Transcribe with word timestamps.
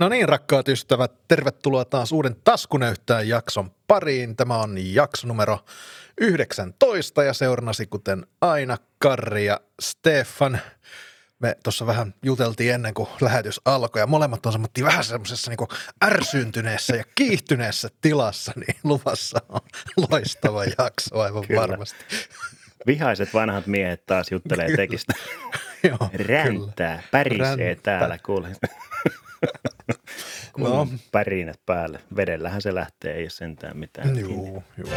No 0.00 0.08
niin, 0.08 0.28
rakkaat 0.28 0.68
ystävät, 0.68 1.12
tervetuloa 1.28 1.84
taas 1.84 2.12
uuden 2.12 2.36
Taskunäyttäjän 2.44 3.28
jakson 3.28 3.70
pariin. 3.86 4.36
Tämä 4.36 4.58
on 4.58 4.94
jakso 4.94 5.26
numero 5.26 5.58
19 6.20 7.22
ja 7.24 7.32
seurannasi 7.32 7.86
kuten 7.86 8.26
aina 8.40 8.76
Karri 8.98 9.46
ja 9.46 9.60
Stefan. 9.82 10.60
Me 11.38 11.56
tuossa 11.64 11.86
vähän 11.86 12.14
juteltiin 12.22 12.74
ennen 12.74 12.94
kuin 12.94 13.08
lähetys 13.20 13.60
alkoi 13.64 14.02
ja 14.02 14.06
molemmat 14.06 14.46
on 14.46 14.52
semmoinen 14.52 14.84
vähän 14.84 15.04
semmoisessa 15.04 15.50
niin 15.50 15.68
ärsyntyneessä 16.04 16.96
ja 16.96 17.04
kiihtyneessä 17.14 17.88
tilassa, 18.00 18.52
niin 18.56 18.76
luvassa 18.84 19.40
on 19.48 19.60
loistava 20.10 20.64
jakso 20.64 21.20
aivan 21.20 21.46
Kyllä. 21.46 21.60
varmasti. 21.60 22.04
Vihaiset 22.86 23.34
vanhat 23.34 23.66
miehet 23.66 24.06
taas 24.06 24.30
juttelee 24.30 24.66
Kyllä. 24.66 24.76
tekistä. 24.76 25.12
Joo, 25.82 26.10
Räntää, 26.12 27.02
pärisee 27.10 27.56
Ränttää. 27.56 27.98
täällä, 27.98 28.18
kuule. 28.18 28.48
No. 30.68 30.88
pärinät 31.12 31.60
päälle. 31.66 32.00
Vedellähän 32.16 32.62
se 32.62 32.74
lähtee, 32.74 33.14
ei 33.14 33.22
ole 33.22 33.30
sentään 33.30 33.76
mitään. 33.76 34.18
Joo, 34.18 34.62
joo. 34.76 34.90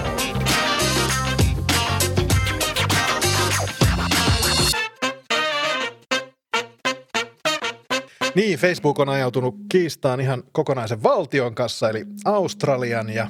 Niin, 8.35 8.59
Facebook 8.59 8.99
on 8.99 9.09
ajautunut 9.09 9.55
kiistaan 9.69 10.21
ihan 10.21 10.43
kokonaisen 10.51 11.03
valtion 11.03 11.55
kanssa, 11.55 11.89
eli 11.89 12.05
Australian, 12.25 13.09
ja 13.09 13.27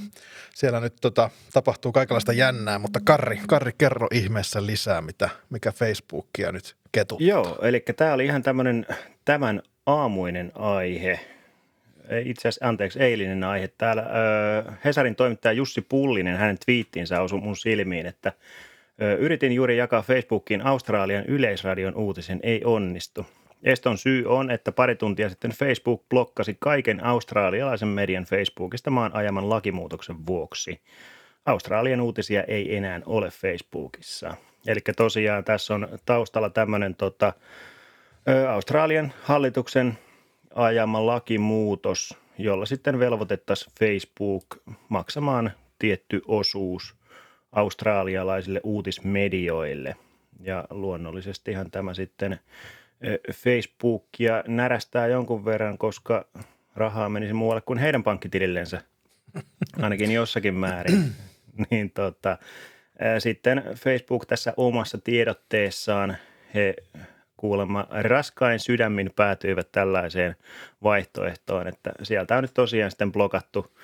siellä 0.55 0.79
nyt 0.79 0.93
tota, 1.02 1.29
tapahtuu 1.53 1.91
kaikenlaista 1.91 2.33
jännää, 2.33 2.79
mutta 2.79 2.99
Karri, 3.05 3.41
Karri 3.47 3.71
kerro 3.77 4.07
ihmeessä 4.11 4.65
lisää, 4.65 5.02
mitä, 5.02 5.29
mikä 5.49 5.71
Facebookia 5.71 6.52
nyt 6.52 6.75
ketuttaa. 6.91 7.27
Joo, 7.27 7.57
eli 7.61 7.83
tämä 7.97 8.13
oli 8.13 8.25
ihan 8.25 8.43
tämmöinen 8.43 8.85
tämän 9.25 9.61
aamuinen 9.85 10.52
aihe. 10.55 11.19
Itse 12.25 12.48
asiassa, 12.48 12.67
anteeksi, 12.67 12.99
eilinen 12.99 13.43
aihe. 13.43 13.67
Täällä 13.67 14.02
ö, 14.02 14.71
Hesarin 14.85 15.16
toimittaja 15.16 15.53
Jussi 15.53 15.81
Pullinen, 15.81 16.38
hänen 16.38 16.58
twiittinsä 16.66 17.22
osui 17.22 17.39
mun 17.39 17.58
silmiin, 17.58 18.05
että 18.05 18.33
ö, 19.02 19.16
yritin 19.16 19.52
juuri 19.52 19.77
jakaa 19.77 20.02
Facebookiin 20.02 20.61
Australian 20.61 21.25
yleisradion 21.25 21.95
uutisen, 21.95 22.39
ei 22.44 22.61
onnistu. 22.66 23.25
Eston 23.64 23.97
syy 23.97 24.25
on, 24.25 24.52
että 24.52 24.72
pari 24.72 24.95
tuntia 24.95 25.30
sitten 25.30 25.52
Facebook 25.52 26.09
blokkasi 26.09 26.58
kaiken 26.59 27.03
australialaisen 27.03 27.88
median 27.88 28.23
Facebookista 28.23 28.89
maan 28.92 29.16
ajaman 29.16 29.49
lakimuutoksen 29.49 30.25
vuoksi. 30.25 30.81
Australian 31.45 32.02
uutisia 32.02 32.44
ei 32.44 32.75
enää 32.75 33.02
ole 33.05 33.30
Facebookissa. 33.30 34.36
Eli 34.67 34.80
tosiaan 34.97 35.44
tässä 35.44 35.75
on 35.75 35.88
taustalla 36.05 36.49
tämmöinen 36.49 36.95
tota, 36.95 37.33
Australian 38.49 39.14
hallituksen 39.23 39.97
ajama 40.55 41.05
lakimuutos, 41.05 42.17
jolla 42.37 42.65
sitten 42.65 42.99
velvoitettaisiin 42.99 43.73
Facebook 43.79 44.45
maksamaan 44.89 45.51
tietty 45.79 46.21
osuus 46.27 46.95
australialaisille 47.51 48.61
uutismedioille. 48.63 49.95
Ja 50.39 50.67
luonnollisestihan 50.69 51.71
tämä 51.71 51.93
sitten 51.93 52.39
Facebookia 53.33 54.43
närästää 54.47 55.07
jonkun 55.07 55.45
verran, 55.45 55.77
koska 55.77 56.25
rahaa 56.75 57.09
menisi 57.09 57.33
muualle 57.33 57.61
kuin 57.61 57.79
heidän 57.79 58.03
pankkitilillensä, 58.03 58.81
ainakin 59.81 60.11
jossakin 60.11 60.53
määrin. 60.53 61.11
niin 61.69 61.91
tota, 61.91 62.37
sitten 63.19 63.63
Facebook 63.75 64.25
tässä 64.25 64.53
omassa 64.57 64.97
tiedotteessaan 64.97 66.17
he 66.53 66.75
kuulemma 67.44 67.88
raskain 67.89 68.59
sydämin 68.59 69.11
päätyivät 69.16 69.72
tällaiseen 69.72 70.36
vaihtoehtoon, 70.83 71.67
että 71.67 71.91
sieltä 72.03 72.38
on 72.38 72.44
nyt 72.44 72.53
tosiaan 72.53 72.91
sitten 72.91 73.11
blokattu 73.11 73.77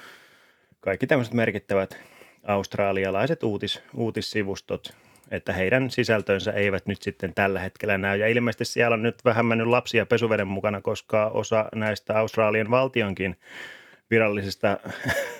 kaikki 0.79 1.07
tämmöiset 1.07 1.33
merkittävät 1.33 1.97
australialaiset 2.43 3.43
uutis, 3.43 3.81
uutissivustot, 3.93 4.93
että 5.31 5.53
heidän 5.53 5.89
sisältönsä 5.89 6.51
eivät 6.51 6.85
nyt 6.85 7.01
sitten 7.01 7.33
tällä 7.33 7.59
hetkellä 7.59 7.97
näy. 7.97 8.19
Ja 8.19 8.27
ilmeisesti 8.27 8.65
siellä 8.65 8.93
on 8.93 9.03
nyt 9.03 9.25
vähän 9.25 9.45
mennyt 9.45 9.67
lapsia 9.67 10.05
pesuveden 10.05 10.47
mukana, 10.47 10.81
koska 10.81 11.27
osa 11.27 11.69
näistä 11.75 12.19
Australian 12.19 12.71
valtionkin 12.71 13.35
virallisista 14.11 14.77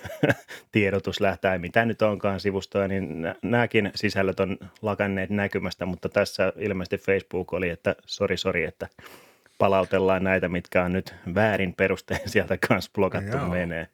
tiedotuslähtää, 0.72 1.58
mitä 1.58 1.84
nyt 1.84 2.02
onkaan 2.02 2.40
sivustoja, 2.40 2.88
niin 2.88 3.22
nä- 3.22 3.34
nämäkin 3.42 3.90
sisällöt 3.94 4.40
on 4.40 4.58
lakanneet 4.82 5.30
näkymästä, 5.30 5.86
mutta 5.86 6.08
tässä 6.08 6.52
ilmeisesti 6.56 6.98
Facebook 6.98 7.52
oli, 7.52 7.68
että 7.68 7.96
sori, 8.06 8.36
sori, 8.36 8.64
että 8.64 8.88
palautellaan 9.58 10.24
näitä, 10.24 10.48
mitkä 10.48 10.84
on 10.84 10.92
nyt 10.92 11.14
väärin 11.34 11.74
perustein 11.74 12.28
sieltä 12.30 12.58
kanssa 12.68 12.90
blokattu 12.94 13.36
Joo. 13.36 13.48
menee. 13.48 13.88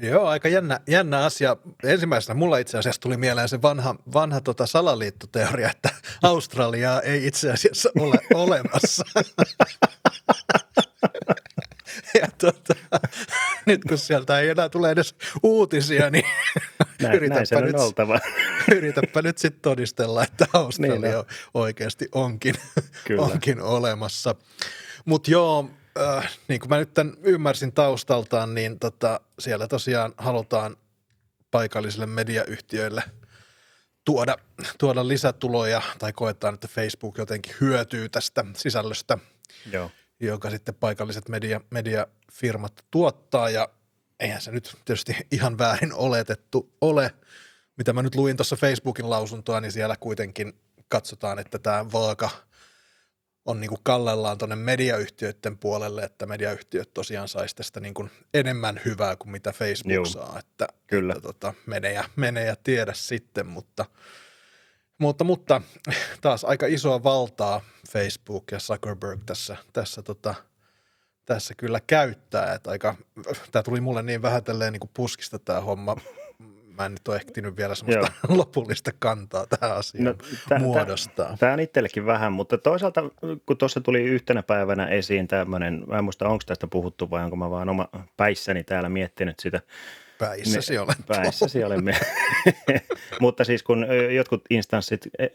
Joo, 0.00 0.26
aika 0.26 0.48
jännä, 0.48 0.80
jännä 0.88 1.24
asia. 1.24 1.56
Ensimmäisenä 1.84 2.38
mulla 2.38 2.58
itse 2.58 2.78
asiassa 2.78 3.00
tuli 3.00 3.16
mieleen 3.16 3.48
se 3.48 3.62
vanha, 3.62 3.94
vanha 4.12 4.40
tota 4.40 4.66
salaliittoteoria, 4.66 5.70
että 5.70 5.88
Australiaa 6.22 7.00
ei 7.00 7.26
itse 7.26 7.52
asiassa 7.52 7.90
ole 8.00 8.18
olemassa. 8.44 9.04
ja 12.20 12.28
tota, 12.38 12.74
nyt 13.66 13.84
kun 13.84 13.98
sieltä 13.98 14.40
ei 14.40 14.48
enää 14.48 14.68
tule 14.68 14.90
edes 14.90 15.14
uutisia, 15.42 16.10
niin 16.10 16.24
Näin, 17.02 17.02
näin 17.02 17.16
yritäpä, 17.16 17.58
on 17.58 17.64
nyt, 17.64 17.74
oltava. 17.76 18.20
yritäpä 18.76 19.22
nyt 19.22 19.38
sitten 19.38 19.62
todistella, 19.62 20.24
että 20.24 20.46
Australia 20.52 21.00
Niin 21.00 21.12
niin 21.12 21.24
oikeasti 21.54 22.08
onkin, 22.12 22.54
Kyllä. 23.04 23.22
onkin 23.22 23.60
olemassa. 23.60 24.34
Mutta 25.04 25.30
joo, 25.30 25.70
äh, 26.00 26.38
niin 26.48 26.60
kuin 26.60 26.68
mä 26.68 26.78
nyt 26.78 26.94
tämän 26.94 27.14
ymmärsin 27.22 27.72
taustaltaan, 27.72 28.54
niin 28.54 28.78
tota, 28.78 29.20
siellä 29.38 29.68
tosiaan 29.68 30.14
halutaan 30.16 30.76
paikallisille 31.50 32.06
mediayhtiöille 32.06 33.02
tuoda, 34.04 34.36
tuoda 34.78 35.08
lisätuloja 35.08 35.82
tai 35.98 36.12
koetaan, 36.12 36.54
että 36.54 36.68
Facebook 36.68 37.18
jotenkin 37.18 37.54
hyötyy 37.60 38.08
tästä 38.08 38.44
sisällöstä, 38.56 39.18
Joo. 39.72 39.90
Joka 40.20 40.50
sitten 40.50 40.74
paikalliset 40.74 41.28
media, 41.28 41.60
mediafirmat 41.70 42.84
tuottaa 42.90 43.50
ja 43.50 43.68
eihän 44.20 44.40
se 44.40 44.50
nyt 44.50 44.76
tietysti 44.84 45.16
ihan 45.32 45.58
väärin 45.58 45.94
oletettu 45.94 46.72
ole. 46.80 47.14
Mitä 47.76 47.92
mä 47.92 48.02
nyt 48.02 48.14
luin 48.14 48.36
tuossa 48.36 48.56
Facebookin 48.56 49.10
lausuntoa, 49.10 49.60
niin 49.60 49.72
siellä 49.72 49.96
kuitenkin 49.96 50.52
katsotaan, 50.88 51.38
että 51.38 51.58
tämä 51.58 51.92
vaaka 51.92 52.30
on 53.44 53.60
niin 53.60 53.68
kuin 53.68 53.80
kallellaan 53.82 54.38
tuonne 54.38 54.56
mediayhtiöiden 54.56 55.58
puolelle, 55.58 56.02
että 56.02 56.26
mediayhtiöt 56.26 56.94
tosiaan 56.94 57.28
saisi 57.28 57.56
tästä 57.56 57.80
niin 57.80 57.94
kuin 57.94 58.10
enemmän 58.34 58.80
hyvää 58.84 59.16
kuin 59.16 59.30
mitä 59.30 59.52
Facebook 59.52 59.94
Juu, 59.94 60.04
saa, 60.04 60.38
että, 60.38 60.68
kyllä. 60.86 61.12
että 61.12 61.22
tota, 61.22 61.54
mene, 61.66 61.92
ja, 61.92 62.04
mene 62.16 62.44
ja 62.44 62.56
tiedä 62.56 62.92
sitten, 62.94 63.46
mutta, 63.46 63.84
mutta, 64.98 65.24
mutta 65.24 65.60
taas 66.20 66.44
aika 66.44 66.66
isoa 66.66 67.02
valtaa 67.02 67.60
Facebook 67.90 68.44
ja 68.52 68.58
Zuckerberg 68.58 69.20
tässä, 69.26 69.56
tässä, 69.72 70.02
tota, 70.02 70.34
tässä 71.24 71.54
kyllä 71.56 71.80
käyttää, 71.86 72.54
että 72.54 72.70
aika, 72.70 72.94
tämä 73.52 73.62
tuli 73.62 73.80
mulle 73.80 74.02
niin 74.02 74.22
vähätelleen 74.22 74.72
niin 74.72 74.80
kuin 74.80 74.90
puskista 74.94 75.38
tämä 75.38 75.60
homma, 75.60 75.96
mä 76.78 76.86
en 76.86 76.92
nyt 76.92 77.08
ole 77.08 77.16
ehtinyt 77.16 77.56
vielä 77.56 77.74
semmoista 77.74 78.12
lopullista 78.38 78.90
kantaa 78.98 79.46
tähän 79.46 79.76
asiaan 79.76 80.04
No, 80.04 80.10
no, 80.10 80.38
tä- 80.48 80.58
muodostaa. 80.58 81.36
Tämä 81.38 81.52
on 81.52 81.60
itsellekin 81.60 82.06
vähän, 82.06 82.32
mutta 82.32 82.58
toisaalta 82.58 83.02
kun 83.46 83.58
tuossa 83.58 83.80
tuli 83.80 84.02
yhtenä 84.02 84.42
päivänä 84.42 84.86
esiin 84.86 85.28
tämmöinen, 85.28 85.84
mä 85.86 85.98
en 85.98 86.04
muista 86.04 86.28
onko 86.28 86.42
tästä 86.46 86.66
puhuttu 86.66 87.10
vai 87.10 87.24
onko 87.24 87.36
mä 87.36 87.50
vaan 87.50 87.68
oma 87.68 87.88
päissäni 88.16 88.64
täällä 88.64 88.88
miettinyt 88.88 89.38
sitä. 89.38 89.60
Päissäsi 90.18 90.78
olen 90.78 90.96
Päissäsi 91.06 91.64
olemme. 91.64 91.94
mutta 93.20 93.44
siis 93.44 93.62
kun 93.62 93.86
jotkut 94.14 94.44
instanssit 94.50 95.08
eh, 95.18 95.30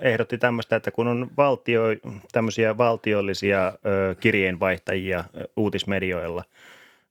ehdotti 0.00 0.38
tämmöistä, 0.38 0.76
että 0.76 0.90
kun 0.90 1.08
on 1.08 1.30
valtio, 1.36 1.82
tämmöisiä 2.32 2.78
valtiollisia 2.78 3.72
kirjeenvaihtajia 4.20 5.24
uutismedioilla, 5.56 6.44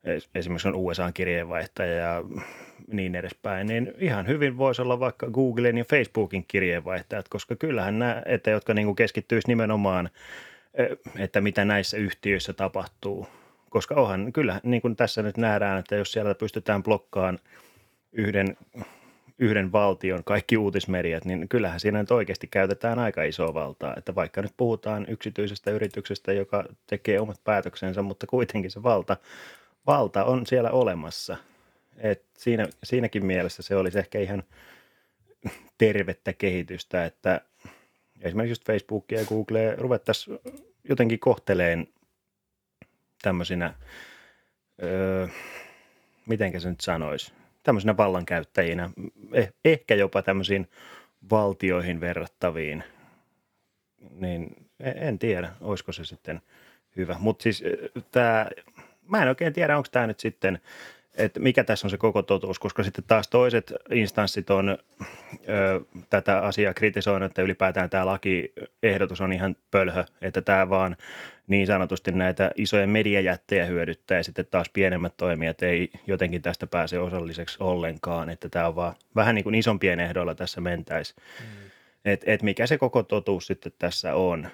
es- 0.05 0.29
esimerkiksi 0.35 0.67
on 0.67 0.75
USA-kirjeenvaihtaja 0.75 1.93
ja 1.93 2.23
niin 2.87 3.15
edespäin, 3.15 3.67
niin 3.67 3.93
ihan 3.97 4.27
hyvin 4.27 4.57
voisi 4.57 4.81
olla 4.81 4.99
vaikka 4.99 5.27
Googlen 5.27 5.77
ja 5.77 5.85
Facebookin 5.85 6.45
kirjeenvaihtajat, 6.47 7.29
koska 7.29 7.55
kyllähän 7.55 7.99
nämä, 7.99 8.21
että 8.25 8.51
jotka 8.51 8.73
niin 8.73 8.95
keskittyisi 8.95 9.47
nimenomaan, 9.47 10.09
että 11.19 11.41
mitä 11.41 11.65
näissä 11.65 11.97
yhtiöissä 11.97 12.53
tapahtuu. 12.53 13.27
Koska 13.77 13.95
onhan, 13.95 14.33
kyllä, 14.33 14.61
niin 14.63 14.81
kuin 14.81 14.95
tässä 14.95 15.21
nyt 15.23 15.37
nähdään, 15.37 15.79
että 15.79 15.95
jos 15.95 16.11
siellä 16.11 16.35
pystytään 16.35 16.83
blokkaamaan 16.83 17.39
yhden, 18.11 18.57
yhden 19.39 19.71
valtion 19.71 20.23
kaikki 20.23 20.57
uutismediat, 20.57 21.25
niin 21.25 21.49
kyllähän 21.49 21.79
siinä 21.79 21.99
nyt 21.99 22.11
oikeasti 22.11 22.47
käytetään 22.47 22.99
aika 22.99 23.23
isoa 23.23 23.53
valtaa. 23.53 23.93
Että 23.97 24.15
vaikka 24.15 24.41
nyt 24.41 24.53
puhutaan 24.57 25.05
yksityisestä 25.09 25.71
yrityksestä, 25.71 26.33
joka 26.33 26.63
tekee 26.87 27.19
omat 27.19 27.39
päätöksensä, 27.43 28.01
mutta 28.01 28.27
kuitenkin 28.27 28.71
se 28.71 28.83
valta, 28.83 29.17
valta 29.87 30.25
on 30.25 30.45
siellä 30.45 30.71
olemassa. 30.71 31.37
Et 31.97 32.23
siinä, 32.33 32.67
siinäkin 32.83 33.25
mielessä 33.25 33.63
se 33.63 33.75
olisi 33.75 33.99
ehkä 33.99 34.19
ihan 34.19 34.43
tervettä 35.77 36.33
kehitystä, 36.33 37.05
että 37.05 37.41
esimerkiksi 38.21 38.51
just 38.51 38.65
Facebookia 38.65 39.19
ja 39.19 39.25
Googlea 39.25 39.75
ruvettaisiin 39.75 40.39
jotenkin 40.89 41.19
kohteleen 41.19 41.87
tämmöisinä, 43.21 43.73
öö, 44.83 45.27
mitenkä 46.27 46.59
se 46.59 46.69
nyt 46.69 46.81
sanoisi, 46.81 47.33
tämmöisinä 47.63 47.97
vallankäyttäjinä, 47.97 48.89
eh, 49.33 49.53
ehkä 49.65 49.95
jopa 49.95 50.21
tämmöisiin 50.21 50.67
valtioihin 51.31 52.01
verrattaviin, 52.01 52.83
niin 54.11 54.69
e-, 54.79 55.07
en 55.07 55.19
tiedä, 55.19 55.53
olisiko 55.61 55.91
se 55.91 56.05
sitten 56.05 56.41
hyvä. 56.95 57.15
Mutta 57.19 57.43
siis 57.43 57.63
tämä, 58.11 58.47
mä 59.07 59.21
en 59.21 59.29
oikein 59.29 59.53
tiedä, 59.53 59.77
onko 59.77 59.89
tämä 59.91 60.07
nyt 60.07 60.19
sitten– 60.19 60.59
että 61.17 61.39
mikä 61.39 61.63
tässä 61.63 61.87
on 61.87 61.91
se 61.91 61.97
koko 61.97 62.21
totuus, 62.21 62.59
koska 62.59 62.83
sitten 62.83 63.03
taas 63.07 63.27
toiset 63.27 63.73
instanssit 63.91 64.49
on 64.49 64.69
ö, 64.69 65.81
tätä 66.09 66.39
asiaa 66.39 66.73
kritisoinut, 66.73 67.31
että 67.31 67.41
ylipäätään 67.41 67.89
tämä 67.89 68.05
lakiehdotus 68.05 69.21
on 69.21 69.33
ihan 69.33 69.55
pölhö, 69.71 70.03
että 70.21 70.41
tämä 70.41 70.69
vaan 70.69 70.97
niin 71.47 71.67
sanotusti 71.67 72.11
näitä 72.11 72.51
isoja 72.55 72.87
mediajättejä 72.87 73.65
hyödyttää 73.65 74.17
ja 74.17 74.23
sitten 74.23 74.45
taas 74.51 74.69
pienemmät 74.69 75.17
toimijat 75.17 75.61
ei 75.61 75.89
jotenkin 76.07 76.41
tästä 76.41 76.67
pääse 76.67 76.99
osalliseksi 76.99 77.57
ollenkaan, 77.59 78.29
että 78.29 78.49
tämä 78.49 78.67
on 78.67 78.75
vaan 78.75 78.95
vähän 79.15 79.35
niin 79.35 79.43
kuin 79.43 79.55
isompien 79.55 79.99
ehdoilla 79.99 80.35
tässä 80.35 80.61
mentäisi. 80.61 81.15
Mm. 81.17 81.45
Että 82.05 82.31
et 82.31 82.43
mikä 82.43 82.67
se 82.67 82.77
koko 82.77 83.03
totuus 83.03 83.47
sitten 83.47 83.71
tässä 83.79 84.15
on. 84.15 84.47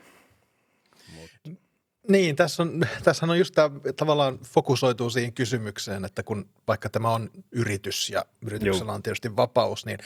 Niin, 2.08 2.36
tässä 2.36 2.64
on, 2.64 2.82
tässä 3.04 3.26
on 3.26 3.40
just 3.40 3.54
tämä 3.54 3.80
tavallaan 3.96 4.40
fokusoituu 4.40 5.10
siihen 5.10 5.34
kysymykseen, 5.34 6.06
että 6.06 6.24
kun 6.24 6.50
vaikka 6.68 6.90
tämä 6.90 7.10
on 7.10 7.30
yritys 7.52 8.10
ja 8.10 8.26
yrityksellä 8.42 8.90
Joo. 8.90 8.96
on 8.96 9.04
tietysti 9.04 9.36
vapaus, 9.36 9.86
niin 9.86 9.98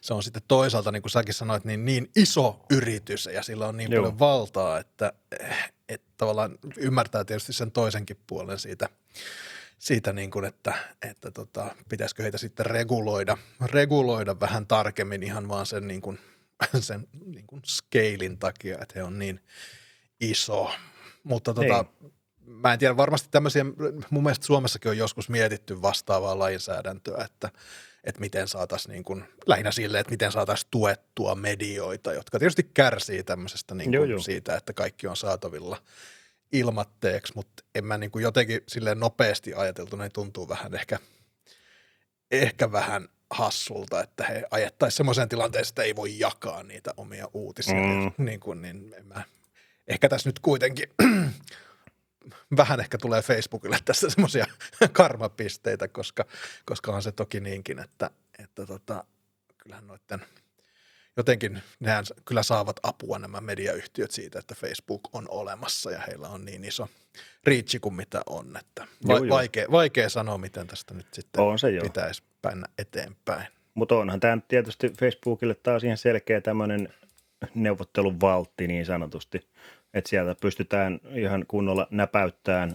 se 0.00 0.14
on 0.14 0.22
sitten 0.22 0.42
toisaalta, 0.48 0.92
niin 0.92 1.02
kuin 1.02 1.10
säkin 1.10 1.34
sanoit, 1.34 1.64
niin, 1.64 1.84
niin 1.84 2.10
iso 2.16 2.60
yritys 2.70 3.28
ja 3.32 3.42
sillä 3.42 3.66
on 3.66 3.76
niin 3.76 3.92
Joo. 3.92 4.02
paljon 4.02 4.18
valtaa, 4.18 4.78
että, 4.78 5.12
että 5.88 6.06
tavallaan 6.16 6.58
ymmärtää 6.76 7.24
tietysti 7.24 7.52
sen 7.52 7.70
toisenkin 7.70 8.18
puolen 8.26 8.58
siitä, 8.58 8.88
siitä 9.78 10.12
niin 10.12 10.30
kuin, 10.30 10.44
että, 10.44 10.74
että 11.02 11.30
tota, 11.30 11.74
pitäisikö 11.88 12.22
heitä 12.22 12.38
sitten 12.38 12.66
reguloida, 12.66 13.38
reguloida 13.60 14.40
vähän 14.40 14.66
tarkemmin 14.66 15.22
ihan 15.22 15.48
vaan 15.48 15.66
sen, 15.66 15.88
niin 15.88 16.00
kuin, 16.00 16.18
sen 16.80 17.08
niin 17.24 17.46
kuin 17.46 17.62
scalein 17.66 18.38
takia, 18.38 18.78
että 18.82 18.92
he 18.96 19.02
on 19.02 19.18
niin 19.18 19.40
iso– 20.20 20.70
mutta 21.26 21.54
tota, 21.54 21.84
mä 22.46 22.72
en 22.72 22.78
tiedä, 22.78 22.96
varmasti 22.96 23.28
tämmöisiä, 23.30 23.64
mun 24.10 24.22
mielestä 24.22 24.46
Suomessakin 24.46 24.90
on 24.90 24.98
joskus 24.98 25.28
mietitty 25.28 25.82
vastaavaa 25.82 26.38
lainsäädäntöä, 26.38 27.24
että, 27.24 27.50
että 28.04 28.20
miten 28.20 28.48
saataisiin 28.48 28.92
niin 28.92 29.04
kuin, 29.04 29.24
lähinnä 29.46 29.72
sille, 29.72 30.00
että 30.00 30.10
miten 30.10 30.32
saataisiin 30.32 30.68
tuettua 30.70 31.34
medioita, 31.34 32.12
jotka 32.12 32.38
tietysti 32.38 32.70
kärsii 32.74 33.22
tämmöisestä 33.22 33.74
niin 33.74 33.84
kuin 33.84 33.94
joo, 33.94 34.04
joo. 34.04 34.20
siitä, 34.20 34.56
että 34.56 34.72
kaikki 34.72 35.06
on 35.06 35.16
saatavilla 35.16 35.82
ilmatteeksi, 36.52 37.32
mutta 37.36 37.64
en 37.74 37.84
mä 37.84 37.98
niin 37.98 38.10
kuin 38.10 38.22
jotenkin 38.22 38.60
silleen 38.68 39.00
nopeasti 39.00 39.54
ajateltu, 39.54 39.96
niin 39.96 40.12
tuntuu 40.12 40.48
vähän 40.48 40.74
ehkä, 40.74 40.98
ehkä 42.30 42.72
vähän 42.72 43.08
hassulta, 43.30 44.02
että 44.02 44.24
he 44.24 44.44
ajettaisiin 44.50 44.96
semmoiseen 44.96 45.28
tilanteeseen, 45.28 45.70
että 45.70 45.82
ei 45.82 45.96
voi 45.96 46.18
jakaa 46.18 46.62
niitä 46.62 46.94
omia 46.96 47.28
uutisia. 47.34 47.74
Mm. 47.74 48.24
Niin 48.24 48.40
kuin, 48.40 48.62
niin 48.62 48.94
en 48.98 49.06
mä, 49.06 49.22
ehkä 49.88 50.08
tässä 50.08 50.28
nyt 50.28 50.38
kuitenkin 50.38 50.88
vähän 52.56 52.80
ehkä 52.80 52.98
tulee 52.98 53.22
Facebookille 53.22 53.78
tässä 53.84 54.10
semmoisia 54.10 54.46
karmapisteitä, 54.92 55.88
koska, 55.88 56.24
koska 56.64 56.92
on 56.92 57.02
se 57.02 57.12
toki 57.12 57.40
niinkin, 57.40 57.78
että, 57.78 58.10
että 58.38 58.66
tota, 58.66 59.04
kyllähän 59.58 59.86
noiden 59.86 60.26
jotenkin 61.16 61.62
nehän 61.80 62.04
kyllä 62.24 62.42
saavat 62.42 62.80
apua 62.82 63.18
nämä 63.18 63.40
mediayhtiöt 63.40 64.10
siitä, 64.10 64.38
että 64.38 64.54
Facebook 64.54 65.00
on 65.12 65.26
olemassa 65.28 65.90
ja 65.90 66.00
heillä 66.06 66.28
on 66.28 66.44
niin 66.44 66.64
iso 66.64 66.88
riitsi 67.44 67.80
kuin 67.80 67.94
mitä 67.94 68.22
on, 68.26 68.56
että 68.56 68.86
va- 69.08 69.18
joo, 69.18 69.28
vaikea, 69.28 69.66
vaikea 69.70 70.08
sanoa, 70.08 70.38
miten 70.38 70.66
tästä 70.66 70.94
nyt 70.94 71.06
sitten 71.12 71.44
on 71.44 71.58
se 71.58 71.68
pitäisi 71.82 72.22
päin 72.42 72.64
eteenpäin. 72.78 73.46
Mutta 73.74 73.96
onhan 73.96 74.20
tämä 74.20 74.38
tietysti 74.48 74.88
Facebookille 74.88 75.54
taas 75.54 75.84
ihan 75.84 75.96
selkeä 75.96 76.40
tämmöinen 76.40 76.88
neuvottelun 77.54 78.20
valtti 78.20 78.66
niin 78.66 78.86
sanotusti, 78.86 79.48
että 79.96 80.10
sieltä 80.10 80.34
pystytään 80.40 81.00
ihan 81.14 81.44
kunnolla 81.48 81.86
näpäyttämään 81.90 82.74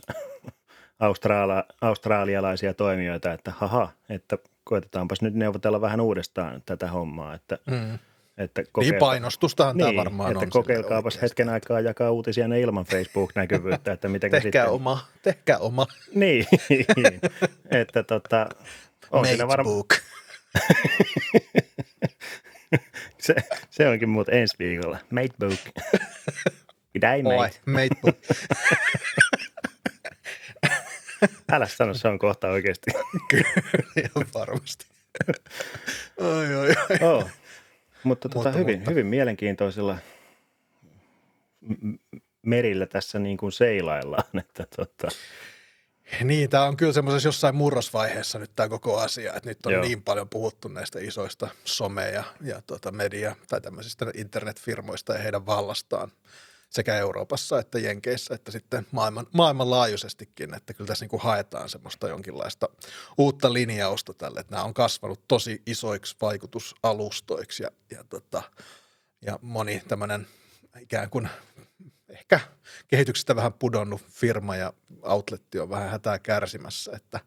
austraala, 1.00 1.64
australialaisia 1.82 2.74
toimijoita, 2.74 3.34
että 3.34 3.52
haha, 3.58 3.90
että 4.10 4.38
koetetaanpas 4.64 5.22
nyt 5.22 5.34
neuvotella 5.34 5.82
vähän 5.82 6.02
uudestaan 6.02 6.62
tätä 6.66 6.88
hommaa, 6.88 7.34
että 7.34 7.58
mm. 7.72 8.00
Että 8.38 8.64
kokeilta... 8.72 8.94
Niin 8.94 9.00
painostustahan 9.00 9.78
niin, 9.78 9.86
tämä 9.86 9.98
varmaan 9.98 10.32
että 10.32 10.46
on. 10.46 10.50
kokeilkaapas 10.50 11.22
hetken 11.22 11.50
aikaa 11.50 11.80
jakaa 11.80 12.12
uutisia 12.12 12.48
ne 12.48 12.60
ilman 12.60 12.86
Facebook-näkyvyyttä, 12.86 13.92
että 13.92 14.08
miten 14.08 14.32
tehkää 14.32 14.42
sitten... 14.44 14.70
oma, 14.70 15.08
tehkää 15.22 15.58
oma. 15.58 15.88
niin, 16.16 16.46
että 17.72 18.04
tota, 18.04 18.50
on 19.12 19.26
siinä 19.26 19.48
varmaan... 19.48 19.84
se, 23.26 23.36
se 23.70 23.88
onkin 23.88 24.10
muuten 24.10 24.36
ensi 24.36 24.56
viikolla. 24.60 24.98
Matebook. 25.12 25.60
G'day, 27.00 27.24
mate. 27.24 27.36
Oi, 27.38 27.50
matebook. 27.66 28.18
Älä 31.52 31.68
sano, 31.68 31.94
se 31.94 32.08
on 32.08 32.20
kohta 32.20 32.48
oikeasti. 32.48 32.92
Kyllä, 33.30 33.50
ihan 33.98 34.28
varmasti. 34.34 34.86
Oi, 36.18 36.56
oi, 36.56 36.70
oi. 36.70 36.76
Oh. 37.02 37.30
Mutta, 38.04 38.30
tota, 38.30 38.44
mutta, 38.44 38.60
hyvin, 38.60 38.80
mutta. 38.80 38.92
hyvin 38.92 39.06
mielenkiintoisilla 39.06 39.98
merillä 42.42 42.86
tässä 42.86 43.20
niin 43.20 43.38
kuin 43.38 43.52
seilaillaan. 43.52 44.24
Että 44.40 44.68
tota. 44.76 45.08
Niin, 46.24 46.50
tämä 46.50 46.64
on 46.64 46.78
kyllä 46.78 46.94
semmoisessa 46.94 47.28
jossain 47.28 47.56
murrosvaiheessa 47.56 48.40
nyt 48.40 48.52
tämä 48.56 48.70
koko 48.70 49.00
asia, 49.00 49.34
että 49.34 49.50
nyt 49.50 49.66
on 49.66 49.74
Joo. 49.74 49.84
niin 49.84 50.04
paljon 50.04 50.30
puhuttu 50.30 50.68
näistä 50.68 51.00
isoista 51.00 51.48
some- 51.66 52.14
ja, 52.14 52.24
ja 52.42 52.62
tuota 52.68 52.92
media- 52.92 53.36
tai 53.50 53.62
tämmöisistä 53.62 54.06
internetfirmoista 54.16 55.14
ja 55.14 55.20
heidän 55.20 55.46
vallastaan 55.46 56.12
sekä 56.72 56.98
Euroopassa 56.98 57.60
että 57.60 57.80
Jenkeissä 57.80 58.36
että 58.36 58.52
sitten 58.52 58.88
maailman, 58.92 59.28
maailmanlaajuisestikin, 59.34 60.54
että 60.54 60.74
kyllä 60.74 60.88
tässä 60.88 61.04
niin 61.04 61.10
kuin 61.10 61.22
haetaan 61.22 61.70
semmoista 61.70 62.08
jonkinlaista 62.08 62.70
uutta 63.18 63.54
linjausta 63.54 64.14
tälle, 64.14 64.40
että 64.40 64.56
nämä 64.56 64.64
on 64.64 64.74
kasvanut 64.74 65.28
tosi 65.28 65.62
isoiksi 65.66 66.16
vaikutusalustoiksi 66.22 67.64
ja, 67.64 67.70
ja, 67.92 68.04
tota, 68.04 68.44
ja 69.22 69.40
moni 69.42 69.84
tämmöinen 69.88 70.28
ikään 70.80 71.10
kuin 71.10 71.30
ehkä 72.10 72.40
kehityksestä 72.88 73.36
vähän 73.36 73.54
pudonnut 73.54 74.02
firma 74.10 74.56
ja 74.56 74.74
outletti 75.02 75.60
on 75.60 75.70
vähän 75.70 75.90
hätää 75.90 76.20
kärsimässä, 76.20 76.92
että, 76.96 77.20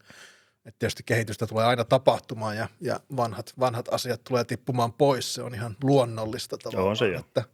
että 0.64 0.78
tietysti 0.78 1.02
kehitystä 1.06 1.46
tulee 1.46 1.64
aina 1.64 1.84
tapahtumaan 1.84 2.56
ja, 2.56 2.68
ja 2.80 3.00
vanhat, 3.16 3.52
vanhat 3.60 3.88
asiat 3.90 4.24
tulee 4.24 4.44
tippumaan 4.44 4.92
pois, 4.92 5.34
se 5.34 5.42
on 5.42 5.54
ihan 5.54 5.76
luonnollista 5.82 6.56
tavallaan. 6.58 6.90
On 6.90 6.96
se 6.96 7.08
jo. 7.08 7.20
Että, 7.20 7.44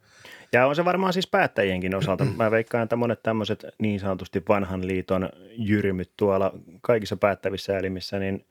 ja 0.52 0.66
on 0.66 0.76
se 0.76 0.84
varmaan 0.84 1.12
siis 1.12 1.26
päättäjienkin 1.26 1.94
osalta. 1.94 2.24
Mä 2.24 2.50
veikkaan, 2.50 2.82
että 2.82 2.96
monet 2.96 3.22
tämmöiset 3.22 3.66
niin 3.78 4.00
sanotusti 4.00 4.42
vanhan 4.48 4.86
liiton 4.86 5.28
jyrmyt 5.50 6.10
tuolla 6.16 6.52
kaikissa 6.80 7.16
päättävissä 7.16 7.78
elimissä, 7.78 8.18
niin 8.18 8.46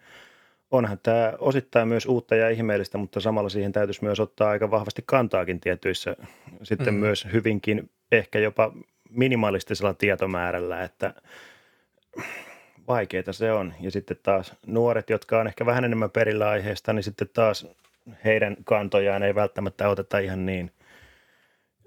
onhan 0.71 0.99
tämä 1.03 1.33
osittain 1.39 1.87
myös 1.87 2.05
uutta 2.05 2.35
ja 2.35 2.49
ihmeellistä, 2.49 2.97
mutta 2.97 3.19
samalla 3.19 3.49
siihen 3.49 3.71
täytyisi 3.71 4.03
myös 4.03 4.19
ottaa 4.19 4.49
aika 4.49 4.71
vahvasti 4.71 5.03
kantaakin 5.05 5.59
tietyissä, 5.59 6.15
sitten 6.63 6.93
mm. 6.93 6.99
myös 6.99 7.27
hyvinkin 7.33 7.89
ehkä 8.11 8.39
jopa 8.39 8.73
minimalistisella 9.09 9.93
tietomäärällä, 9.93 10.83
että 10.83 11.13
vaikeita 12.87 13.33
se 13.33 13.51
on. 13.51 13.73
Ja 13.81 13.91
sitten 13.91 14.17
taas 14.23 14.55
nuoret, 14.67 15.09
jotka 15.09 15.39
on 15.39 15.47
ehkä 15.47 15.65
vähän 15.65 15.85
enemmän 15.85 16.11
perillä 16.11 16.49
aiheesta, 16.49 16.93
niin 16.93 17.03
sitten 17.03 17.29
taas 17.33 17.67
heidän 18.25 18.57
kantojaan 18.63 19.23
ei 19.23 19.35
välttämättä 19.35 19.89
oteta 19.89 20.19
ihan 20.19 20.45
niin, 20.45 20.71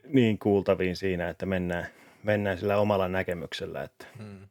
niin 0.06 0.38
kuultaviin 0.38 0.96
siinä, 0.96 1.28
että 1.28 1.46
mennään, 1.46 1.86
mennään 2.22 2.58
sillä 2.58 2.76
omalla 2.76 3.08
näkemyksellä. 3.08 3.82
Että. 3.82 4.06
Hmm. 4.18 4.48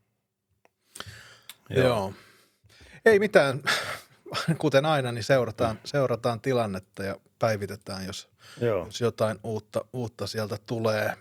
Joo. 1.69 1.87
Joo. 1.87 2.13
Ei 3.05 3.19
mitään 3.19 3.61
kuten 4.57 4.85
aina, 4.85 5.11
niin 5.11 5.23
seurataan, 5.23 5.79
seurataan 5.85 6.41
tilannetta 6.41 7.03
ja 7.03 7.17
päivitetään, 7.39 8.05
jos, 8.05 8.29
Joo. 8.61 8.85
jos 8.85 9.01
jotain 9.01 9.39
uutta, 9.43 9.85
uutta 9.93 10.27
sieltä 10.27 10.57
tulee. 10.65 11.13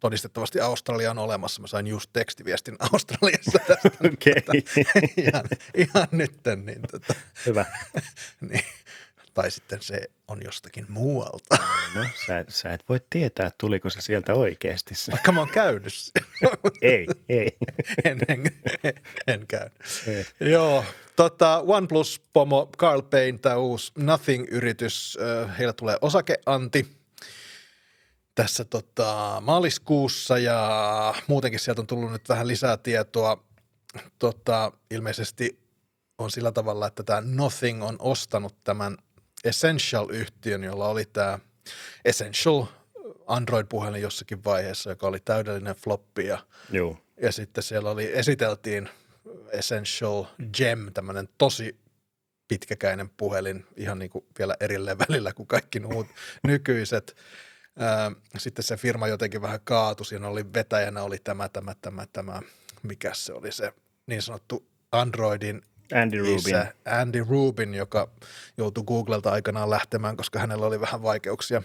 Todistettavasti 0.00 0.60
Australia 0.60 1.10
on 1.10 1.18
olemassa. 1.18 1.60
Mä 1.60 1.66
sain 1.66 1.86
just 1.86 2.10
tekstiviestin 2.12 2.76
Australiassa 2.92 3.58
tästä. 3.58 3.90
Okay. 4.06 4.62
ihan, 5.26 5.44
ihan 5.74 6.08
nytten. 6.10 6.66
Niin, 6.66 6.82
tota, 6.90 7.14
Hyvä. 7.46 7.64
niin, 8.40 8.64
tai 9.36 9.50
sitten 9.50 9.82
se 9.82 10.00
on 10.28 10.40
jostakin 10.44 10.86
muualta. 10.88 11.58
No, 11.94 12.04
sä, 12.26 12.44
sä 12.48 12.72
et 12.72 12.84
voi 12.88 13.00
tietää, 13.10 13.50
tuliko 13.60 13.90
se 13.90 14.00
sieltä 14.00 14.34
oikeasti. 14.34 14.94
Vaikka 15.10 15.32
mä 15.32 15.40
oon 15.40 15.48
käynyt 15.48 15.92
Ei, 16.82 17.06
ei. 17.28 17.56
en, 18.04 18.18
en, 18.28 18.42
en 19.26 19.46
käy. 19.46 19.68
Ei. 20.06 20.50
Joo, 20.50 20.84
tota, 21.16 21.62
OnePlus-pomo 21.66 22.70
Carl 22.78 23.02
Payne, 23.02 23.38
tämä 23.38 23.56
uusi 23.56 23.92
Nothing-yritys, 23.98 25.18
heillä 25.58 25.72
tulee 25.72 25.96
osakeanti. 26.00 26.96
tässä 28.34 28.64
tota, 28.64 29.42
maaliskuussa 29.44 30.38
ja 30.38 31.14
muutenkin 31.26 31.60
sieltä 31.60 31.80
on 31.80 31.86
tullut 31.86 32.12
nyt 32.12 32.28
vähän 32.28 32.48
lisää 32.48 32.76
tietoa. 32.76 33.44
Tota, 34.18 34.72
ilmeisesti 34.90 35.66
on 36.18 36.30
sillä 36.30 36.52
tavalla, 36.52 36.86
että 36.86 37.02
tämä 37.02 37.22
Nothing 37.24 37.84
on 37.84 37.96
ostanut 37.98 38.56
tämän 38.64 38.96
Essential-yhtiön, 39.46 40.64
jolla 40.64 40.88
oli 40.88 41.04
tämä 41.04 41.38
Essential 42.04 42.64
Android-puhelin 43.26 44.02
jossakin 44.02 44.44
vaiheessa, 44.44 44.90
joka 44.90 45.06
oli 45.06 45.20
täydellinen 45.20 45.74
floppi 45.74 46.26
ja, 46.26 46.38
Joo. 46.70 46.98
ja 47.22 47.32
sitten 47.32 47.62
siellä 47.62 47.90
oli, 47.90 48.18
esiteltiin 48.18 48.88
Essential 49.50 50.24
Gem, 50.56 50.92
tämmöinen 50.94 51.28
tosi 51.38 51.78
pitkäkäinen 52.48 53.10
puhelin, 53.16 53.66
ihan 53.76 53.98
niin 53.98 54.10
kuin 54.10 54.24
vielä 54.38 54.56
eri 54.60 54.84
levelillä 54.84 55.32
kuin 55.32 55.46
kaikki 55.46 55.80
muut 55.80 56.06
nykyiset. 56.46 57.16
Sitten 58.38 58.62
se 58.62 58.76
firma 58.76 59.08
jotenkin 59.08 59.42
vähän 59.42 59.60
kaatui, 59.64 60.06
siinä 60.06 60.28
oli 60.28 60.52
vetäjänä 60.54 61.02
oli 61.02 61.18
tämä, 61.24 61.48
tämä, 61.48 61.74
tämä, 61.80 62.06
tämä, 62.12 62.40
mikä 62.82 63.14
se 63.14 63.32
oli 63.32 63.52
se 63.52 63.72
niin 64.06 64.22
sanottu 64.22 64.68
Androidin 64.92 65.62
Andy 65.94 66.18
Rubin. 66.18 66.36
isä, 66.36 66.74
Andy 66.84 67.26
Rubin, 67.28 67.74
joka 67.74 68.08
joutui 68.56 68.84
Googlelta 68.84 69.32
aikanaan 69.32 69.70
lähtemään, 69.70 70.16
koska 70.16 70.38
hänellä 70.38 70.66
oli 70.66 70.80
vähän 70.80 71.02
vaikeuksia, 71.02 71.62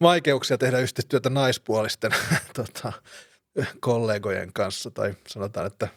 vaikeuksia 0.00 0.58
tehdä 0.58 0.78
yhteistyötä 0.78 1.30
naispuolisten 1.30 2.12
tota, 2.56 2.92
kollegojen 3.80 4.52
kanssa, 4.52 4.90
tai 4.90 5.14
sanotaan, 5.28 5.66
että 5.66 5.88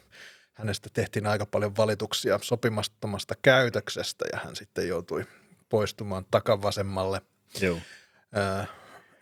hänestä 0.54 0.88
tehtiin 0.92 1.26
aika 1.26 1.46
paljon 1.46 1.76
valituksia 1.76 2.38
sopimattomasta 2.42 3.34
käytöksestä, 3.42 4.24
ja 4.32 4.38
hän 4.44 4.56
sitten 4.56 4.88
joutui 4.88 5.24
poistumaan 5.68 6.26
takavasemmalle 6.30 7.20
Joo. 7.60 7.78
äh, 8.36 8.68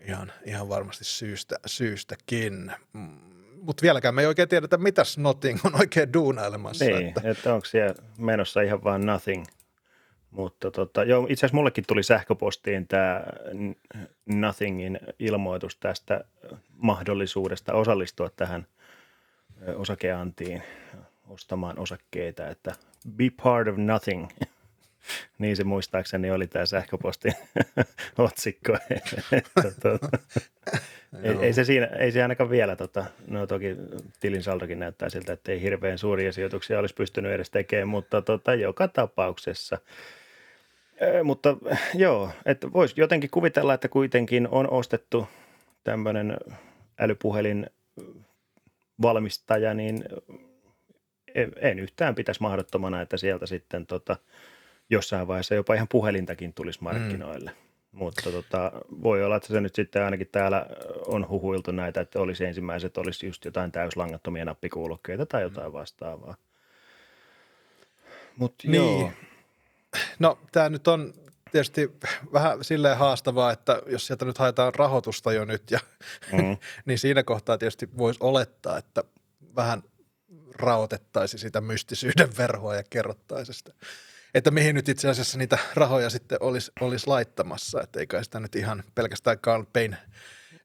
ihan, 0.09 0.33
ihan 0.45 0.69
varmasti 0.69 1.05
syystä, 1.05 1.57
syystäkin. 1.67 2.73
Mutta 3.67 3.83
vieläkään 3.83 4.15
me 4.15 4.23
ei 4.23 4.27
oikein 4.27 4.49
tiedetä, 4.49 4.77
mitä 4.77 5.05
Snotting 5.05 5.59
on 5.65 5.75
oikein 5.81 6.13
duunailemassa. 6.13 6.85
Niin, 6.85 7.09
että, 7.09 7.21
että, 7.25 7.55
onko 7.55 7.65
siellä 7.65 7.95
menossa 8.19 8.61
ihan 8.61 8.85
vaan 8.85 9.07
nothing. 9.07 9.45
Mutta 10.31 10.71
tota, 10.71 11.05
joo, 11.05 11.23
itse 11.23 11.33
asiassa 11.33 11.57
mullekin 11.57 11.85
tuli 11.87 12.03
sähköpostiin 12.03 12.89
tämä 12.89 13.23
Nothingin 14.27 15.01
ilmoitus 15.19 15.77
tästä 15.77 16.25
mahdollisuudesta 16.77 17.73
osallistua 17.73 18.31
tähän 18.37 18.67
osakeantiin 19.77 20.63
ostamaan 21.29 21.79
osakkeita, 21.79 22.49
että 22.49 22.75
be 23.17 23.25
part 23.43 23.69
of 23.69 23.77
nothing. 23.77 24.29
Niin 25.39 25.57
se 25.57 25.65
muistaakseni 25.65 26.31
oli 26.31 26.47
tämä 26.47 26.67
sähköpostin 26.67 27.33
otsikko. 28.19 28.77
Tota, 29.63 30.09
ei, 31.23 31.37
ei, 31.41 31.53
se 31.53 31.65
siinä, 31.65 31.87
ei 31.87 32.13
se 32.13 32.23
ainakaan 32.23 32.51
vielä, 32.51 32.77
tota, 32.77 33.05
no 33.29 33.47
toki 33.47 33.77
tilin 34.21 34.43
saldokin 34.43 34.79
näyttää 34.79 35.09
siltä, 35.09 35.33
että 35.33 35.53
ei 35.53 35.63
hirveän 35.63 35.99
suuria 35.99 36.33
sijoituksia 36.33 36.79
olisi 36.79 36.95
pystynyt 36.95 37.33
edes 37.33 37.51
tekemään, 37.51 37.89
mutta 37.89 38.23
tota, 38.23 38.55
joka 38.55 38.89
tapauksessa. 38.89 39.79
Mutta 41.25 41.57
joo, 41.95 42.31
että 42.47 42.73
voisi 42.73 42.95
jotenkin 42.97 43.31
kuvitella, 43.31 43.75
että 43.75 43.89
kuitenkin 43.89 44.49
on 44.49 44.71
ostettu 44.71 45.29
tämmöinen 45.85 46.37
älypuhelin 46.99 47.67
valmistaja, 49.03 49.75
niin 49.75 50.05
en- 51.35 51.53
en 51.57 51.79
yhtään 51.79 52.15
pitäisi 52.15 52.43
mahdottomana, 52.43 53.01
että 53.01 53.17
sieltä 53.17 53.47
sitten 53.47 53.87
tota, 53.87 54.17
jossain 54.91 55.29
vaiheessa 55.29 55.55
jopa 55.55 55.75
ihan 55.75 55.89
puhelintakin 55.91 56.53
tulisi 56.53 56.83
markkinoille. 56.83 57.51
Mm. 57.51 57.99
Mutta 57.99 58.33
tota, 58.33 58.73
voi 59.03 59.25
olla, 59.25 59.37
että 59.37 59.49
se 59.49 59.61
nyt 59.61 59.75
sitten 59.75 60.05
ainakin 60.05 60.29
täällä 60.33 60.67
on 61.07 61.29
huhuiltu 61.29 61.71
näitä, 61.71 62.01
että 62.01 62.21
olisi 62.21 62.45
ensimmäiset, 62.45 62.99
olisi 62.99 63.27
just 63.27 63.45
jotain 63.45 63.73
täyslangattomia 63.73 64.45
nappikuulokkeita 64.45 65.27
tai 65.27 65.43
jotain 65.43 65.73
vastaavaa. 65.73 66.37
Mutta 68.37 68.69
Niin. 68.69 69.01
joo, 69.01 69.11
No 70.19 70.39
tämä 70.53 70.69
nyt 70.69 70.89
on 70.89 71.15
tietysti 71.53 71.91
vähän 72.33 72.65
silleen 72.65 72.97
haastavaa, 72.99 73.53
että 73.53 73.83
jos 73.87 74.07
sieltä 74.07 74.25
nyt 74.25 74.39
haetaan 74.39 74.75
rahoitusta 74.75 75.33
jo 75.33 75.45
nyt, 75.45 75.71
ja, 75.71 75.81
Mm. 76.33 76.57
niin 76.87 76.99
siinä 76.99 77.23
kohtaa 77.23 77.59
tietysti 77.59 77.89
voisi 77.99 78.21
olettaa, 78.23 78.79
että 78.79 79.05
vähän 79.57 79.83
raotettaisiin 80.55 81.41
sitä 81.41 81.61
mystisyyden 81.61 82.37
verhoa 82.39 82.75
ja 82.75 82.83
kerrottaisiin 82.91 83.55
sitä, 83.55 83.73
että 84.37 84.51
mihin 84.51 84.75
nyt 84.75 84.89
itse 84.89 85.09
asiassa 85.09 85.39
niitä 85.39 85.59
rahoja 85.75 86.11
sitten 86.11 86.39
olisi, 86.41 86.73
olisi 86.81 87.07
laittamassa, 87.07 87.81
että 87.83 88.01
ei 88.01 88.07
kai 88.07 88.25
sitä 88.25 88.41
nyt 88.41 88.57
ihan 88.57 88.83
pelkästään 88.95 89.39
Carl 89.39 89.65
Payne 89.73 89.97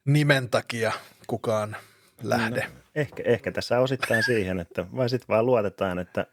nimen 0.06 0.50
takia 0.50 0.92
kukaan 1.28 1.76
lähde. 2.24 2.60
No, 2.62 2.72
ehkä, 2.96 3.24
ehkä 3.26 3.52
tässä 3.52 3.80
osittain 3.80 4.24
siihen, 4.24 4.60
että 4.60 4.86
vai 4.96 5.10
sitten 5.10 5.28
vaan 5.28 5.46
luotetaan, 5.46 6.00
että 6.00 6.26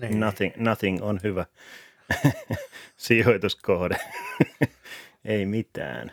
Niin. 0.00 0.20
nothing, 0.20 0.56
nothing 0.56 1.02
on 1.02 1.20
hyvä 1.22 1.46
sijoituskohde. 2.96 3.96
Ei 5.24 5.46
mitään. 5.46 6.12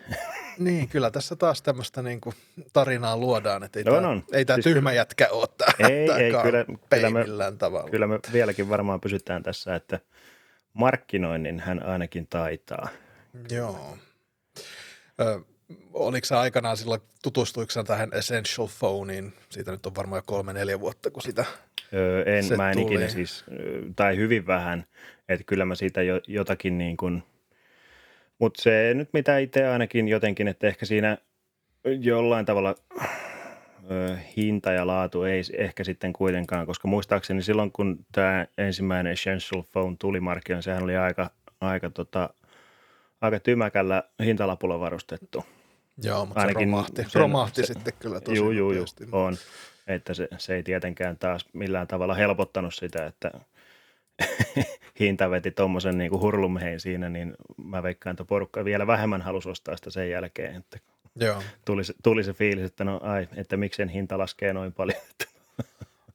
Niin, 0.58 0.88
kyllä 0.88 1.10
tässä 1.10 1.36
taas 1.36 1.62
tämmöistä 1.62 2.02
niinku 2.02 2.34
tarinaa 2.72 3.16
luodaan, 3.16 3.62
että 3.62 3.78
ei 3.78 3.84
On, 3.88 3.94
tämä 3.94 4.08
on. 4.08 4.24
ei 4.32 4.44
tää 4.44 4.56
Siis 4.56 4.64
tyhmä 4.64 4.92
jätkä 4.92 5.28
ole 5.30 5.46
tämä, 5.58 5.88
Ei, 5.88 6.10
ei, 6.10 6.32
kyllä- 6.32 6.64
kyllä 6.90 7.10
me- 7.10 7.56
tavalla. 7.58 7.90
Kyllä 7.90 8.06
me 8.06 8.18
vieläkin 8.32 8.68
varmaan 8.68 9.00
pysytään 9.00 9.42
tässä, 9.42 9.74
että 9.74 10.00
markkinoinnin 10.72 11.60
hän 11.60 11.82
ainakin 11.82 12.26
taitaa. 12.26 12.88
Joo. 13.50 13.98
Ö, 15.20 15.40
oliko 15.92 16.24
se 16.24 16.34
aikanaan 16.36 16.76
silloin, 16.76 17.00
tutustuiko 17.22 17.72
tähän 17.86 18.10
Essential 18.14 18.68
Phoneen? 18.78 19.32
Siitä 19.48 19.70
nyt 19.72 19.86
on 19.86 19.94
varmaan 19.94 20.18
jo 20.18 20.22
kolme, 20.26 20.52
neljä 20.52 20.80
vuotta, 20.80 21.10
kun 21.10 21.22
sitä... 21.22 21.44
Öö, 21.94 22.22
en, 22.38 22.44
Se 22.44 22.56
mä 22.56 22.70
en 22.70 22.76
tuli. 22.78 22.86
ikinä 22.94 23.08
siis, 23.08 23.44
tai 23.96 24.16
hyvin 24.16 24.46
vähän, 24.46 24.84
että 25.28 25.44
kyllä 25.44 25.64
mä 25.64 25.74
siitä 25.74 26.02
jo, 26.02 26.20
jotakin 26.28 26.78
niin 26.78 26.96
kuin, 26.96 27.22
mutta 28.38 28.62
se 28.62 28.92
nyt 28.94 29.08
mitä 29.12 29.38
itse 29.38 29.66
ainakin 29.66 30.08
jotenkin, 30.08 30.48
että 30.48 30.66
ehkä 30.66 30.86
siinä 30.86 31.18
jollain 31.84 32.46
tavalla 32.46 32.74
ö, 33.02 33.04
hinta 34.36 34.72
ja 34.72 34.86
laatu 34.86 35.22
ei 35.22 35.42
ehkä 35.58 35.84
sitten 35.84 36.12
kuitenkaan, 36.12 36.66
koska 36.66 36.88
muistaakseni 36.88 37.42
silloin 37.42 37.72
kun 37.72 37.98
tämä 38.12 38.46
ensimmäinen 38.58 39.12
Essential 39.12 39.62
Phone 39.72 39.96
tuli 39.98 40.20
markkinoille, 40.20 40.62
sehän 40.62 40.82
oli 40.82 40.96
aika, 40.96 41.30
aika, 41.60 41.90
tota, 41.90 42.30
aika 43.20 43.40
tymäkällä 43.40 44.02
hintalapulla 44.24 44.80
varustettu. 44.80 45.44
Joo, 46.02 46.26
mutta 46.26 46.40
Ainakin 46.40 46.68
se 46.68 46.70
romahti, 46.70 47.02
sen- 47.02 47.20
romahti 47.20 47.66
se- 47.66 47.72
sitten 47.74 47.94
kyllä 47.98 48.20
tosi 48.20 48.36
Juu, 48.36 48.50
juu, 48.50 48.72
juu, 48.72 48.84
on. 49.12 49.36
Että 49.86 50.14
se, 50.14 50.28
se 50.38 50.54
ei 50.54 50.62
tietenkään 50.62 51.16
taas 51.16 51.46
millään 51.52 51.86
tavalla 51.86 52.14
helpottanut 52.14 52.74
sitä, 52.74 53.06
että 53.06 53.30
hinta 55.00 55.30
veti 55.30 55.50
tuommoisen 55.50 55.98
niin 55.98 56.12
hurlumheen 56.20 56.80
siinä, 56.80 57.08
niin 57.08 57.34
mä 57.64 57.82
veikkaan, 57.82 58.14
että 58.14 58.24
porukka 58.24 58.64
vielä 58.64 58.86
vähemmän 58.86 59.22
halusi 59.22 59.48
ostaa 59.48 59.76
sitä 59.76 59.90
sen 59.90 60.10
jälkeen, 60.10 60.56
että 60.56 60.78
Joo. 61.16 61.42
tuli 61.64 61.84
se, 61.84 61.94
tuli 62.02 62.24
se 62.24 62.32
fiilis, 62.32 62.64
että 62.64 62.84
no 62.84 63.00
ai, 63.02 63.28
että 63.36 63.56
miksen 63.56 63.88
hinta 63.88 64.18
laskee 64.18 64.52
noin 64.52 64.72
paljon. 64.72 65.00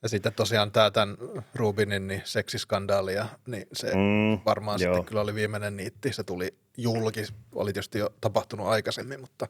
Ja 0.03 0.09
sitten 0.09 0.33
tosiaan 0.33 0.71
tämä 0.71 0.91
tämän 0.91 1.17
Rubinin 1.55 2.07
niin 2.07 2.21
seksiskandaali, 2.25 3.13
ja, 3.13 3.25
niin 3.47 3.67
se 3.73 3.87
Mm, 3.87 4.39
varmaan 4.45 4.81
joo. 4.81 4.93
sitten 4.95 5.05
kyllä 5.09 5.21
oli 5.21 5.35
viimeinen 5.35 5.77
niitti. 5.77 6.13
Se 6.13 6.23
tuli 6.23 6.53
julki, 6.77 7.23
oli 7.55 7.73
tietysti 7.73 7.99
jo 7.99 8.13
tapahtunut 8.21 8.67
aikaisemmin, 8.67 9.21
mutta 9.21 9.47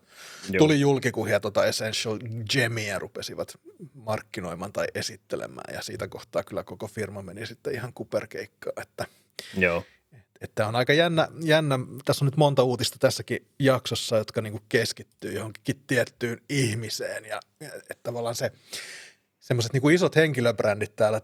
Joo. 0.51 0.57
tuli 0.57 0.79
julki, 0.79 1.11
kun 1.11 1.27
he 1.27 1.39
tuota 1.39 1.65
Essential 1.65 2.19
Gemia 2.53 2.99
rupesivat 2.99 3.59
markkinoimaan 3.93 4.73
tai 4.73 4.87
esittelemään, 4.95 5.73
ja 5.75 5.81
siitä 5.81 6.07
kohtaa 6.07 6.43
kyllä 6.43 6.63
koko 6.63 6.87
firma 6.87 7.21
meni 7.21 7.45
sitten 7.45 7.73
ihan 7.73 7.93
kuperkeikkaa, 7.93 8.73
että 8.81 9.05
Joo, 9.57 9.83
että 10.41 10.67
on 10.67 10.75
aika 10.75 10.93
jännä, 10.93 11.27
jännä, 11.43 11.79
tässä 12.05 12.25
on 12.25 12.27
nyt 12.27 12.37
monta 12.37 12.63
uutista 12.63 12.97
tässäkin 12.99 13.47
jaksossa, 13.59 14.17
jotka 14.17 14.41
niin 14.41 14.61
keskittyy 14.69 15.33
johonkin 15.33 15.83
tiettyyn 15.87 16.41
ihmiseen 16.49 17.25
ja, 17.25 17.39
ja 17.59 17.67
että 17.75 18.03
tavallaan 18.03 18.35
se, 18.35 18.51
semmoiset 19.47 19.73
niin 19.73 19.91
isot 19.91 20.15
henkilöbrändit 20.15 20.95
täällä 20.95 21.21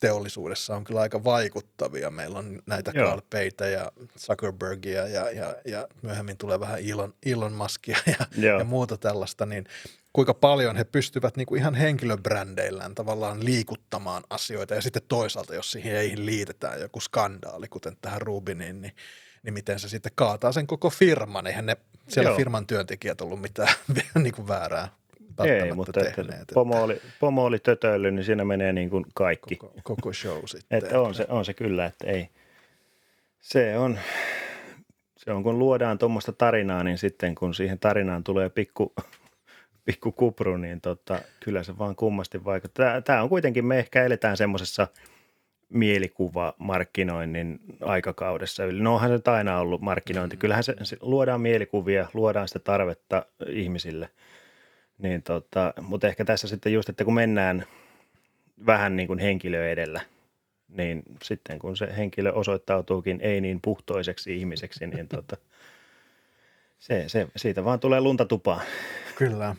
teollisuudessa 0.00 0.76
on 0.76 0.84
kyllä 0.84 1.00
aika 1.00 1.24
vaikuttavia. 1.24 2.10
Meillä 2.10 2.38
on 2.38 2.62
näitä 2.66 2.92
Joo. 2.94 3.08
Carl 3.08 3.20
Paytä 3.30 3.66
ja 3.66 3.92
Zuckerbergia 4.18 5.08
ja, 5.08 5.30
ja, 5.30 5.56
ja 5.64 5.88
myöhemmin 6.02 6.36
tulee 6.36 6.60
vähän 6.60 6.80
Elon, 6.90 7.14
Elon 7.26 7.52
Muskia 7.52 7.96
ja, 8.06 8.26
Joo. 8.38 8.58
ja 8.58 8.64
muuta 8.64 8.96
tällaista, 8.96 9.46
niin 9.46 9.64
kuinka 10.12 10.34
paljon 10.34 10.76
he 10.76 10.84
pystyvät 10.84 11.36
niin 11.36 11.46
kuin 11.46 11.60
ihan 11.60 11.74
henkilöbrändeillään 11.74 12.94
tavallaan 12.94 13.44
liikuttamaan 13.44 14.24
asioita 14.30 14.74
ja 14.74 14.82
sitten 14.82 15.02
toisaalta, 15.08 15.54
jos 15.54 15.72
siihen 15.72 15.96
ei 15.96 16.12
liitetään 16.16 16.80
joku 16.80 17.00
skandaali, 17.00 17.68
kuten 17.68 17.96
tähän 18.00 18.22
Rubiniin, 18.22 18.82
niin, 18.82 18.92
niin 19.42 19.54
miten 19.54 19.80
se 19.80 19.88
sitten 19.88 20.12
kaataa 20.14 20.52
sen 20.52 20.66
koko 20.66 20.90
firman. 20.90 21.46
Eihän 21.46 21.66
ne 21.66 21.76
siellä 22.08 22.30
Joo. 22.30 22.36
firman 22.36 22.66
työntekijät 22.66 23.20
ollut 23.20 23.40
mitään 23.40 23.74
niin 24.22 24.34
kuin 24.34 24.48
väärää 24.48 24.88
ei, 25.44 25.50
välttämättä 25.50 25.74
mutta 25.74 26.00
että 26.00 26.22
tehneet. 26.22 26.52
pomo 26.54 26.82
oli, 26.82 27.00
pomo 27.20 27.44
oli 27.44 27.58
tötöily, 27.58 28.10
niin 28.10 28.24
siinä 28.24 28.44
menee 28.44 28.72
niin 28.72 28.90
kuin 28.90 29.04
kaikki. 29.14 29.56
koko, 29.56 29.74
koko 29.82 30.12
show 30.12 30.42
sitten. 30.46 30.78
Että 30.78 31.00
on 31.00 31.14
se, 31.14 31.26
on 31.28 31.44
se 31.44 31.54
kyllä, 31.54 31.86
että 31.86 32.06
ei. 32.06 32.28
Se 33.40 33.78
on, 33.78 33.98
se 35.16 35.32
on 35.32 35.42
kun 35.42 35.58
luodaan 35.58 35.98
tuommoista 35.98 36.32
tarinaa, 36.32 36.84
niin 36.84 36.98
sitten 36.98 37.34
kun 37.34 37.54
siihen 37.54 37.78
tarinaan 37.78 38.24
tulee 38.24 38.48
pikku 38.48 38.92
pikku 39.86 40.12
kupru, 40.12 40.56
niin 40.56 40.80
tota, 40.80 41.18
kyllä 41.40 41.62
se 41.62 41.78
vaan 41.78 41.96
kummasti 41.96 42.44
vaikuttaa. 42.44 43.00
Tämä 43.00 43.22
on 43.22 43.28
kuitenkin, 43.28 43.64
me 43.66 43.78
ehkä 43.78 44.04
eletään 44.04 44.36
semmoisessa 44.36 44.88
mielikuva-markkinoinnin 45.68 47.60
aikakaudessa. 47.80 48.62
No 48.66 48.94
onhan 48.94 49.10
se 49.24 49.30
aina 49.30 49.58
ollut 49.58 49.80
markkinointi. 49.80 50.36
Kyllähän 50.36 50.64
se, 50.64 50.76
se 50.82 50.96
luodaan 51.00 51.40
mielikuvia, 51.40 52.08
luodaan 52.14 52.48
sitä 52.48 52.58
tarvetta 52.58 53.26
ihmisille. 53.48 54.08
Niin 54.98 55.22
tota, 55.22 55.74
mutta 55.80 56.08
ehkä 56.08 56.24
tässä 56.24 56.48
sitten 56.48 56.72
just, 56.72 56.88
että 56.88 57.04
kun 57.04 57.14
mennään 57.14 57.66
vähän 58.66 58.96
niin 58.96 59.06
kuin 59.06 59.18
henkilö 59.18 59.70
edellä, 59.70 60.00
niin 60.68 61.02
sitten 61.22 61.58
kun 61.58 61.76
se 61.76 61.96
henkilö 61.96 62.32
osoittautuukin 62.32 63.20
ei 63.20 63.40
niin 63.40 63.60
puhtoiseksi 63.62 64.36
ihmiseksi, 64.36 64.86
niin 64.86 65.08
tota, 65.08 65.36
se, 66.78 67.04
se, 67.06 67.28
siitä 67.36 67.64
vaan 67.64 67.80
tulee 67.80 68.00
lunta 68.00 68.24
tupaan. 68.24 68.66
Kyllä. 69.16 69.56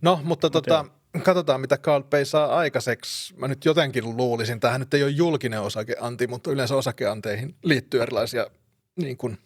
No, 0.00 0.20
mutta 0.24 0.50
tota, 0.50 0.84
katsotaan 1.22 1.60
mitä 1.60 1.78
Carl 1.78 2.02
Pay 2.02 2.24
saa 2.24 2.56
aikaiseksi. 2.56 3.34
Mä 3.36 3.48
nyt 3.48 3.64
jotenkin 3.64 4.16
luulisin, 4.16 4.60
tähän 4.60 4.80
nyt 4.80 4.94
ei 4.94 5.02
ole 5.02 5.10
julkinen 5.10 5.60
osakeanti, 5.60 6.26
mutta 6.26 6.50
yleensä 6.50 6.76
osakeanteihin 6.76 7.54
liittyy 7.62 8.02
erilaisia 8.02 8.46
niin 8.96 9.16
kuin, 9.16 9.38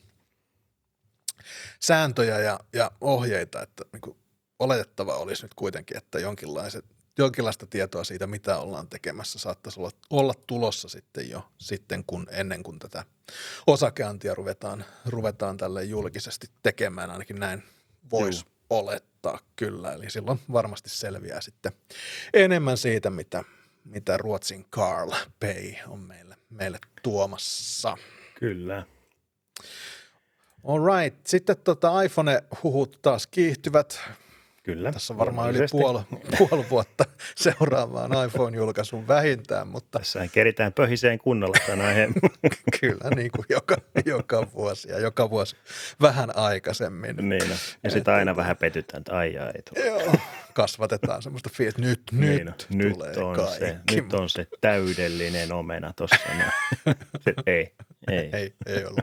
sääntöjä 1.81 2.39
ja, 2.39 2.61
ja 2.73 2.91
ohjeita, 3.01 3.63
että 3.63 3.85
niin 3.93 4.01
kuin, 4.01 4.17
oletettava 4.59 5.17
olisi 5.17 5.43
nyt 5.43 5.55
kuitenkin, 5.55 5.97
että 5.97 6.19
jonkinlaiset, 6.19 6.85
jonkinlaista 7.19 7.67
tietoa 7.67 8.05
siitä, 8.05 8.27
mitä 8.27 8.59
ollaan 8.59 8.89
tekemässä, 8.89 9.39
saattaisi 9.39 9.81
olla, 9.81 9.91
olla 10.11 10.35
tulossa 10.47 10.89
sitten 10.89 11.31
jo 11.31 11.49
sitten, 11.59 12.05
kun 12.07 12.27
ennen 12.31 12.63
kuin 12.63 12.79
tätä 12.79 13.05
osakeantia 13.67 14.35
ruvetaan, 14.35 14.85
ruvetaan 15.07 15.57
tälle 15.57 15.85
julkisesti 15.85 16.47
tekemään, 16.63 17.11
ainakin 17.11 17.41
näin 17.41 17.63
voisi 18.11 18.45
olettaa 18.71 19.39
kyllä. 19.57 19.93
Eli 19.93 20.11
silloin 20.11 20.41
varmasti 20.53 20.91
selviää 20.91 21.41
sitten 21.41 21.73
enemmän 22.35 22.77
siitä, 22.77 23.11
mitä, 23.11 23.45
mitä 23.85 24.17
Ruotsin 24.17 24.65
Carl 24.65 25.11
Pay 25.41 25.75
on 25.87 26.01
meille, 26.01 26.37
meille 26.51 26.79
tuomassa. 27.03 27.97
Kyllä. 28.35 28.87
All 30.65 30.81
right. 30.87 31.27
Sitten 31.27 31.57
tota 31.65 32.03
iPhone-huhut 32.03 32.99
taas 33.03 33.27
kiihtyvät. 33.27 34.01
Kyllä. 34.67 34.93
Tässä 34.93 35.15
on 35.15 35.19
varmaan 35.19 35.51
yli 35.51 35.67
puoli, 35.71 36.01
puoli 36.39 36.65
vuotta 36.71 37.05
seuraavaan 37.37 38.11
iPhone-julkaisun 38.27 39.09
vähintään, 39.09 39.69
mutta... 39.69 39.99
Tässä 39.99 40.29
keritään 40.33 40.73
pöhiseen 40.73 41.19
kunnolla 41.19 41.85
aiheen. 41.87 42.15
Kyllä, 42.81 43.11
niin 43.17 43.31
kuin 43.31 43.47
joka, 43.49 43.77
joka 44.05 44.47
vuosi 44.55 44.91
ja 44.91 44.99
joka 44.99 45.31
vuosi 45.31 45.57
vähän 46.01 46.37
aikaisemmin. 46.37 47.17
Niin, 47.17 47.49
no. 47.49 47.55
ja 47.83 47.91
sitten 47.91 48.15
aina 48.15 48.37
vähän 48.37 48.57
petytään, 48.57 49.01
että 49.01 49.17
ai 49.17 49.39
ai. 49.39 49.53
Joo, 49.85 50.13
kasvatetaan 50.57 51.23
semmoista 51.23 51.51
fiilistä, 51.53 51.83
nyt, 51.83 52.01
nyt, 52.13 52.21
niin, 52.21 52.47
no. 52.47 52.53
nyt 52.71 53.17
on 53.17 53.37
kaikki. 53.37 53.59
Se, 53.59 54.01
nyt 54.03 54.15
on 54.15 54.29
se 54.29 54.47
täydellinen 54.61 55.53
omena 55.53 55.93
tuossa. 55.97 56.17
No. 56.39 56.95
ei, 57.47 57.73
ei. 58.11 58.31
ei, 58.33 58.55
ei 58.67 58.85
ollut. 58.85 58.99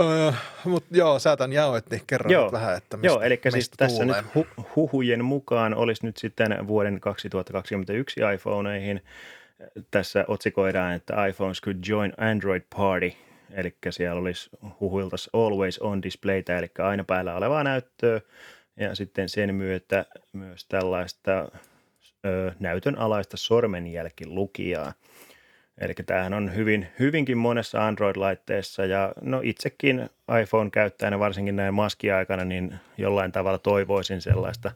Uh, 0.00 0.34
Mutta 0.64 0.96
joo, 0.96 1.18
sä 1.18 1.36
tämän 1.36 1.52
jaoit, 1.52 1.90
niin 1.90 2.02
kerro 2.06 2.30
joo, 2.30 2.52
vähän, 2.52 2.76
että 2.76 2.96
mistä, 2.96 3.06
Joo, 3.06 3.20
eli 3.20 3.34
mistä 3.34 3.50
siis 3.50 3.70
tässä 3.70 4.04
nyt 4.04 4.16
hu- 4.16 4.64
huhujen 4.76 5.24
mukaan 5.24 5.74
olisi 5.74 6.06
nyt 6.06 6.16
sitten 6.16 6.68
vuoden 6.68 7.00
2021 7.00 8.20
iPhoneihin. 8.34 9.04
Tässä 9.90 10.24
otsikoidaan, 10.28 10.94
että 10.94 11.26
iPhones 11.26 11.60
could 11.60 11.78
join 11.88 12.12
Android 12.18 12.62
Party, 12.76 13.12
eli 13.50 13.76
siellä 13.90 14.20
olisi 14.20 14.50
huhuilta 14.80 15.16
always 15.32 15.78
on 15.78 16.02
displaytä, 16.02 16.58
eli 16.58 16.70
aina 16.78 17.04
päällä 17.04 17.34
olevaa 17.34 17.64
näyttöä, 17.64 18.20
ja 18.76 18.94
sitten 18.94 19.28
sen 19.28 19.54
myötä 19.54 20.06
myös 20.32 20.64
tällaista 20.64 21.48
ö, 22.26 22.52
näytön 22.60 22.98
alaista 22.98 23.36
sormenjälkilukijaa. 23.36 24.92
Eli 25.78 25.94
tämähän 25.94 26.34
on 26.34 26.54
hyvin, 26.54 26.88
hyvinkin 26.98 27.38
monessa 27.38 27.86
Android-laitteessa 27.86 28.84
ja 28.84 29.12
no 29.20 29.40
itsekin 29.44 30.10
iPhone-käyttäjänä 30.42 31.18
varsinkin 31.18 31.56
näin 31.56 31.74
maskiaikana 31.74 32.44
niin 32.44 32.74
jollain 32.98 33.32
tavalla 33.32 33.58
toivoisin 33.58 34.20
sellaista 34.20 34.70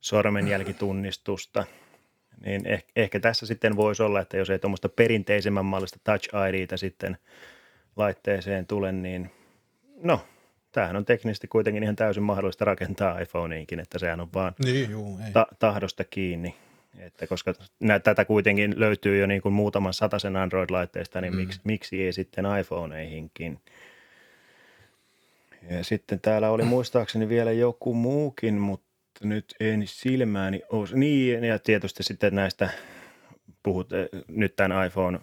sormenjälkitunnistusta. 0.00 1.64
Niin 2.44 2.66
ehkä, 2.66 2.92
ehkä 2.96 3.20
tässä 3.20 3.46
sitten 3.46 3.76
voisi 3.76 4.02
olla, 4.02 4.20
että 4.20 4.36
jos 4.36 4.50
ei 4.50 4.58
tuommoista 4.58 4.88
perinteisemmän 4.88 5.64
mallista 5.64 5.98
Touch 6.04 6.28
IDtä 6.54 6.76
sitten 6.76 7.18
laitteeseen 7.96 8.66
tule, 8.66 8.92
niin 8.92 9.30
no, 10.02 10.20
tämähän 10.74 10.96
on 10.96 11.04
teknisesti 11.04 11.48
kuitenkin 11.48 11.82
ihan 11.82 11.96
täysin 11.96 12.22
mahdollista 12.22 12.64
rakentaa 12.64 13.18
iPhoneinkin, 13.18 13.80
että 13.80 13.98
sehän 13.98 14.20
on 14.20 14.28
vaan 14.34 14.54
niin, 14.64 14.90
juu, 14.90 15.18
ei. 15.26 15.32
ta- 15.32 15.46
tahdosta 15.58 16.04
kiinni. 16.04 16.54
Että 16.98 17.26
koska 17.26 17.54
nä, 17.80 17.98
tätä 17.98 18.24
kuitenkin 18.24 18.74
löytyy 18.76 19.20
jo 19.20 19.26
niin 19.26 19.42
kuin 19.42 19.52
muutaman 19.52 19.94
sataisen 19.94 20.36
Android-laitteesta, 20.36 21.20
niin 21.20 21.32
mm. 21.32 21.36
miksi, 21.36 21.60
miksi 21.64 22.02
ei 22.02 22.12
sitten 22.12 22.44
iPhoneihinkin? 22.60 23.60
Ja 25.70 25.84
sitten 25.84 26.20
täällä 26.20 26.50
oli 26.50 26.62
muistaakseni 26.62 27.28
vielä 27.28 27.52
joku 27.52 27.94
muukin, 27.94 28.54
mutta 28.54 28.86
nyt 29.22 29.54
en 29.60 29.82
silmääni 29.86 30.62
ole. 30.68 30.88
Niin, 30.92 31.44
ja 31.44 31.58
tietysti 31.58 32.02
sitten 32.02 32.34
näistä 32.34 32.68
puhut 33.62 33.90
nyt 34.28 34.56
tämän 34.56 34.86
iPhone 34.86 35.20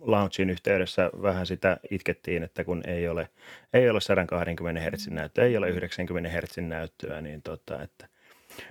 launchin 0.00 0.50
yhteydessä 0.50 1.10
vähän 1.22 1.46
sitä 1.46 1.76
itkettiin, 1.90 2.42
että 2.42 2.64
kun 2.64 2.82
ei 2.86 3.08
ole, 3.08 3.28
ei 3.72 3.90
ole 3.90 4.00
120 4.00 4.80
Hz 4.80 5.08
näyttöä, 5.08 5.44
ei 5.44 5.56
ole 5.56 5.68
90 5.68 6.30
Hz 6.30 6.58
näyttöä, 6.58 7.20
niin 7.20 7.42
tota, 7.42 7.82
että 7.82 8.08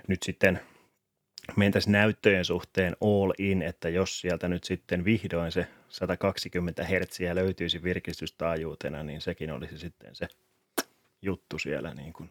nyt 0.07 0.23
sitten– 0.23 0.59
mentäisiin 1.55 1.91
näyttöjen 1.91 2.45
suhteen 2.45 2.95
all 3.01 3.33
in, 3.37 3.61
että 3.61 3.89
jos 3.89 4.21
sieltä 4.21 4.47
nyt 4.47 4.63
sitten 4.63 5.05
vihdoin 5.05 5.51
se 5.51 5.67
120 5.89 6.85
Hz 6.85 7.19
löytyisi 7.33 7.83
virkistystaajuutena, 7.83 9.03
niin 9.03 9.21
sekin 9.21 9.51
olisi 9.51 9.77
sitten 9.77 10.15
se 10.15 10.27
juttu 11.21 11.59
siellä. 11.59 11.93
Niin 11.93 12.13
kuin. 12.13 12.29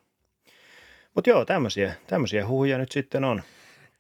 Mutta 1.15 1.31
joo, 1.31 1.45
tämmöisiä, 1.45 1.95
tämmöisiä 2.07 2.47
huhuja 2.47 2.79
nyt 2.79 2.93
sitten 2.93 3.25
on. 3.25 3.43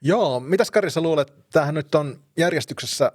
Joo, 0.00 0.40
mitäs 0.40 0.70
Kari 0.70 0.90
sä 0.90 1.00
luulet, 1.00 1.32
tämähän 1.52 1.74
nyt 1.74 1.94
on 1.94 2.20
järjestyksessä, 2.36 3.12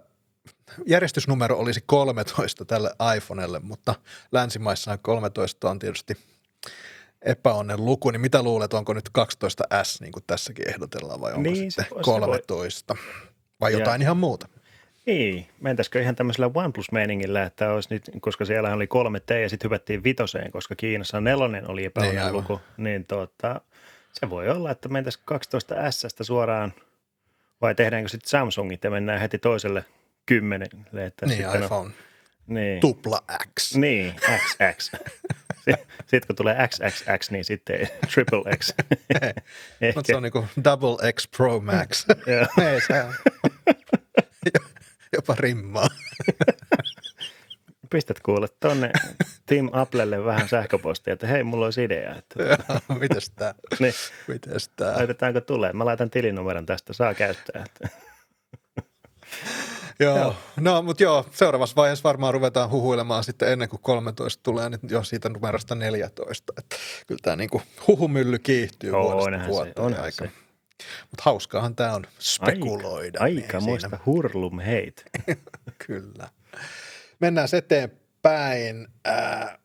järjestysnumero 0.86 1.58
olisi 1.58 1.84
13 1.86 2.66
tälle 2.66 2.92
iPhonelle, 3.18 3.60
mutta 3.60 3.96
länsimaissa 4.32 4.98
13 4.98 5.70
on 5.70 5.80
tietysti– 5.80 6.18
epäonnen 7.26 7.86
luku, 7.86 8.12
niin 8.12 8.22
mitä 8.22 8.44
luulet, 8.44 8.74
onko 8.74 8.94
nyt 8.94 9.10
12S 9.20 9.98
niin 10.02 10.12
kuin 10.12 10.24
tässäkin 10.28 10.70
ehdotellaan 10.70 11.22
vai 11.22 11.34
onko 11.34 11.42
niin, 11.42 11.72
sitten 11.72 11.86
se, 11.86 12.02
13 12.02 12.96
voi... 12.96 13.24
vai 13.62 13.74
jotain 13.74 14.02
ja, 14.02 14.06
ihan 14.06 14.18
muuta? 14.18 14.48
Niin, 15.06 15.48
mentäisikö 15.62 16.02
ihan 16.02 16.16
tämmöisellä 16.16 16.52
OnePlus-meiningillä, 16.54 17.44
että 17.44 17.72
olisi 17.72 17.90
nyt, 17.92 18.12
koska 18.22 18.46
siellä 18.46 18.74
oli 18.74 18.88
kolme 18.88 19.20
T 19.20 19.30
ja 19.30 19.50
sitten 19.50 19.70
hypättiin 19.70 20.04
vitoseen, 20.04 20.52
koska 20.52 20.76
Kiinassa 20.76 21.22
nelonen 21.22 21.70
oli 21.70 21.86
epäonnen 21.86 22.24
niin, 22.24 22.34
luku, 22.34 22.62
niin 22.78 23.06
tuota, 23.06 23.62
se 24.14 24.30
voi 24.30 24.50
olla, 24.50 24.72
että 24.72 24.90
mentäisiin 24.90 25.24
12 25.26 25.92
S 25.92 26.08
suoraan 26.22 26.74
vai 27.62 27.76
tehdäänkö 27.76 28.10
sitten 28.10 28.30
Samsungit 28.30 28.84
ja 28.84 28.92
mennään 28.92 29.20
heti 29.20 29.38
toiselle 29.38 29.86
kymmenelle. 30.26 31.06
Että 31.06 31.26
niin, 31.26 31.38
sitten 31.38 31.64
iPhone. 31.64 31.86
On, 31.86 31.94
niin. 32.48 32.80
Tupla 32.80 33.24
X. 33.60 33.76
Niin, 33.76 34.16
XX. 34.16 34.92
Sitten 36.08 36.28
kun 36.28 36.36
tulee 36.36 36.68
XXX, 36.68 37.32
niin 37.32 37.46
sitten 37.46 37.80
triple 38.14 38.58
X. 38.58 38.74
Mutta 39.96 40.08
se 40.08 40.16
on 40.16 40.24
niin 40.24 40.32
kuin 40.32 40.48
double 40.64 41.14
X 41.14 41.28
Pro 41.38 41.60
Max. 41.60 42.06
Ei, 42.62 42.82
se 42.82 43.04
on. 43.04 43.14
Jopa 45.14 45.36
rimmaa. 45.40 45.88
Pistät 47.90 48.20
kuule 48.20 48.48
tuonne 48.60 48.92
Tim 49.46 49.70
Applelle 49.72 50.26
vähän 50.26 50.50
sähköpostia, 50.50 51.14
että 51.14 51.28
hei, 51.28 51.44
mulla 51.44 51.66
olisi 51.66 51.84
idea. 51.84 52.16
Että... 52.16 52.36
mites 53.00 53.30
tää? 53.30 53.54
Niin. 53.80 53.94
Mites 54.28 54.70
tää? 54.70 54.94
Laitetaanko 54.94 55.42
tulee? 55.42 55.74
Mä 55.74 55.86
laitan 55.86 56.10
tilinumeron 56.10 56.66
tästä, 56.66 56.94
saa 56.94 57.14
käyttää. 57.14 57.64
Joo, 58.78 58.86
joo. 60.00 60.36
no 60.60 60.82
mutta 60.82 61.04
joo, 61.04 61.26
seuraavassa 61.32 61.76
vaiheessa 61.76 62.04
varmaan 62.04 62.34
ruvetaan 62.34 62.70
huhuilemaan 62.70 63.24
sitten 63.24 63.52
ennen 63.52 63.70
kuin 63.70 63.82
13 63.82 64.44
tulee, 64.44 64.70
niin 64.70 64.80
jo 64.90 65.04
siitä 65.04 65.30
numerosta 65.30 65.76
14. 65.76 66.54
Että 66.58 66.76
kyllä 67.08 67.20
tämä 67.24 67.36
niinku 67.36 67.62
huhumylly 67.88 68.40
kiihtyy 68.40 68.90
joo, 68.90 69.12
vuodesta 69.12 69.48
vuoteen 69.48 70.00
aika. 70.00 70.26
Mutta 71.02 71.24
hauskaahan 71.24 71.76
tämä 71.76 71.94
on 71.94 72.06
spekuloida. 72.20 73.20
Aika, 73.22 73.42
aika 73.42 73.58
niin 73.58 73.70
muista 73.70 74.00
hurlum 74.06 74.60
heit. 74.60 75.04
kyllä. 75.88 76.30
Mennään 77.20 77.48
eteenpäin. 77.54 78.88
Äh, 79.08 79.58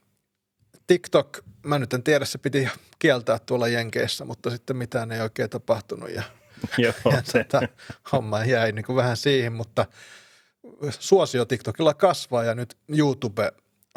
TikTok, 0.87 1.39
mä 1.63 1.79
nyt 1.79 1.95
en 1.95 2.03
tiedä, 2.03 2.25
se 2.25 2.39
piti 2.39 2.69
kieltää 2.99 3.39
tuolla 3.39 3.69
Jenkeissä, 3.69 4.25
mutta 4.25 4.51
sitten 4.51 4.77
mitään 4.77 5.13
ei 5.13 5.21
oikein 5.21 5.51
tapahtunut 5.51 6.11
ja, 6.11 6.23
Joo, 6.79 6.93
ja 7.13 7.23
se. 7.25 7.45
Tota, 7.45 7.69
homma 8.13 8.45
jäi 8.45 8.73
niin 8.73 8.85
kuin 8.85 8.97
vähän 8.97 9.17
siihen, 9.17 9.53
mutta 9.53 9.87
suosio 10.91 11.45
TikTokilla 11.45 11.95
kasvaa 11.95 12.45
ja 12.45 12.55
nyt 12.55 12.77
YouTube 12.89 13.53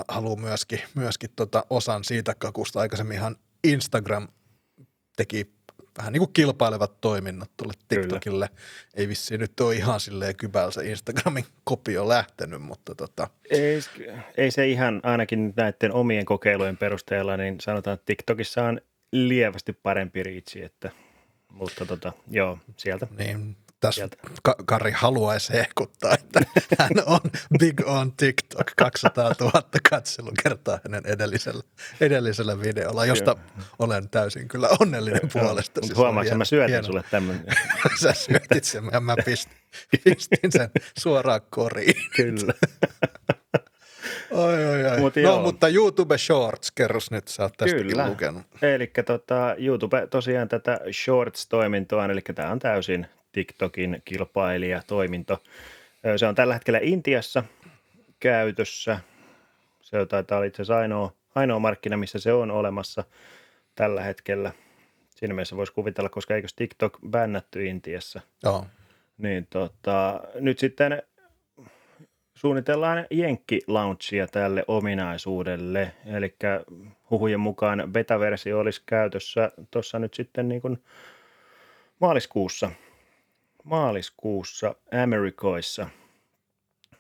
haluaa 0.08 0.36
myöskin, 0.36 0.80
myöskin 0.96 1.30
tota 1.36 1.66
osan 1.70 2.04
siitä 2.04 2.36
kakusta. 2.36 2.80
Aikaisemminhan 2.80 3.36
Instagram 3.64 4.28
teki 5.16 5.54
vähän 5.98 6.14
niin 6.14 6.22
kuin 6.22 6.34
kilpailevat 6.34 7.02
toiminnot 7.02 7.52
tuolle 7.58 7.74
Kyllä. 7.74 8.02
TikTokille. 8.02 8.50
Ei 8.94 9.08
vissiin 9.08 9.40
nyt 9.40 9.60
ole 9.60 9.76
ihan 9.76 10.00
silleen 10.00 10.36
kybällä 10.36 10.72
se 10.72 10.90
Instagramin 10.90 11.46
kopio 11.64 12.08
lähtenyt, 12.08 12.62
mutta 12.62 12.96
tota, 12.96 13.28
Ei, 13.50 13.80
ei 14.38 14.52
se 14.52 14.68
ihan 14.68 15.02
ainakin 15.04 15.54
näiden 15.56 15.94
omien 15.94 16.26
kokeilujen 16.26 16.78
perusteella, 16.78 17.38
niin 17.38 17.60
sanotaan, 17.62 17.94
että 17.94 18.06
TikTokissa 18.06 18.64
on 18.64 18.82
lievästi 19.12 19.74
parempi 19.74 20.24
riitsi, 20.24 20.64
että, 20.64 20.92
mutta 21.50 21.86
tota, 21.86 22.14
joo, 22.28 22.58
sieltä. 22.78 23.08
niin 23.18 23.58
tässä. 23.82 24.08
Ka- 24.44 24.56
Kari 24.66 24.92
haluaisi 24.92 25.54
hehkuttaa, 25.54 26.14
että 26.14 26.40
hän 26.80 26.90
on 27.06 27.20
big 27.60 27.82
on 27.86 28.12
TikTok, 28.12 28.72
200 28.78 29.34
000 29.40 29.62
katselukertaa 29.90 30.80
hänen 30.84 31.02
edellisellä, 31.06 31.64
edellisellä 32.02 32.62
videolla, 32.62 33.06
josta 33.06 33.36
olen 33.80 34.10
täysin 34.10 34.48
kyllä 34.48 34.70
onnellinen 34.80 35.30
puolesta. 35.34 35.82
Mutta 35.82 35.88
Siis 35.88 35.98
huomaatko, 35.98 36.36
mä 36.36 36.46
syötin 36.46 36.70
hieno. 36.70 36.88
sulle 36.88 37.04
tämmöinen. 37.12 37.46
Sä 38.02 38.14
syötit 38.14 38.64
sen 38.64 38.84
ja 38.92 39.00
mä 39.00 39.16
pistin, 39.26 39.58
pistin 40.04 40.52
sen 40.52 40.70
suoraan 41.00 41.42
koriin. 41.50 42.02
Kyllä. 42.16 42.54
Oi, 44.32 44.66
oi, 44.66 44.86
oi. 44.86 45.00
Mut 45.00 45.16
no, 45.16 45.22
joo. 45.22 45.42
mutta 45.42 45.68
YouTube 45.68 46.18
Shorts, 46.18 46.72
kerros 46.72 47.12
nyt, 47.12 47.28
sä 47.28 47.44
oot 47.44 47.54
tästäkin 47.58 47.88
Kyllä. 47.88 48.08
lukenut. 48.08 48.44
Eli 48.62 48.92
tota, 49.06 49.56
YouTube 49.58 50.08
tosiaan 50.08 50.48
tätä 50.48 50.80
Shorts-toimintoa, 50.92 52.06
eli 52.06 52.22
tämä 52.36 52.52
on 52.52 52.60
täysin 52.60 53.08
TikTokin 53.32 54.02
kilpailijatoiminto. 54.06 55.44
Se 56.18 56.28
on 56.28 56.36
tällä 56.36 56.54
hetkellä 56.54 56.80
Intiassa 56.82 57.44
käytössä. 58.20 59.00
Se 59.82 60.06
taitaa 60.06 60.38
olla 60.38 60.46
itse 60.46 60.62
asiassa 60.62 60.78
ainoa, 60.78 61.12
ainoa 61.36 61.60
markkina, 61.60 61.98
missä 61.98 62.20
se 62.20 62.34
on 62.34 62.52
olemassa 62.52 63.04
tällä 63.76 64.04
hetkellä. 64.04 64.52
Siinä 65.10 65.34
mielessä 65.34 65.56
voisi 65.56 65.74
kuvitella, 65.74 66.10
koska 66.10 66.36
eikö 66.36 66.48
TikTok 66.56 66.98
bännätty 67.10 67.66
Intiassa. 67.66 68.22
Joo. 68.44 68.66
Niin 69.18 69.48
tota, 69.50 70.22
nyt 70.36 70.60
sitten 70.60 71.04
suunnitellaan 72.36 73.08
Jenkki-launchia 73.12 74.28
tälle 74.32 74.64
ominaisuudelle. 74.68 75.92
Eli 76.06 76.36
huhujen 77.10 77.40
mukaan 77.40 77.84
beta-versio 77.92 78.60
olisi 78.60 78.82
käytössä 78.86 79.52
tuossa 79.72 80.00
nyt 80.00 80.14
sitten 80.14 80.50
niin 80.50 80.62
kuin 80.62 80.84
maaliskuussa. 82.00 82.72
Maaliskuussa 83.64 84.76
Amerikoissa. 85.04 85.88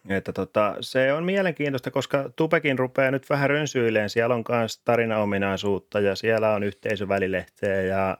Että 0.09 0.33
tota, 0.33 0.75
se 0.81 1.13
on 1.13 1.23
mielenkiintoista, 1.23 1.91
koska 1.91 2.29
Tupekin 2.35 2.79
rupeaa 2.79 3.11
nyt 3.11 3.29
vähän 3.29 3.49
rönsyileen. 3.49 4.09
Siellä 4.09 4.35
on 4.35 4.43
myös 4.49 4.77
tarinaominaisuutta 4.77 5.99
ja 5.99 6.15
siellä 6.15 6.53
on 6.53 6.63
yhteisövälilehteä 6.63 7.81
ja 7.81 8.17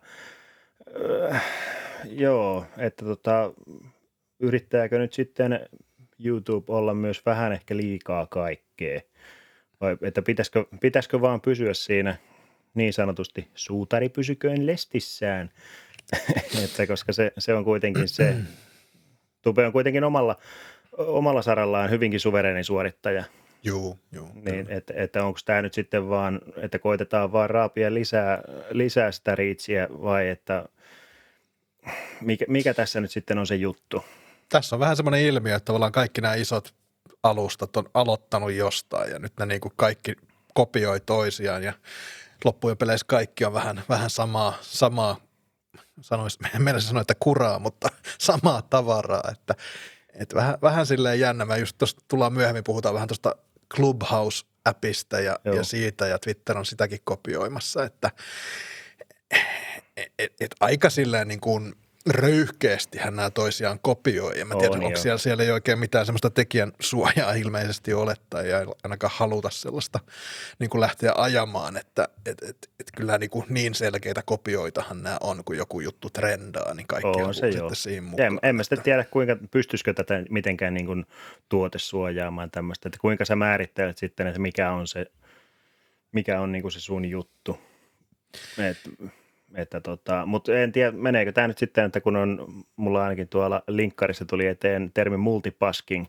öö, 0.96 1.36
joo, 2.06 2.66
että 2.78 3.06
tota, 3.06 3.54
yrittääkö 4.40 5.00
nyt 5.00 5.14
sitten 5.14 5.60
YouTube 6.20 6.74
olla 6.74 6.94
myös 6.94 7.26
vähän 7.26 7.52
ehkä 7.52 7.78
liikaa 7.78 8.26
kaikkea? 8.26 9.02
Vai 9.82 9.98
että 10.02 10.22
pitäisikö, 10.22 10.66
pitäisikö 10.82 11.22
vaan 11.22 11.42
pysyä 11.42 11.74
siinä 11.74 12.16
niin 12.74 12.94
sanotusti 12.94 13.48
suutari 13.56 14.10
pysyköön 14.10 14.66
lestissään, 14.66 15.50
että 16.64 16.88
koska 16.88 17.14
se, 17.14 17.32
se 17.38 17.54
on 17.54 17.64
kuitenkin 17.64 18.08
se, 18.08 18.36
Tube 19.42 19.66
on 19.66 19.72
kuitenkin 19.72 20.04
omalla, 20.04 20.36
omalla 20.98 21.42
sarallaan 21.42 21.90
hyvinkin 21.90 22.20
suvereeni 22.20 22.64
suorittaja, 22.64 23.24
Juu, 23.64 24.00
juu. 24.12 24.30
niin 24.34 24.66
että, 24.70 24.94
että 24.98 25.26
onko 25.26 25.40
tämä 25.46 25.62
nyt 25.62 25.74
sitten 25.74 26.10
vaan, 26.10 26.42
että 26.58 26.80
koitetaan 26.80 27.32
vaan 27.32 27.50
raapia 27.50 27.94
lisää, 27.94 28.42
lisää 28.72 29.12
sitä 29.12 29.36
riitsiä 29.36 29.88
vai 29.90 30.30
että 30.30 30.66
mikä, 32.22 32.46
mikä 32.48 32.74
tässä 32.74 33.02
nyt 33.02 33.12
sitten 33.12 33.38
on 33.38 33.48
se 33.48 33.56
juttu? 33.56 34.04
Tässä 34.50 34.76
on 34.76 34.80
vähän 34.80 34.96
semmoinen 34.96 35.22
ilmiö, 35.22 35.56
että 35.56 35.66
tavallaan 35.66 35.92
kaikki 35.92 36.22
nämä 36.22 36.34
isot 36.36 36.74
alustat 37.24 37.78
on 37.78 37.90
aloittanut 37.94 38.52
jostain 38.52 39.12
ja 39.12 39.20
nyt 39.20 39.34
ne 39.40 39.46
niin 39.46 39.62
kuin 39.62 39.74
kaikki 39.76 40.16
kopioi 40.54 41.00
toisiaan 41.00 41.64
ja 41.64 41.74
loppujen 42.46 42.78
peleissä 42.78 43.06
kaikki 43.08 43.46
on 43.46 43.54
vähän, 43.54 43.84
vähän 43.90 44.10
samaa, 44.10 44.58
samaa 44.62 45.18
sanois, 46.02 46.40
meillä 46.58 46.82
sanoa, 46.82 47.02
että 47.02 47.16
kuraa, 47.20 47.60
mutta 47.60 47.90
samaa 48.18 48.62
tavaraa, 48.62 49.30
että, 49.32 49.56
että 50.14 50.36
vähän, 50.36 50.58
vähän 50.62 50.86
silleen 50.86 51.20
jännä. 51.20 51.46
Mä 51.46 51.58
just 51.58 51.78
tuosta 51.78 52.02
tullaan 52.08 52.34
myöhemmin, 52.34 52.64
puhutaan 52.64 52.96
vähän 52.96 53.08
tuosta 53.08 53.36
Clubhouse-appista 53.74 55.20
ja, 55.20 55.40
Joo. 55.46 55.56
ja 55.56 55.64
siitä, 55.64 56.08
ja 56.08 56.20
Twitter 56.20 56.58
on 56.58 56.66
sitäkin 56.66 57.00
kopioimassa, 57.04 57.84
että 57.84 58.12
et, 59.98 60.14
et, 60.20 60.34
et 60.40 60.56
aika 60.60 60.90
silleen 60.90 61.28
niin 61.28 61.42
kuin 61.42 61.76
röyhkeästihän 62.10 63.16
nämä 63.16 63.30
toisiaan 63.30 63.80
kopioi. 63.82 64.40
Ja 64.40 64.46
mä 64.46 64.54
On, 64.54 64.60
tiedän, 64.60 64.78
onko 64.78 64.90
joo. 64.90 65.02
siellä, 65.02 65.18
siellä 65.18 65.44
ei 65.44 65.52
oikein 65.52 65.80
mitään 65.80 66.06
semmoista 66.06 66.30
tekijän 66.30 66.72
suojaa 66.80 67.34
ilmeisesti 67.34 67.94
ole 67.94 68.16
tai 68.30 68.46
ei 68.52 68.66
ainakaan 68.84 69.14
haluta 69.16 69.50
sellaista 69.50 70.00
niin 70.60 70.70
kuin 70.70 70.82
lähteä 70.82 71.12
ajamaan, 71.16 71.78
että 71.78 72.10
et, 72.26 72.44
et, 72.50 72.70
et 72.80 72.88
kyllä 72.98 73.18
niin, 73.18 73.30
kuin 73.30 73.46
niin 73.50 73.76
selkeitä 73.76 74.22
kopioitahan 74.26 75.04
nämä 75.04 75.18
on, 75.22 75.44
kun 75.46 75.58
joku 75.58 75.80
juttu 75.80 76.10
trendaa, 76.10 76.74
niin 76.74 76.88
kaikki 76.88 77.08
On 77.08 77.26
on 77.26 77.34
se 77.34 77.52
sitten 77.52 77.76
siinä 77.76 77.98
En, 77.98 78.04
mukaan. 78.04 78.40
en 78.44 78.56
mä 78.56 78.64
sitten 78.64 78.82
tiedä, 78.82 79.04
kuinka, 79.04 79.38
pystyisikö 79.52 79.94
tätä 79.94 80.24
mitenkään 80.30 80.74
niin 80.74 80.86
kuin 80.86 81.06
tuotesuojaamaan 81.50 82.52
tämmöistä, 82.52 82.90
että 82.90 83.00
kuinka 83.02 83.26
sä 83.26 83.36
määrittelet 83.36 83.98
sitten, 83.98 84.28
että 84.28 84.40
mikä 84.40 84.72
on 84.72 84.88
se, 84.88 85.06
mikä 86.12 86.42
on 86.42 86.52
niin 86.52 86.62
kuin 86.62 86.72
se 86.72 86.80
sun 86.80 87.06
juttu. 87.06 87.60
Et, 88.58 88.78
että 89.56 89.82
tota, 89.82 90.26
mutta 90.26 90.58
en 90.60 90.72
tiedä, 90.72 90.92
meneekö 90.92 91.32
tämä 91.32 91.48
nyt 91.48 91.58
sitten, 91.58 91.86
että 91.86 92.02
kun 92.02 92.16
on, 92.16 92.48
mulla 92.76 93.04
ainakin 93.04 93.28
tuolla 93.28 93.64
linkkarissa 93.68 94.26
tuli 94.26 94.48
eteen 94.48 94.92
termi 94.94 95.18
multipasking, 95.18 96.06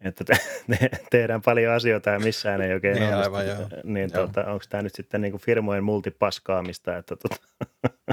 että 0.00 0.24
te, 0.24 0.32
te, 0.78 0.90
tehdään 1.10 1.42
paljon 1.42 1.74
asioita 1.74 2.10
ja 2.10 2.18
missään 2.20 2.60
ei 2.60 2.72
oikein 2.72 2.94
Niin, 2.94 3.14
onnistu. 3.14 3.34
aivan, 3.34 3.46
joo. 3.46 3.68
Niin 3.84 4.10
Joo. 4.14 4.26
tota, 4.26 4.44
onko 4.52 4.64
tämä 4.68 4.82
nyt 4.82 4.94
sitten 4.94 5.20
niin 5.20 5.32
kuin 5.32 5.40
firmojen 5.40 5.84
multipaskaamista, 5.84 6.96
että 6.96 7.16
tota, 7.16 7.36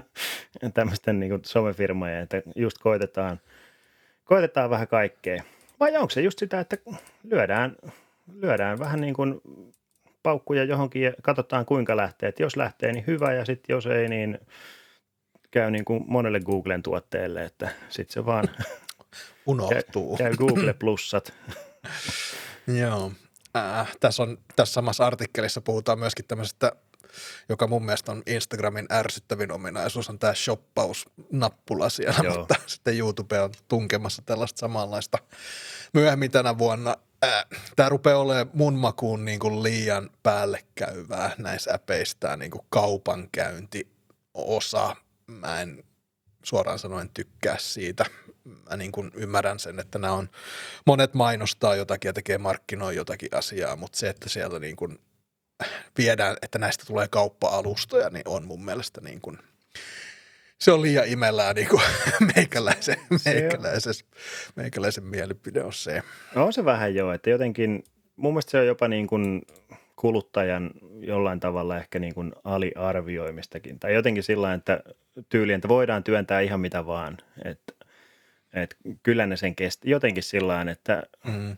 tämmöisten 0.73 1.19
niin 1.19 1.29
kuin 1.29 1.41
somefirmojen, 1.45 2.21
että 2.23 2.41
just 2.55 2.77
koitetaan, 2.77 3.39
koitetaan 4.23 4.69
vähän 4.69 4.87
kaikkea. 4.87 5.43
Vai 5.79 5.97
onko 5.97 6.09
se 6.09 6.21
just 6.21 6.39
sitä, 6.39 6.59
että 6.59 6.77
lyödään, 7.23 7.75
lyödään 8.33 8.79
vähän 8.79 9.01
niin 9.01 9.13
kuin 9.13 9.41
paukkuja 10.25 10.63
johonkin 10.63 11.01
ja 11.01 11.13
katsotaan 11.21 11.65
kuinka 11.65 11.97
lähtee. 11.97 12.29
Et 12.29 12.39
jos 12.39 12.55
lähtee, 12.55 12.91
niin 12.91 13.03
hyvä 13.07 13.33
ja 13.33 13.45
sitten 13.45 13.73
jos 13.73 13.85
ei, 13.85 14.09
niin 14.09 14.39
käy 15.51 15.71
niin 15.71 15.85
kuin 15.85 16.03
monelle 16.07 16.39
Googlen 16.39 16.83
tuotteelle, 16.83 17.45
että 17.45 17.69
sitten 17.89 18.13
se 18.13 18.25
vaan 18.25 18.47
käy, 18.57 18.65
Unohtuu. 19.45 20.17
käy 20.17 20.35
Google 20.35 20.73
Plussat. 20.73 21.33
Joo. 22.81 23.11
Äh, 23.57 23.95
tässä, 23.99 24.23
on, 24.23 24.37
tässä 24.55 24.73
samassa 24.73 25.05
artikkelissa 25.05 25.61
puhutaan 25.61 25.99
myöskin 25.99 26.25
tämmöisestä, 26.27 26.71
joka 27.49 27.67
mun 27.67 27.85
mielestä 27.85 28.11
on 28.11 28.23
Instagramin 28.25 28.85
ärsyttävin 28.91 29.51
ominaisuus, 29.51 30.09
on 30.09 30.19
tämä 30.19 30.33
shoppaus-nappula 30.33 31.89
siellä, 31.89 32.19
Joo. 32.23 32.37
mutta 32.37 32.55
sitten 32.67 32.97
YouTube 32.97 33.41
on 33.41 33.49
tunkemassa 33.67 34.21
tällaista 34.25 34.59
samanlaista 34.59 35.17
myöhemmin 35.93 36.31
tänä 36.31 36.57
vuonna. 36.57 36.95
Äh, 37.23 37.45
tämä 37.75 37.89
rupeaa 37.89 38.19
olemaan 38.19 38.49
mun 38.53 38.73
makuun 38.73 39.25
niin 39.25 39.39
kuin 39.39 39.63
liian 39.63 40.09
päällekäyvää 40.23 41.31
näissä 41.37 41.73
äpeissa, 41.73 42.17
tämä 42.19 42.35
niin 42.35 42.51
kuin 42.51 42.65
kaupankäyntiosa. 42.69 44.95
Mä 45.27 45.61
en 45.61 45.83
suoraan 46.43 46.79
sanoen 46.79 47.09
tykkää 47.09 47.57
siitä. 47.59 48.05
Mä 48.69 48.77
niin 48.77 48.91
kuin 48.91 49.11
ymmärrän 49.13 49.59
sen, 49.59 49.79
että 49.79 49.99
nämä 49.99 50.13
on, 50.13 50.29
monet 50.85 51.13
mainostaa 51.13 51.75
jotakin 51.75 52.09
ja 52.09 52.13
tekee 52.13 52.37
markkinoi 52.37 52.95
jotakin 52.95 53.29
asiaa, 53.31 53.75
mutta 53.75 53.97
se, 53.97 54.09
että 54.09 54.29
siellä 54.29 54.59
niin 54.59 54.75
kuin 54.75 54.99
viedään, 55.97 56.37
että 56.41 56.59
näistä 56.59 56.83
tulee 56.87 57.07
kauppa-alustoja, 57.07 58.09
niin 58.09 58.27
on 58.27 58.45
mun 58.45 58.65
mielestä 58.65 59.01
niin 59.01 59.21
kuin, 59.21 59.37
se 60.59 60.71
on 60.71 60.81
liian 60.81 61.07
imellään 61.07 61.55
niin 61.55 61.67
kuin 61.67 61.81
meikäläisen, 62.35 62.97
meikäläisen, 63.25 63.93
meikäläisen 64.55 65.03
mielipide 65.03 65.63
on 65.63 65.73
se. 65.73 66.03
No 66.35 66.45
on 66.45 66.53
se 66.53 66.65
vähän 66.65 66.95
joo, 66.95 67.13
että 67.13 67.29
jotenkin 67.29 67.83
mun 68.15 68.33
mielestä 68.33 68.51
se 68.51 68.59
on 68.59 68.67
jopa 68.67 68.87
niin 68.87 69.07
kuin 69.07 69.41
kuluttajan 69.95 70.71
jollain 70.99 71.39
tavalla 71.39 71.77
ehkä 71.77 71.99
niin 71.99 72.13
kuin 72.13 72.33
aliarvioimistakin. 72.43 73.79
Tai 73.79 73.93
jotenkin 73.93 74.23
sillä 74.23 74.53
että 74.53 74.79
tyyliin, 75.29 75.55
että 75.55 75.67
voidaan 75.67 76.03
työntää 76.03 76.39
ihan 76.39 76.59
mitä 76.59 76.85
vaan. 76.85 77.17
Että, 77.45 77.73
että 78.53 78.75
kyllä 79.03 79.25
ne 79.25 79.37
sen 79.37 79.55
kesti. 79.55 79.89
Jotenkin 79.89 80.23
sillä 80.23 80.65
että, 80.71 81.03
Mm. 81.23 81.57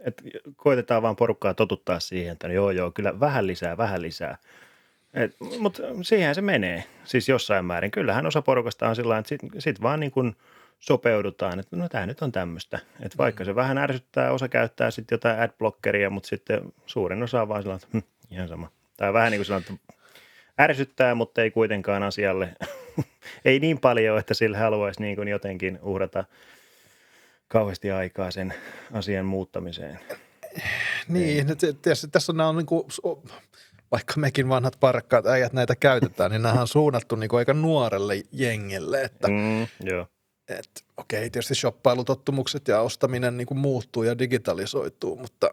Että 0.00 0.22
koitetaan 0.56 1.02
vaan 1.02 1.16
porukkaa 1.16 1.54
totuttaa 1.54 2.00
siihen, 2.00 2.32
että 2.32 2.48
no 2.48 2.54
joo 2.54 2.70
joo, 2.70 2.90
kyllä 2.90 3.20
vähän 3.20 3.46
lisää, 3.46 3.76
vähän 3.76 4.02
lisää. 4.02 4.38
Mutta 5.58 5.82
siihen 6.02 6.34
se 6.34 6.40
menee, 6.42 6.84
siis 7.04 7.28
jossain 7.28 7.64
määrin. 7.64 7.90
Kyllähän 7.90 8.26
osa 8.26 8.42
porukasta 8.42 8.88
on 8.88 8.96
sillä 8.96 9.18
että 9.18 9.28
sitten 9.28 9.50
sit 9.58 9.82
vaan 9.82 10.00
niin 10.00 10.12
kuin 10.12 10.36
sopeudutaan, 10.78 11.60
että 11.60 11.76
no 11.76 11.88
tämä 11.88 12.06
nyt 12.06 12.22
on 12.22 12.32
tämmöistä. 12.32 12.78
Että 13.00 13.18
vaikka 13.18 13.44
se 13.44 13.54
vähän 13.54 13.78
ärsyttää, 13.78 14.32
osa 14.32 14.48
käyttää 14.48 14.90
sitten 14.90 15.16
jotain 15.16 15.40
adblockeria, 15.40 16.10
mutta 16.10 16.28
sitten 16.28 16.72
suurin 16.86 17.22
osa 17.22 17.42
on 17.42 17.48
vaan 17.48 17.62
sillä 17.62 17.74
että 17.74 17.88
hm, 17.92 17.98
ihan 18.30 18.48
sama. 18.48 18.70
Tai 18.96 19.12
vähän 19.12 19.30
niin 19.30 19.38
kuin 19.38 19.46
sillä 19.46 19.58
että 19.58 19.72
ärsyttää, 20.60 21.14
mutta 21.14 21.42
ei 21.42 21.50
kuitenkaan 21.50 22.02
asialle, 22.02 22.48
ei 23.44 23.60
niin 23.60 23.78
paljon, 23.78 24.18
että 24.18 24.34
sillä 24.34 24.58
haluaisi 24.58 25.02
niin 25.02 25.16
kuin 25.16 25.28
jotenkin 25.28 25.78
uhrata 25.82 26.24
kauheasti 27.48 27.90
aikaa 27.90 28.30
sen 28.30 28.54
asian 28.92 29.26
muuttamiseen. 29.26 29.98
Niin, 31.08 31.46
tietysti 31.82 32.08
tässä 32.08 32.32
on 32.32 32.36
nämä 32.36 32.48
on 32.48 32.56
niin 32.56 32.66
kuin, 32.66 32.84
vaikka 33.90 34.14
mekin 34.16 34.48
vanhat 34.48 34.76
parkkaat 34.80 35.26
äijät 35.26 35.52
näitä 35.52 35.76
käytetään, 35.76 36.30
niin 36.30 36.42
nämä 36.42 36.60
on 36.60 36.68
suunnattu 36.68 37.16
niin 37.16 37.28
kuin 37.30 37.38
aika 37.38 37.54
nuorelle 37.54 38.22
jengelle, 38.32 39.02
että 39.02 39.28
Mm, 39.28 39.66
joo. 39.80 40.06
et, 40.48 40.84
okei, 40.96 41.30
tietysti 41.30 41.54
shoppailutottumukset 41.54 42.68
ja 42.68 42.80
ostaminen 42.80 43.36
niin 43.36 43.46
kuin 43.46 43.58
muuttuu 43.58 44.02
ja 44.02 44.18
digitalisoituu, 44.18 45.16
mutta 45.16 45.50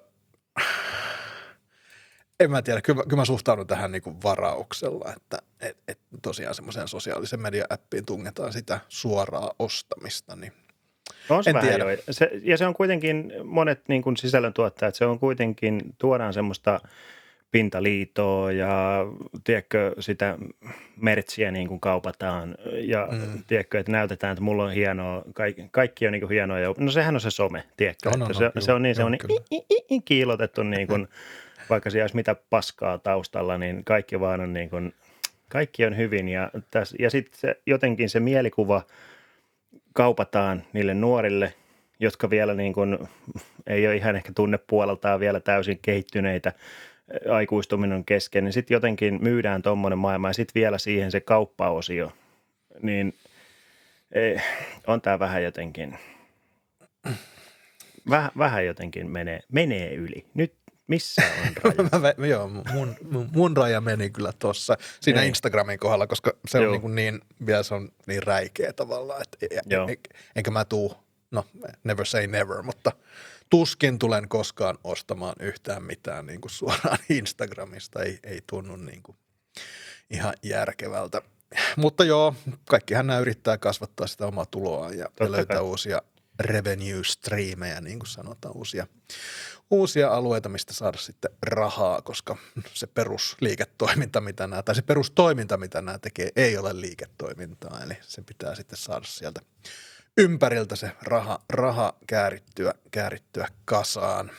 en 2.39 2.51
mä 2.51 2.61
tiedä, 2.61 2.81
kyllä, 2.81 2.97
mä- 2.97 3.03
kyllä 3.03 3.21
mä 3.21 3.25
suhtaudun 3.25 3.67
tähän 3.67 3.91
niin 3.91 4.01
kuin 4.01 4.21
varauksella, 4.23 5.13
että 5.17 5.37
et, 5.59 5.77
et 5.87 5.99
tosiaan 6.21 6.55
semmoiseen 6.55 6.87
sosiaalisen 6.87 7.41
media-appiin 7.41 8.05
tungetaan 8.05 8.53
sitä 8.53 8.79
suoraa 8.89 9.51
ostamista, 9.59 10.35
niin 10.35 10.53
On 11.29 11.43
se 11.43 11.49
En 11.49 11.53
vähän 11.53 11.69
tiedä. 11.69 11.91
jo. 11.91 11.97
Se, 12.11 12.31
ja 12.43 12.57
se 12.57 12.65
on 12.65 12.73
kuitenkin, 12.73 13.33
monet 13.43 13.81
niin 13.87 14.01
kuin 14.01 14.17
sisällöntuottajat, 14.17 14.95
se 14.95 15.05
on 15.05 15.19
kuitenkin, 15.19 15.81
tuodaan 15.97 16.33
semmoista 16.33 16.79
pintaliitoa 17.51 18.51
ja 18.51 19.05
tiedätkö, 19.43 19.95
sitä 19.99 20.37
mertsiä 21.01 21.51
niin 21.51 21.67
kuin 21.67 21.79
kaupataan 21.79 22.55
ja 22.79 23.07
mm. 23.11 23.43
tiedätkö, 23.47 23.79
että 23.79 23.91
näytetään, 23.91 24.31
että 24.31 24.43
mulla 24.43 24.63
on 24.63 24.71
hienoa, 24.71 25.23
kaikki, 25.33 25.65
kaikki 25.71 26.05
on 26.07 26.11
niin 26.11 26.19
kuin 26.21 26.31
hienoa. 26.31 26.59
Ja, 26.59 26.73
no 26.77 26.91
sehän 26.91 27.15
on 27.15 27.21
se 27.21 27.31
some, 27.31 27.63
tiedätkö, 27.77 28.09
On, 28.09 28.13
että 28.13 28.25
on, 28.25 28.35
se, 28.35 28.45
on, 28.45 28.61
se 28.61 28.71
on 28.73 28.75
juu, 28.75 28.83
niin, 28.83 28.95
se 28.95 29.03
on 29.03 29.11
niin 29.11 29.41
i- 29.51 29.65
i- 29.69 29.95
i- 29.95 30.01
kiilotettu 30.01 30.63
niin 30.63 30.87
kuin, 30.87 31.07
vaikka 31.69 31.89
siellä 31.89 32.03
olisi 32.03 32.15
mitä 32.15 32.35
paskaa 32.49 32.97
taustalla, 32.97 33.57
niin 33.57 33.83
kaikki 33.83 34.19
vaan 34.19 34.41
on 34.41 34.53
niin 34.53 34.69
kuin, 34.69 34.93
kaikki 35.49 35.85
on 35.85 35.97
hyvin 35.97 36.29
ja, 36.29 36.51
ja 36.99 37.09
sitten 37.09 37.55
jotenkin 37.65 38.09
se 38.09 38.19
mielikuva 38.19 38.81
kaupataan 39.95 40.63
niille 40.73 40.93
nuorille, 40.93 41.53
jotka 41.99 42.29
vielä 42.29 42.53
niin 42.53 42.73
kuin, 42.73 42.97
ei 43.67 43.87
ole 43.87 43.95
ihan 43.95 44.15
ehkä 44.15 44.31
tunnepuoleltaan 44.35 45.19
vielä 45.19 45.39
täysin 45.39 45.79
kehittyneitä, 45.81 46.53
aikuistuminen 47.31 48.05
kesken, 48.05 48.43
niin 48.43 48.53
sitten 48.53 48.75
jotenkin 48.75 49.23
myydään 49.23 49.61
tuommoinen 49.61 49.99
maailma 49.99 50.29
ja 50.29 50.33
sitten 50.33 50.61
vielä 50.61 50.77
siihen 50.77 51.11
se 51.11 51.19
kauppaosio, 51.19 52.11
niin 52.81 53.13
ei, 54.11 54.41
on 54.87 55.01
tämä 55.01 55.19
vähän 55.19 55.43
jotenkin, 55.43 55.97
vähän, 58.09 58.31
vähän 58.37 58.65
jotenkin 58.65 59.11
menee, 59.11 59.39
menee 59.51 59.93
yli. 59.93 60.25
Nyt 60.33 60.53
missä 60.87 61.21
on 61.47 61.53
raja? 61.63 61.89
Mä, 61.91 62.09
vä- 62.11 62.25
joo, 62.25 62.47
mun, 62.47 62.95
mun, 63.11 63.29
mun 63.33 63.57
raja 63.57 63.81
meni 63.81 64.09
kyllä 64.09 64.33
tuossa 64.39 64.77
siinä 65.01 65.19
Niin. 65.19 65.27
Instagramin 65.27 65.79
kohdalla, 65.79 66.07
koska 66.07 66.33
se 66.47 66.57
on 66.57 66.63
Joo. 66.63 66.71
niin, 66.71 66.81
kuin 66.81 66.95
niin, 66.95 67.21
vielä 67.45 67.63
se 67.63 67.73
on 67.73 67.89
niin 68.07 68.23
räikeä 68.23 68.73
tavallaan, 68.73 69.21
että 69.21 69.37
e- 69.55 69.59
Joo. 69.69 69.87
e- 69.89 70.09
enkä 70.35 70.51
mä 70.51 70.65
tuu, 70.65 70.95
no 71.31 71.45
never 71.83 72.05
say 72.05 72.27
never, 72.27 72.61
mutta 72.61 72.91
tuskin 73.49 73.99
tulen 73.99 74.29
koskaan 74.29 74.77
ostamaan 74.83 75.35
yhtään 75.39 75.83
mitään 75.83 76.25
niin 76.25 76.41
kuin 76.41 76.51
suoraan 76.51 76.97
Instagramista, 77.19 78.03
ei, 78.03 78.19
ei 78.23 78.41
tunnu 78.49 78.75
niin 78.75 79.03
kuin 79.03 79.17
ihan 80.09 80.33
järkevältä. 80.43 81.21
Mutta 81.77 82.03
joo, 82.03 82.35
kaikkihan 82.69 83.07
nämä 83.07 83.19
yrittää 83.19 83.57
kasvattaa 83.57 84.07
sitä 84.07 84.27
omaa 84.27 84.45
tuloaan 84.45 84.97
ja, 84.97 85.05
Totta 85.05 85.31
löytää 85.31 85.55
kai. 85.57 85.63
uusia 85.63 86.01
revenue 86.39 87.03
streamejä, 87.03 87.81
niin 87.81 87.99
kuin 87.99 88.07
sanotaan, 88.07 88.57
uusia, 88.57 88.87
uusia 89.71 90.09
alueita, 90.09 90.49
mistä 90.49 90.73
saada 90.73 90.97
sitten 90.97 91.31
rahaa, 91.41 92.01
koska 92.01 92.37
se 92.73 92.87
perusliiketoiminta, 92.87 94.21
mitä 94.21 94.47
nämä, 94.47 94.63
tai 94.63 94.75
se 94.75 94.81
perustoiminta, 94.81 95.57
mitä 95.57 95.81
nämä 95.81 95.99
tekee, 95.99 96.29
ei 96.35 96.57
ole 96.57 96.81
liiketoimintaa, 96.81 97.83
eli 97.83 97.97
se 98.01 98.21
pitää 98.21 98.55
sitten 98.55 98.77
saada 98.77 99.05
sieltä 99.05 99.41
ympäriltä 100.17 100.75
se 100.75 100.91
raha, 101.01 101.39
raha 101.49 101.93
käärittyä, 102.07 102.73
käärittyä 102.91 103.47
kasaan. 103.65 104.31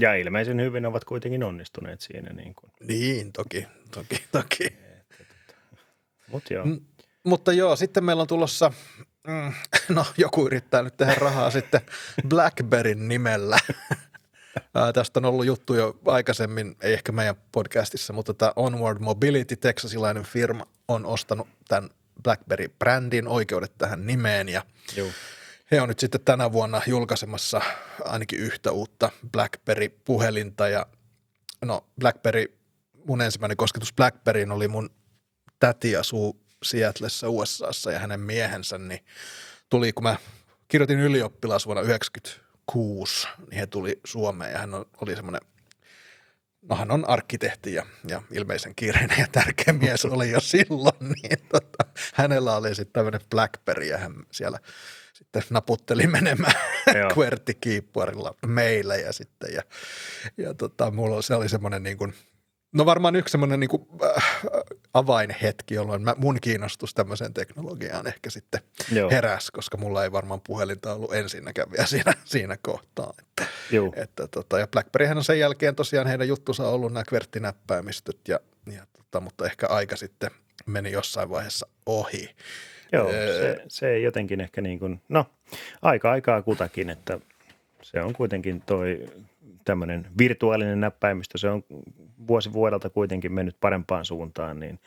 Ja 0.00 0.14
ilmeisen 0.14 0.60
hyvin 0.60 0.86
ovat 0.86 1.04
kuitenkin 1.04 1.44
onnistuneet 1.44 2.00
siinä. 2.00 2.32
Niin 2.32 2.54
kuin. 2.54 2.72
Niin, 2.80 3.32
toki, 3.32 3.66
toki, 3.90 4.24
toki. 4.32 4.76
Mut 6.28 6.50
joo. 6.50 6.66
M- 6.66 6.80
mutta 7.24 7.52
joo, 7.52 7.76
sitten 7.76 8.04
meillä 8.04 8.20
on 8.20 8.26
tulossa, 8.26 8.72
mm, 9.26 9.52
no 9.96 10.06
joku 10.16 10.46
yrittää 10.46 10.82
nyt 10.82 10.96
tehdä 10.96 11.14
rahaa 11.14 11.50
sitten 11.50 11.80
Blackberryn 12.28 13.08
nimellä. 13.08 13.58
Ää, 14.74 14.92
tästä 14.92 15.20
on 15.20 15.24
ollut 15.24 15.46
juttu 15.46 15.74
jo 15.74 15.98
aikaisemmin, 16.06 16.76
ei 16.80 16.92
ehkä 16.92 17.12
meidän 17.12 17.36
podcastissa, 17.52 18.12
mutta 18.12 18.34
tämä 18.34 18.52
Onward 18.56 18.98
Mobility, 18.98 19.56
teksasilainen 19.56 20.22
firma, 20.24 20.66
on 20.88 21.06
ostanut 21.06 21.48
tämän 21.68 21.90
BlackBerry-brändin 22.22 23.28
oikeudet 23.28 23.72
tähän 23.78 24.06
nimeen 24.06 24.48
ja 24.48 24.62
Joo. 24.96 25.08
he 25.70 25.80
on 25.80 25.88
nyt 25.88 25.98
sitten 25.98 26.20
tänä 26.20 26.52
vuonna 26.52 26.82
julkaisemassa 26.86 27.60
ainakin 28.04 28.38
yhtä 28.38 28.72
uutta 28.72 29.10
BlackBerry-puhelinta 29.32 30.68
ja 30.68 30.86
no 31.64 31.84
BlackBerry, 32.00 32.58
mun 33.06 33.22
ensimmäinen 33.22 33.56
kosketus 33.56 33.92
BlackBerryin 33.92 34.52
oli 34.52 34.68
mun 34.68 34.90
täti 35.60 35.96
asuu 35.96 36.40
Seattlessa 36.62 37.28
USAssa 37.28 37.92
ja 37.92 37.98
hänen 37.98 38.20
miehensä, 38.20 38.78
niin 38.78 39.04
tuli, 39.70 39.92
kun 39.92 40.02
mä 40.02 40.16
kirjoitin 40.68 41.00
ylioppilas 41.00 41.66
vuonna 41.66 41.82
1996, 42.72 43.28
niin 43.50 43.58
he 43.60 43.66
tuli 43.66 44.00
Suomeen 44.04 44.52
ja 44.52 44.58
hän 44.58 44.74
on- 44.74 44.86
oli 45.00 45.16
semmoinen 45.16 45.40
No 46.62 46.76
hän 46.76 46.90
on 46.90 47.08
arkkitehti 47.08 47.74
ja, 47.74 47.86
ja 48.08 48.22
ilmeisen 48.30 48.74
kiireinen 48.74 49.18
ja 49.18 49.26
tärkeä 49.32 49.74
mies 49.74 50.04
oli 50.04 50.30
jo 50.30 50.40
silloin, 50.40 50.96
niin 51.22 51.38
tota, 51.52 51.84
hänellä 52.14 52.56
oli 52.56 52.74
sitten 52.74 52.92
tämmöinen 52.92 53.20
Blackberry 53.30 53.86
ja 53.86 53.98
hän 53.98 54.12
siellä 54.32 54.58
sitten 55.12 55.42
naputteli 55.50 56.06
menemään. 56.06 56.52
QWERTY-kiippuarilla 57.14 58.34
meille 58.46 58.98
sitten 59.12 59.54
ja, 59.54 59.62
ja 60.36 60.54
tota, 60.54 60.90
mulla 60.90 61.22
se 61.22 61.34
oli 61.34 61.48
semmoinen 61.48 61.82
niin 61.82 61.98
kuin, 61.98 62.14
no 62.72 62.86
varmaan 62.86 63.16
yksi 63.16 63.32
semmoinen 63.32 63.60
niin 63.60 63.70
kuin, 63.70 63.86
äh, 64.04 64.40
avainhetki, 64.94 65.74
jolloin 65.74 66.02
mä, 66.02 66.14
mun 66.18 66.38
kiinnostus 66.40 66.94
tämmöiseen 66.94 67.34
teknologiaan 67.34 68.06
ehkä 68.06 68.30
sitten 68.30 68.60
Joo. 68.92 69.10
heräsi, 69.10 69.52
koska 69.52 69.76
mulla 69.76 70.04
ei 70.04 70.12
varmaan 70.12 70.40
puhelinta 70.46 70.94
ollut 70.94 71.14
ensinnäkään 71.14 71.70
vielä 71.72 71.86
siinä, 71.86 72.12
siinä 72.24 72.58
kohtaa. 72.62 73.14
Että, 73.18 73.46
Joo. 73.70 73.92
että 73.96 74.28
tota, 74.28 74.58
ja 74.58 74.66
BlackBerryhän 74.66 75.18
on 75.18 75.24
sen 75.24 75.38
jälkeen 75.38 75.74
tosiaan 75.74 76.06
heidän 76.06 76.28
juttunsa 76.28 76.68
ollut 76.68 76.92
nämä 76.92 77.04
kverttinäppäimistöt, 77.08 78.28
ja, 78.28 78.40
ja 78.72 78.86
tota, 78.96 79.20
mutta 79.20 79.46
ehkä 79.46 79.66
aika 79.66 79.96
sitten 79.96 80.30
meni 80.66 80.92
jossain 80.92 81.30
vaiheessa 81.30 81.66
ohi. 81.86 82.34
Joo, 82.92 83.10
Öö. 83.10 83.38
se, 83.40 83.64
se 83.68 83.98
jotenkin 83.98 84.40
ehkä 84.40 84.60
niin 84.60 84.78
kuin, 84.78 85.00
no 85.08 85.26
aika 85.82 86.10
aikaa 86.10 86.42
kutakin, 86.42 86.90
että 86.90 87.20
se 87.82 88.02
on 88.02 88.12
kuitenkin 88.12 88.60
toi 88.60 89.06
tämmöinen 89.68 90.06
virtuaalinen 90.18 90.80
näppäimistö, 90.80 91.38
se 91.38 91.48
on 91.50 91.64
vuosi 92.28 92.52
vuodelta 92.52 92.90
kuitenkin 92.90 93.32
mennyt 93.32 93.56
parempaan 93.60 94.04
suuntaan. 94.04 94.60
Niin. 94.60 94.78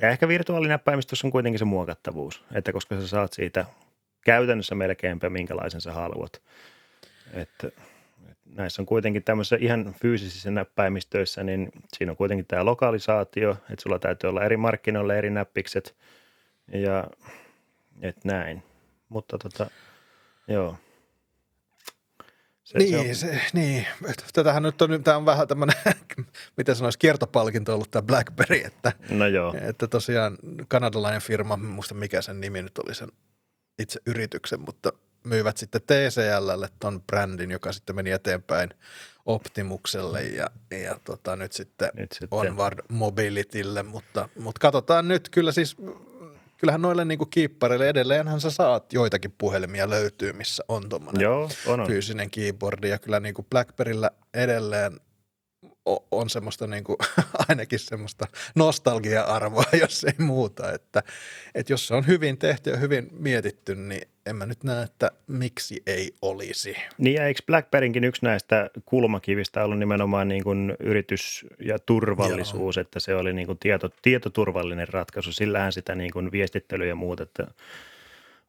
Ja 0.00 0.08
ehkä 0.08 0.28
virtuaalinäppäimistössä 0.28 1.26
on 1.26 1.30
kuitenkin 1.30 1.58
se 1.58 1.64
muokattavuus, 1.64 2.44
että 2.54 2.72
koska 2.72 3.00
sä 3.00 3.08
saat 3.08 3.32
siitä 3.32 3.64
käytännössä 4.24 4.74
melkeinpä 4.74 5.30
minkälaisen 5.30 5.80
sä 5.80 5.92
haluat. 5.92 6.42
Että, 7.32 7.66
että 8.30 8.50
näissä 8.54 8.82
on 8.82 8.86
kuitenkin 8.86 9.24
tämmöisissä 9.24 9.56
ihan 9.60 9.94
fyysisissä 10.00 10.50
näppäimistöissä, 10.50 11.44
niin 11.44 11.68
siinä 11.96 12.12
on 12.12 12.16
kuitenkin 12.16 12.46
tämä 12.46 12.64
lokalisaatio, 12.64 13.50
että 13.50 13.82
sulla 13.82 13.98
täytyy 13.98 14.30
olla 14.30 14.44
eri 14.44 14.56
markkinoille 14.56 15.18
eri 15.18 15.30
näppikset 15.30 15.94
ja 16.72 17.04
et 18.02 18.24
näin. 18.24 18.62
Mutta 19.08 19.38
tota, 19.38 19.70
joo. 20.48 20.76
Se, 22.66 22.78
niin, 22.78 22.90
se 22.90 23.26
on, 23.26 23.32
se, 23.32 23.40
niin, 23.52 23.86
tätähän 24.32 24.62
nyt 24.62 24.82
on, 24.82 25.04
tämä 25.04 25.16
on 25.16 25.26
vähän 25.26 25.48
tämmöinen, 25.48 25.76
miten 26.56 26.76
sanoisi, 26.76 26.98
kiertopalkinto 26.98 27.74
ollut 27.74 27.90
tämä 27.90 28.02
BlackBerry, 28.02 28.56
että, 28.64 28.92
no 29.10 29.26
joo, 29.26 29.54
että 29.60 29.86
tosiaan 29.86 30.38
kanadalainen 30.68 31.20
firma, 31.20 31.56
muista 31.56 31.94
mikä 31.94 32.22
sen 32.22 32.40
nimi 32.40 32.62
nyt 32.62 32.78
oli 32.78 32.94
sen 32.94 33.08
itse 33.78 34.00
yrityksen, 34.06 34.60
mutta 34.60 34.92
myivät 35.24 35.56
sitten 35.56 35.80
TCLlle 35.80 36.68
ton 36.80 37.02
brändin, 37.02 37.50
joka 37.50 37.72
sitten 37.72 37.96
meni 37.96 38.10
eteenpäin 38.10 38.70
Optimukselle 39.26 40.22
ja, 40.22 40.50
ja 40.84 40.98
tota, 41.04 41.36
nyt 41.36 41.52
sitten 41.52 41.90
nyt 41.94 42.12
sitten. 42.12 42.28
Onward 42.38 42.78
Mobilitylle, 42.88 43.82
mutta, 43.82 44.28
mutta 44.38 44.58
katsotaan 44.58 45.08
nyt, 45.08 45.28
kyllä 45.28 45.52
siis, 45.52 45.76
kyllähän 46.56 46.82
noille 46.82 47.04
niinku 47.04 47.26
kiippareille 47.26 47.88
edelleenhän 47.88 48.40
sä 48.40 48.50
saat 48.50 48.92
joitakin 48.92 49.34
puhelimia 49.38 49.90
löytyy, 49.90 50.32
missä 50.32 50.64
on 50.68 50.88
tuommoinen 50.88 51.22
fyysinen 51.86 52.30
keyboardi. 52.30 52.88
Ja 52.88 52.98
kyllä 52.98 53.20
niinku 53.20 53.46
Blackberryllä 53.50 54.10
edelleen 54.34 55.00
on 56.10 56.30
semmoista 56.30 56.66
niin 56.66 56.84
kuin, 56.84 56.96
ainakin 57.48 57.78
semmoista 57.78 58.26
nostalgia-arvoa, 58.54 59.64
jos 59.80 60.04
ei 60.04 60.14
muuta. 60.18 60.72
Että, 60.72 61.02
että 61.54 61.72
jos 61.72 61.86
se 61.86 61.94
on 61.94 62.06
hyvin 62.06 62.38
tehty 62.38 62.70
ja 62.70 62.76
hyvin 62.76 63.08
mietitty, 63.12 63.74
niin 63.74 64.08
en 64.26 64.36
mä 64.36 64.46
nyt 64.46 64.64
näe, 64.64 64.82
että 64.82 65.10
miksi 65.26 65.82
ei 65.86 66.14
olisi. 66.22 66.76
Niin 66.98 67.14
ja 67.14 67.26
eikö 67.26 67.40
BlackBerrynkin 67.46 68.04
yksi 68.04 68.24
näistä 68.24 68.70
kulmakivistä 68.84 69.64
ollut 69.64 69.78
nimenomaan 69.78 70.28
niin 70.28 70.44
kuin 70.44 70.76
yritys 70.80 71.46
ja 71.60 71.78
turvallisuus, 71.78 72.76
Joo. 72.76 72.80
että 72.80 73.00
se 73.00 73.14
oli 73.14 73.32
niin 73.32 73.46
kuin 73.46 73.58
tieto, 73.58 73.90
tietoturvallinen 74.02 74.88
ratkaisu. 74.88 75.32
Sillähän 75.32 75.72
sitä 75.72 75.94
niin 75.94 76.10
kuin 76.12 76.32
viestittelyä 76.32 76.86
ja 76.86 76.94
muuta, 76.94 77.22
että 77.22 77.46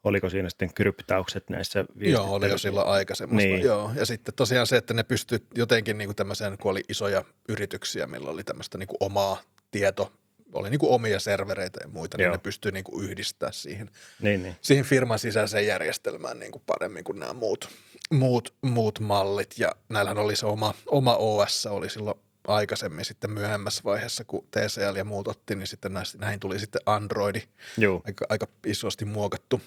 oliko 0.03 0.29
siinä 0.29 0.49
sitten 0.49 0.73
kryptaukset 0.73 1.49
näissä 1.49 1.86
Joo, 1.95 2.33
oli 2.33 2.49
jo 2.49 2.57
silloin 2.57 2.88
aika 2.88 3.15
semmoista. 3.15 3.49
Niin. 3.49 3.62
Joo. 3.62 3.91
Ja 3.95 4.05
sitten 4.05 4.33
tosiaan 4.33 4.67
se, 4.67 4.77
että 4.77 4.93
ne 4.93 5.03
pystyi 5.03 5.39
jotenkin 5.55 5.97
niin 5.97 6.07
kuin 6.07 6.15
tämmöiseen, 6.15 6.57
kun 6.57 6.71
oli 6.71 6.83
isoja 6.89 7.23
yrityksiä, 7.49 8.07
millä 8.07 8.29
oli 8.29 8.43
tämmöistä 8.43 8.77
niin 8.77 8.88
kuin 8.88 8.97
omaa 8.99 9.41
tieto, 9.71 10.13
oli 10.53 10.69
niin 10.69 10.79
kuin 10.79 10.91
omia 10.91 11.19
servereitä 11.19 11.79
ja 11.83 11.88
muita, 11.88 12.17
niin 12.17 12.23
Joo. 12.23 12.31
niin 12.31 12.38
ne 12.38 12.43
pystyi 12.43 12.71
niin 12.71 12.83
kuin 12.83 13.05
yhdistää 13.05 13.51
siihen, 13.51 13.89
niin, 14.21 14.43
niin. 14.43 14.55
siihen 14.62 14.86
firman 14.86 15.19
sisäiseen 15.19 15.67
järjestelmään 15.67 16.39
niin 16.39 16.51
kuin 16.51 16.63
paremmin 16.65 17.03
kuin 17.03 17.19
nämä 17.19 17.33
muut, 17.33 17.69
muut, 18.12 18.53
muut 18.62 18.99
mallit. 18.99 19.55
Ja 19.57 19.71
näillähän 19.89 20.17
oli 20.17 20.36
se 20.36 20.45
oma, 20.45 20.73
oma 20.86 21.15
OS, 21.15 21.65
oli 21.65 21.89
silloin 21.89 22.19
aikaisemmin 22.47 23.05
sitten 23.05 23.31
myöhemmässä 23.31 23.81
vaiheessa, 23.83 24.23
kun 24.23 24.47
TCL 24.51 24.95
ja 24.95 25.05
muut 25.05 25.27
otti, 25.27 25.55
niin 25.55 25.67
sitten 25.67 25.91
näihin 26.17 26.39
tuli 26.39 26.60
sitten 26.60 26.81
Androidi, 26.86 27.41
Joo. 27.77 28.01
Aika, 28.05 28.25
aika 28.29 28.47
isosti 28.65 29.05
muokattu, 29.05 29.62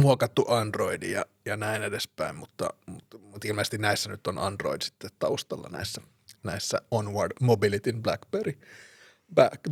muokattu 0.00 0.44
Android 0.48 1.02
ja, 1.02 1.24
ja 1.44 1.56
näin 1.56 1.82
edespäin, 1.82 2.36
mutta, 2.36 2.68
mutta, 2.86 3.18
mutta, 3.18 3.48
ilmeisesti 3.48 3.78
näissä 3.78 4.10
nyt 4.10 4.26
on 4.26 4.38
Android 4.38 4.82
sitten 4.82 5.10
taustalla 5.18 5.68
näissä, 5.68 6.02
näissä 6.42 6.80
Onward 6.90 7.32
Mobilityn 7.40 8.02
BlackBerry 8.02 8.52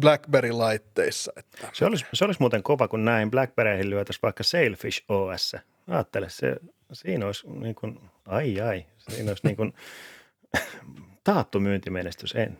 BlackBerry-laitteissa. 0.01 1.33
Että. 1.37 1.69
Se, 1.73 1.85
olisi, 1.85 2.07
se 2.13 2.25
olisi 2.25 2.41
muuten 2.41 2.63
kova, 2.63 2.89
kun 2.89 3.05
näin 3.05 3.31
BlackBerryihin 3.31 3.91
lyötäisiin 3.91 4.23
vaikka 4.23 4.43
Sailfish 4.43 5.05
OS. 5.09 5.57
Ajattele, 5.89 6.31
se, 6.31 6.57
siinä 6.93 7.27
olisi 7.27 7.49
niin 7.49 7.75
kuin, 7.75 8.01
ai 8.27 8.61
ai, 8.61 8.87
siinä 8.99 9.31
olisi 9.31 9.47
niin 9.47 9.57
kuin, 9.57 9.75
taattu 11.25 11.61
myyntimenestys, 11.61 12.35
en. 12.35 12.59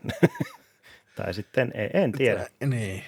tai 1.17 1.35
sitten 1.35 1.73
en, 1.75 1.91
en 2.03 2.13
tiedä. 2.13 2.47
Niin. 2.67 3.05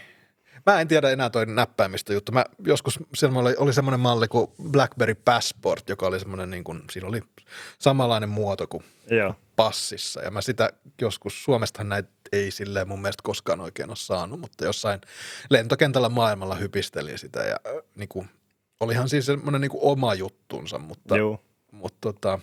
Mä 0.66 0.80
en 0.80 0.88
tiedä 0.88 1.10
enää 1.10 1.30
toi 1.30 1.46
näppäimistä 1.46 2.12
juttu. 2.12 2.32
Mä 2.32 2.44
joskus 2.66 2.98
oli, 3.34 3.54
oli 3.58 3.72
semmoinen 3.72 4.00
malli 4.00 4.28
kuin 4.28 4.50
BlackBerry 4.70 5.14
Passport, 5.14 5.88
joka 5.88 6.06
oli 6.06 6.20
semmoinen 6.20 6.50
niin 6.50 6.64
kuin, 6.64 6.82
siinä 6.90 7.08
oli 7.08 7.22
samanlainen 7.78 8.28
muoto 8.28 8.66
kuin 8.66 8.84
Joo. 9.10 9.34
passissa. 9.56 10.22
Ja 10.22 10.30
mä 10.30 10.40
sitä 10.40 10.70
joskus, 11.00 11.44
Suomestahan 11.44 11.88
näitä 11.88 12.08
ei 12.32 12.50
silleen 12.50 12.88
mun 12.88 13.02
mielestä 13.02 13.22
koskaan 13.22 13.60
oikein 13.60 13.88
ole 13.90 13.96
saanut, 13.96 14.40
mutta 14.40 14.64
jossain 14.64 15.00
lentokentällä 15.50 16.08
maailmalla 16.08 16.54
hypisteli 16.54 17.18
sitä 17.18 17.42
ja 17.42 17.56
niin 17.94 18.08
kuin, 18.08 18.28
olihan 18.80 19.08
siis 19.08 19.26
semmoinen 19.26 19.60
niin 19.60 19.70
kuin 19.70 19.82
oma 19.82 20.14
juttunsa, 20.14 20.78
mutta, 20.78 21.16
Joo. 21.16 21.44
mutta 21.70 21.98
tota, 22.00 22.38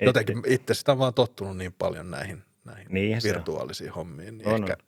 jotenkin 0.00 0.42
itse 0.46 0.74
sitä 0.74 0.92
on 0.92 0.98
vaan 0.98 1.14
tottunut 1.14 1.56
niin 1.56 1.72
paljon 1.72 2.10
näihin, 2.10 2.42
näihin 2.64 2.86
niin 2.90 3.20
virtuaalisiin 3.22 3.92
hommiin, 3.92 4.38
niin 4.38 4.48
on, 4.48 4.62
ehkä– 4.62 4.76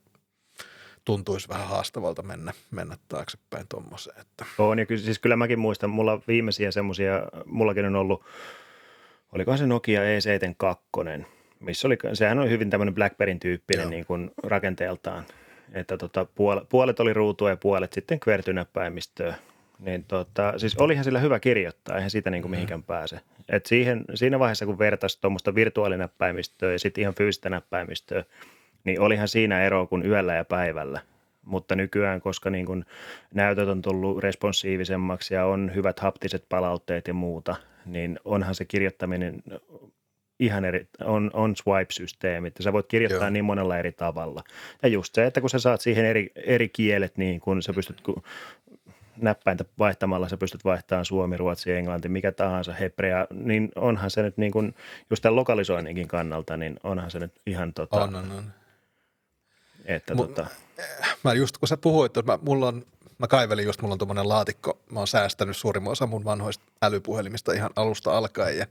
tuntuisi 1.05 1.49
vähän 1.49 1.67
haastavalta 1.67 2.23
mennä, 2.23 2.53
mennä 2.71 2.97
taaksepäin 3.09 3.67
tuommoiseen. 3.69 4.21
Että. 4.21 4.45
On 4.59 4.79
ja 4.79 4.87
kyllä, 4.87 5.03
siis 5.03 5.19
kyllä 5.19 5.37
mäkin 5.37 5.59
muistan, 5.59 5.91
mulla 5.91 6.21
viimeisiä 6.29 6.71
semmoisia, 6.71 7.23
mullakin 7.45 7.85
on 7.85 7.97
ollut, 7.97 8.25
olikohan 9.33 9.59
se 9.59 9.67
Nokia 9.67 10.01
E72, 10.01 11.25
missä 11.61 11.89
oli, 11.89 11.99
sehän 12.13 12.39
on 12.39 12.51
hyvin 12.51 12.71
tämmöinen 12.71 12.95
BlackBerryn 12.95 13.41
tyyppinen 13.41 13.83
Joo. 13.83 13.91
niin 13.91 14.07
kuin 14.07 14.31
rakenteeltaan, 14.43 15.25
että 15.73 15.97
tota, 15.97 16.25
puolet, 16.35 16.69
puolet 16.69 17.01
oli 17.01 17.13
ruutua 17.13 17.51
ja 17.51 17.57
puolet 17.57 17.93
sitten 17.93 18.21
kvertynäppäimistöä. 18.21 19.35
Niin 19.79 20.05
tota, 20.05 20.59
siis 20.59 20.77
olihan 20.77 21.05
sillä 21.05 21.19
hyvä 21.19 21.41
kirjoittaa, 21.41 21.97
eihän 21.97 22.11
siitä 22.11 22.31
niin 22.31 22.43
kuin 22.43 22.51
mihinkään 22.51 22.83
pääse. 22.83 23.21
Et 23.49 23.67
siihen, 23.67 24.05
siinä 24.15 24.39
vaiheessa, 24.39 24.67
kun 24.67 24.79
vertaisi 24.79 25.21
tuommoista 25.21 25.55
virtuaalinäppäimistöä 25.55 26.73
ja 26.73 26.79
sitten 26.79 27.03
ihan 27.03 27.15
fyysistä 27.15 27.51
näppäimistöä, 27.51 28.25
niin 28.85 29.01
olihan 29.01 29.29
siinä 29.29 29.63
ero 29.63 29.87
kuin 29.87 30.07
yöllä 30.07 30.35
ja 30.35 30.45
päivällä. 30.45 31.01
Mutta 31.45 31.77
nykyään, 31.77 32.21
koska 32.21 32.51
niin 32.51 32.67
kuin 32.67 32.85
näytöt 33.35 33.69
on 33.69 33.83
tullut 33.83 34.19
responsiivisemmaksi 34.19 35.35
ja 35.35 35.47
on 35.47 35.71
hyvät 35.75 36.01
haptiset 36.01 36.45
palautteet 36.49 37.09
ja 37.09 37.15
muuta, 37.15 37.57
niin 37.87 38.19
onhan 38.25 38.55
se 38.55 38.65
kirjoittaminen 38.65 39.43
ihan 40.41 40.65
eri, 40.65 40.89
on, 41.05 41.31
on 41.33 41.57
swipe-systeemi, 41.57 42.49
että 42.49 42.63
sä 42.63 42.73
voit 42.73 42.87
kirjoittaa 42.87 43.27
Joo. 43.27 43.31
niin 43.31 43.45
monella 43.45 43.79
eri 43.79 43.93
tavalla. 43.93 44.43
Ja 44.83 44.89
just 44.89 45.15
se, 45.15 45.27
että 45.27 45.41
kun 45.41 45.51
sä 45.51 45.59
saat 45.59 45.81
siihen 45.81 46.05
eri, 46.05 46.33
eri 46.37 46.69
kielet, 46.69 47.17
niin 47.17 47.41
kun 47.41 47.63
sä 47.63 47.73
pystyt 47.73 48.01
kun 48.01 48.23
näppäintä 49.17 49.65
vaihtamalla, 49.79 50.29
sä 50.29 50.37
pystyt 50.37 50.65
vaihtamaan 50.65 51.05
suomi, 51.05 51.37
ruotsi, 51.37 51.73
englanti, 51.73 52.09
mikä 52.09 52.33
tahansa, 52.33 52.73
hebrea, 52.73 53.27
niin 53.31 53.73
onhan 53.77 54.11
se 54.11 54.23
nyt 54.23 54.37
niin 54.37 54.53
kuin, 54.53 54.75
just 55.11 55.23
tämän 55.23 55.37
lokalisoinninkin 55.37 56.09
kannalta, 56.09 56.57
niin 56.57 56.77
onhan 56.83 57.11
se 57.11 57.19
nyt 57.19 57.33
ihan 57.47 57.75
tota, 57.75 58.05
on, 58.05 58.15
on, 58.15 58.31
on. 58.31 58.45
Että 59.85 60.15
M- 60.15 60.17
tota... 60.17 60.47
Mä 61.25 61.35
just 61.35 61.59
kun 61.59 61.69
sä 61.69 61.77
puhuit, 61.77 62.17
että 62.17 62.33
mä, 62.33 62.39
mulla 62.43 62.69
on, 62.69 62.87
mä 63.19 63.27
kaivelin 63.27 63.65
just, 63.65 63.83
mulla 63.83 63.93
on 63.93 63.99
tuommoinen 63.99 64.29
laatikko, 64.29 64.79
mä 64.93 65.01
oon 65.01 65.09
säästänyt 65.09 65.57
suurimman 65.57 65.93
osa 65.93 66.07
mun 66.07 66.25
vanhoista 66.25 66.65
älypuhelimista 66.83 67.53
ihan 67.53 67.71
alusta 67.77 68.19
alkaen 68.19 68.59
ja 68.59 68.67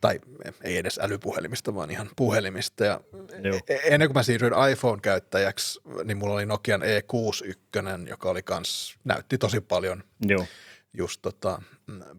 tai 0.00 0.20
ei 0.62 0.76
edes 0.76 0.98
älypuhelimista, 1.02 1.74
vaan 1.74 1.90
ihan 1.90 2.10
puhelimista. 2.16 2.84
Ja 2.84 3.00
e- 3.68 3.94
ennen 3.94 4.08
kuin 4.08 4.14
mä 4.14 4.22
siirryin 4.22 4.70
iPhone-käyttäjäksi, 4.72 5.80
niin 6.04 6.16
mulla 6.18 6.34
oli 6.34 6.46
Nokian 6.46 6.82
E61, 6.82 8.08
joka 8.08 8.30
oli 8.30 8.42
kans, 8.42 8.98
näytti 9.04 9.38
tosi 9.38 9.60
paljon. 9.60 10.04
Joo 10.20 10.46
just 10.92 11.22
tota 11.22 11.62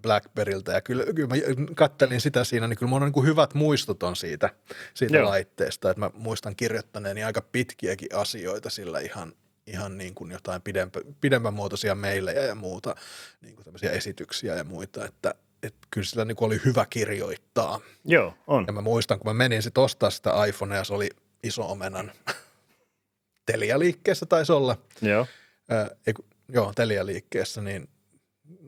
Blackberryltä 0.02 0.72
ja 0.72 0.82
kyllä, 0.82 1.04
kyllä 1.16 1.28
mä 1.28 1.36
kattelin 1.76 2.22
sitä 2.22 2.44
siinä, 2.44 2.68
niin 2.68 2.78
kyllä 2.78 2.90
mulla 2.90 3.06
on 3.06 3.12
niin 3.16 3.26
hyvät 3.26 3.54
muistot 3.54 4.04
on 4.04 4.16
siitä, 4.16 4.50
siitä 4.94 5.18
Joo. 5.18 5.30
laitteesta, 5.30 5.90
että 5.90 6.00
mä 6.00 6.12
muistan 6.14 6.56
kirjoittaneeni 6.56 7.24
aika 7.24 7.42
pitkiäkin 7.42 8.16
asioita 8.16 8.70
sillä 8.70 9.00
ihan, 9.00 9.34
ihan 9.68 9.98
niin 9.98 10.16
kuin 10.16 10.32
jotain 10.32 10.62
pidempä, 10.62 11.02
pidemmän 11.22 11.54
muotoisia 11.54 11.96
meilejä 11.96 12.42
ja 12.42 12.56
muuta, 12.56 12.96
niin 13.42 13.56
kuin 13.56 13.66
tämmöisiä 13.66 13.92
esityksiä 13.92 14.56
ja 14.56 14.64
muita, 14.64 15.06
että, 15.06 15.36
että 15.64 15.88
kyllä 15.92 16.08
sillä 16.08 16.26
niin 16.26 16.38
oli 16.40 16.62
hyvä 16.66 16.86
kirjoittaa. 16.90 17.80
Joo, 18.06 18.34
on. 18.48 18.64
Ja 18.68 18.74
mä 18.74 18.82
muistan, 18.82 19.20
kun 19.20 19.30
mä 19.30 19.34
menin 19.34 19.64
sitten 19.64 19.84
ostaa 19.84 20.10
sitä 20.10 20.46
iPhonea, 20.46 20.84
se 20.84 20.94
oli 20.94 21.10
iso 21.44 21.72
omenan 21.72 22.12
Telia-liikkeessä 23.46 24.26
taisi 24.26 24.52
olla. 24.52 24.78
Joo. 25.02 25.28
Äh, 25.72 25.90
ei, 26.08 26.14
joo, 26.50 26.74
Telia-liikkeessä, 26.76 27.62
niin 27.62 27.90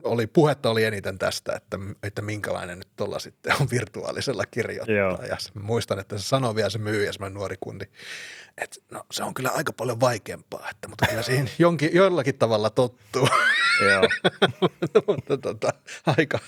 oli, 0.02 0.26
puhetta 0.26 0.70
oli 0.70 0.84
eniten 0.84 1.18
tästä, 1.18 1.52
että, 1.56 1.78
että 2.02 2.22
minkälainen 2.22 2.78
nyt 2.78 2.88
tuolla 2.96 3.18
sitten 3.18 3.54
on 3.60 3.68
virtuaalisella 3.70 4.46
kirjoittaa. 4.46 5.26
Ja 5.26 5.36
muistan, 5.62 5.98
että 5.98 6.18
se 6.18 6.24
sanoi 6.24 6.54
vielä 6.54 6.70
se 6.70 6.78
myyjä, 6.78 7.12
semmoinen 7.12 7.34
nuori 7.34 7.56
kundi, 7.60 7.84
että 8.58 8.76
no, 8.90 9.04
se 9.10 9.24
on 9.24 9.34
kyllä 9.34 9.50
aika 9.50 9.72
paljon 9.72 10.00
vaikeampaa, 10.00 10.70
että, 10.70 10.88
mutta 10.88 11.06
kyllä 11.06 11.22
siihen 11.22 11.50
jonkin, 11.58 11.90
jollakin 11.94 12.38
tavalla 12.38 12.70
tottuu. 12.70 13.28
Joo. 13.90 14.02
mutta 15.06 15.38
tota, 15.38 15.72
aika, 16.06 16.38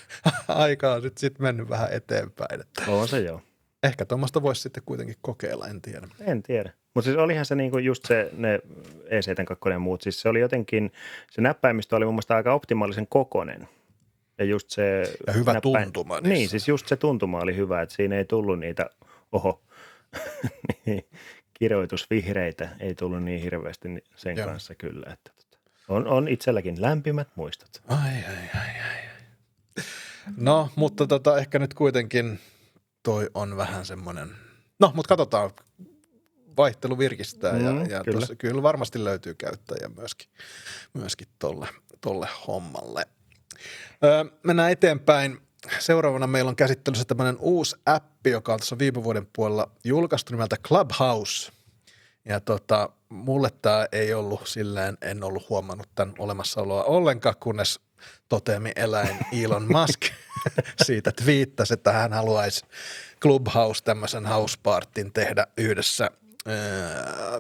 aika 0.49 0.93
on 0.93 1.03
sitten 1.03 1.21
sit 1.21 1.39
mennyt 1.39 1.69
vähän 1.69 1.93
eteenpäin. 1.93 2.61
Että. 2.61 2.83
On 2.89 3.09
se 3.09 3.21
joo. 3.21 3.41
Ehkä 3.85 4.05
tuommoista 4.05 4.43
voisi 4.43 4.63
sitten 4.63 4.83
kuitenkin 4.87 5.17
kokeilla, 5.21 5.69
en 5.69 5.83
tiedä. 5.83 6.09
En 6.21 6.43
tiedä. 6.43 6.73
Mutta 6.95 7.11
siis 7.11 7.17
olihan 7.17 7.45
se 7.45 7.55
niinku 7.55 7.79
just 7.79 8.05
se, 8.05 8.31
ne 8.37 8.61
E72 9.05 9.71
ja 9.71 9.79
muut, 9.79 10.03
siis 10.03 10.21
se 10.21 10.29
oli 10.29 10.41
jotenkin, 10.41 10.93
se 11.31 11.41
näppäimistö 11.43 11.97
oli 11.97 12.05
mun 12.05 12.15
mielestä 12.15 12.37
aika 12.37 12.55
optimaalisen 12.55 13.07
kokonen. 13.07 13.69
Ja 14.39 14.45
just 14.45 14.71
se... 14.71 15.17
Ja 15.27 15.33
hyvä 15.33 15.53
näppäin, 15.53 15.85
tuntuma. 15.85 16.15
Niissä. 16.15 16.29
Niin, 16.29 16.49
siis 16.49 16.69
just 16.69 16.89
se 16.89 16.97
tuntuma 16.97 17.41
oli 17.41 17.57
hyvä, 17.57 17.83
että 17.83 17.95
siinä 17.95 18.17
ei 18.17 18.25
tullut 18.25 18.59
niitä, 18.59 18.91
oho, 19.33 19.63
niin, 20.87 21.05
kirjoitusvihreitä 21.55 22.69
ei 22.81 22.95
tullut 22.95 23.23
niin 23.23 23.41
hirveästi 23.41 23.89
sen 24.17 24.37
Joo. 24.37 24.47
kanssa 24.47 24.75
kyllä. 24.75 25.13
Että 25.13 25.31
tota, 25.37 25.59
on, 25.89 26.09
on 26.09 26.29
itselläkin 26.29 26.83
lämpimät 26.83 27.29
muistot. 27.35 27.83
Ai, 27.89 28.15
ai, 28.29 28.51
ai, 28.55 28.81
ai. 28.89 29.05
No, 30.37 30.69
mutta 30.77 31.07
tota, 31.07 31.39
ehkä 31.39 31.59
nyt 31.59 31.75
kuitenkin 31.75 32.39
toi 33.05 33.31
on 33.35 33.57
vähän 33.57 33.87
semmoinen, 33.87 34.31
no, 34.81 34.93
mutta 34.95 35.09
katsotaan, 35.09 35.51
vaihtelu 36.57 36.99
virkistää 36.99 37.53
mm, 37.53 37.65
ja, 37.65 37.71
ja 37.71 38.05
kyllä. 38.05 38.21
Tossa, 38.21 38.37
kyllä 38.37 38.63
varmasti 38.63 39.05
löytyy 39.05 39.35
käyttäjä 39.35 39.89
myöskin, 39.97 40.29
myöskin 40.95 41.29
tolle, 41.39 41.69
tolle 42.01 42.29
hommalle. 42.47 43.07
Öö, 44.05 44.25
mennään 44.43 44.73
eteenpäin. 44.73 45.41
Seuraavana 45.79 46.27
meillä 46.27 46.49
on 46.49 46.57
käsittelyssä 46.57 47.05
tämmöinen 47.05 47.37
uusi 47.39 47.77
appi, 47.87 48.31
joka 48.31 48.53
on 48.53 48.59
tuossa 48.59 48.79
viime 48.79 49.05
vuoden 49.05 49.29
puolella 49.37 49.71
julkaistu 49.85 50.33
nimeltä 50.33 50.57
Clubhouse. 50.57 51.53
Ja 52.25 52.41
tota, 52.41 52.89
mulle 53.09 53.51
tämä 53.63 53.87
ei 53.93 54.15
ollut 54.15 54.41
silleen, 54.45 54.99
en 55.03 55.25
ollut 55.25 55.49
huomannut 55.49 55.89
tämän 55.95 56.15
olemassaoloa 56.19 56.85
ollenkaan, 56.85 57.35
kunnes 57.41 57.81
toteami 58.29 58.73
eläin 58.77 59.19
Elon 59.43 59.67
Musk 59.73 60.01
siitä 60.87 61.13
twiittasi, 61.13 61.75
että 61.75 61.93
hän 61.93 62.13
haluaisi 62.13 62.65
Clubhouse 63.21 63.85
tämmöisen 63.85 64.27
housepartin 64.27 65.13
tehdä 65.13 65.47
yhdessä 65.57 66.11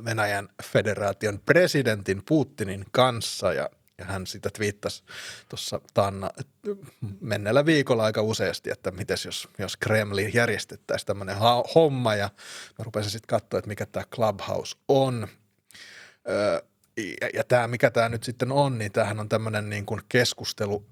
Venäjän 0.04 0.48
federaation 0.62 1.40
presidentin 1.46 2.22
Putinin 2.28 2.84
kanssa 2.90 3.52
ja, 3.52 3.70
ja 3.98 4.04
hän 4.04 4.26
sitä 4.26 4.50
twiittasi 4.50 5.04
tuossa 5.48 5.80
Tanna 5.94 6.30
menneellä 7.20 7.66
viikolla 7.66 8.04
aika 8.04 8.22
useasti, 8.22 8.70
että 8.70 8.90
mites 8.90 9.24
jos, 9.24 9.48
jos 9.58 9.76
Kremli 9.76 10.30
järjestettäisiin 10.34 11.06
tämmöinen 11.06 11.36
homma 11.74 12.14
ja 12.14 12.30
mä 12.78 12.84
rupesin 12.84 13.10
sitten 13.10 13.38
katsoa, 13.40 13.58
että 13.58 13.68
mikä 13.68 13.86
tämä 13.86 14.04
Clubhouse 14.14 14.76
on. 14.88 15.28
Öö, 16.28 16.60
ja, 16.96 17.28
ja 17.34 17.44
tämä, 17.44 17.68
mikä 17.68 17.90
tämä 17.90 18.08
nyt 18.08 18.24
sitten 18.24 18.52
on, 18.52 18.78
niin 18.78 18.92
tämähän 18.92 19.20
on 19.20 19.28
tämmöinen 19.28 19.70
niin 19.70 19.86
kuin 19.86 20.00
keskustelu, 20.08 20.86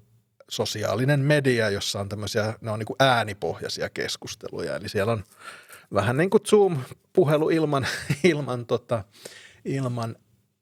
sosiaalinen 0.49 1.19
media, 1.19 1.69
jossa 1.69 1.99
on 1.99 2.09
tämmöisiä, 2.09 2.53
ne 2.61 2.71
on 2.71 2.79
niin 2.79 2.87
kuin 2.87 2.97
äänipohjaisia 2.99 3.89
keskusteluja. 3.89 4.75
Eli 4.75 4.89
siellä 4.89 5.11
on 5.11 5.23
vähän 5.93 6.17
niin 6.17 6.29
kuin 6.29 6.43
Zoom-puhelu 6.47 7.49
ilman, 7.49 7.87
ilman, 8.23 8.65
tota, 8.65 9.03
ilman, 9.65 10.15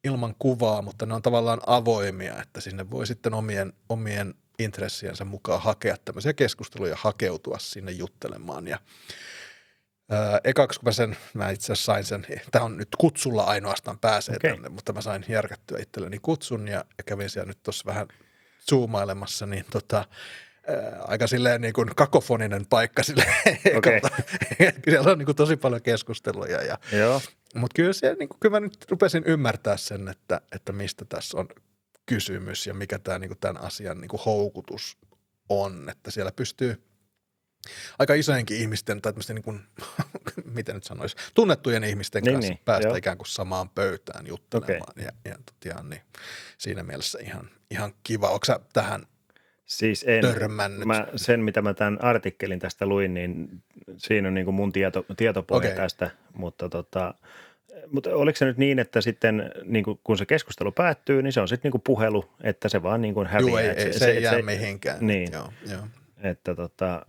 ilman 0.03 0.35
kuvaa, 0.39 0.81
mutta 0.81 1.05
ne 1.05 1.13
on 1.13 1.21
tavallaan 1.21 1.61
avoimia, 1.67 2.41
että 2.41 2.61
sinne 2.61 2.89
voi 2.89 3.07
sitten 3.07 3.33
omien, 3.33 3.73
omien 3.89 4.33
intressiensä 4.59 5.25
mukaan 5.25 5.61
hakea 5.61 5.95
tämmöisiä 6.05 6.33
keskusteluja, 6.33 6.95
hakeutua 6.99 7.57
sinne 7.59 7.91
juttelemaan. 7.91 8.67
Ja 8.67 8.79
ää, 10.11 10.39
ekaksi 10.43 10.79
kun 10.79 10.87
mä 10.87 10.91
sen, 10.91 11.17
mä 11.33 11.49
itse 11.49 11.73
asiassa 11.73 11.93
sain 11.93 12.03
sen, 12.03 12.25
tämä 12.51 12.65
on 12.65 12.77
nyt 12.77 12.89
kutsulla 12.97 13.43
ainoastaan 13.43 13.99
pääsee 13.99 14.35
okay. 14.35 14.51
tänne, 14.51 14.69
mutta 14.69 14.93
mä 14.93 15.01
sain 15.01 15.25
järkättyä 15.27 15.79
itselleni 15.81 16.19
kutsun 16.21 16.67
ja, 16.67 16.85
ja 16.97 17.03
kävin 17.03 17.29
siellä 17.29 17.47
nyt 17.47 17.63
tuossa 17.63 17.85
vähän 17.85 18.07
zoomailemassa, 18.69 19.45
niin 19.45 19.65
tota, 19.71 20.05
aika 21.07 21.27
silleen 21.27 21.61
niin 21.61 21.73
kuin 21.73 21.95
kakofoninen 21.95 22.65
paikka 22.65 23.03
silleen. 23.03 23.33
Okay. 23.77 23.99
siellä 24.89 25.11
on 25.11 25.17
niin 25.17 25.25
kuin 25.25 25.35
tosi 25.35 25.57
paljon 25.57 25.81
keskusteluja. 25.81 26.61
Ja, 26.61 26.77
Joo. 26.91 27.21
Mutta 27.55 27.75
kyllä, 27.75 27.93
siellä, 27.93 28.15
niin 28.19 28.29
kuin, 28.29 28.39
kyllä 28.39 28.59
mä 28.59 28.59
nyt 28.59 28.85
rupesin 28.89 29.23
ymmärtää 29.25 29.77
sen, 29.77 30.07
että, 30.07 30.41
että 30.51 30.71
mistä 30.71 31.05
tässä 31.05 31.37
on 31.37 31.47
kysymys 32.05 32.67
ja 32.67 32.73
mikä 32.73 32.99
tämä, 32.99 33.19
niin 33.19 33.29
kuin 33.29 33.39
tämän 33.39 33.63
asian 33.63 34.01
niin 34.01 34.09
kuin 34.09 34.21
houkutus 34.25 34.97
on. 35.49 35.89
Että 35.89 36.11
siellä 36.11 36.31
pystyy 36.31 36.83
aika 37.99 38.13
isojenkin 38.13 38.57
ihmisten, 38.57 39.01
tai 39.01 39.13
niin 39.27 39.43
kuin, 39.43 39.61
miten 40.55 40.75
nyt 40.75 40.83
sanoisi, 40.83 41.15
tunnettujen 41.33 41.83
ihmisten 41.83 42.23
niin, 42.23 42.33
kanssa 42.33 42.53
niin, 42.53 42.61
päästä 42.65 42.87
joo. 42.87 42.95
ikään 42.95 43.17
kuin 43.17 43.27
samaan 43.27 43.69
pöytään 43.69 44.27
juttelemaan. 44.27 44.81
Okay. 44.81 45.03
Ja, 45.03 45.11
ja 45.25 45.35
tosiaan, 45.45 45.89
niin 45.89 46.01
siinä 46.57 46.83
mielessä 46.83 47.19
ihan, 47.21 47.49
ihan 47.71 47.93
kiva. 48.03 48.29
Onko 48.29 48.45
sä 48.45 48.59
tähän 48.73 49.05
Siis 49.71 50.05
en, 50.07 50.21
törmännyt. 50.21 50.87
Mä, 50.87 51.07
sen, 51.15 51.39
mitä 51.39 51.61
mä 51.61 51.73
tämän 51.73 52.03
artikkelin 52.03 52.59
tästä 52.59 52.85
luin, 52.85 53.13
niin 53.13 53.49
siinä 53.97 54.27
on 54.27 54.33
niin 54.33 54.45
kuin 54.45 54.55
mun 54.55 54.71
tieto, 54.71 55.05
tietopohja 55.17 55.69
okay. 55.69 55.83
tästä, 55.83 56.11
mutta 56.33 56.69
tota, 56.69 57.13
mutta 57.91 58.15
oliko 58.15 58.37
se 58.37 58.45
nyt 58.45 58.57
niin, 58.57 58.79
että 58.79 59.01
sitten 59.01 59.51
niin 59.63 59.83
kuin, 59.83 59.99
kun 60.03 60.17
se 60.17 60.25
keskustelu 60.25 60.71
päättyy, 60.71 61.21
niin 61.21 61.33
se 61.33 61.41
on 61.41 61.47
sitten 61.47 61.69
niin 61.69 61.71
kuin 61.71 61.81
puhelu, 61.81 62.31
että 62.43 62.69
se 62.69 62.83
vaan 62.83 63.01
niin 63.01 63.13
kuin 63.13 63.27
häviää. 63.27 63.49
Joo, 63.49 63.59
ei, 63.59 63.69
ei 63.69 63.93
se, 63.93 63.99
se, 63.99 64.11
ei 64.11 64.23
jää 64.23 64.35
se, 64.35 64.41
mihinkään. 64.41 65.07
Niin, 65.07 65.31
joo, 65.31 65.53
joo. 65.71 65.81
että 66.23 66.55
tota, 66.55 67.05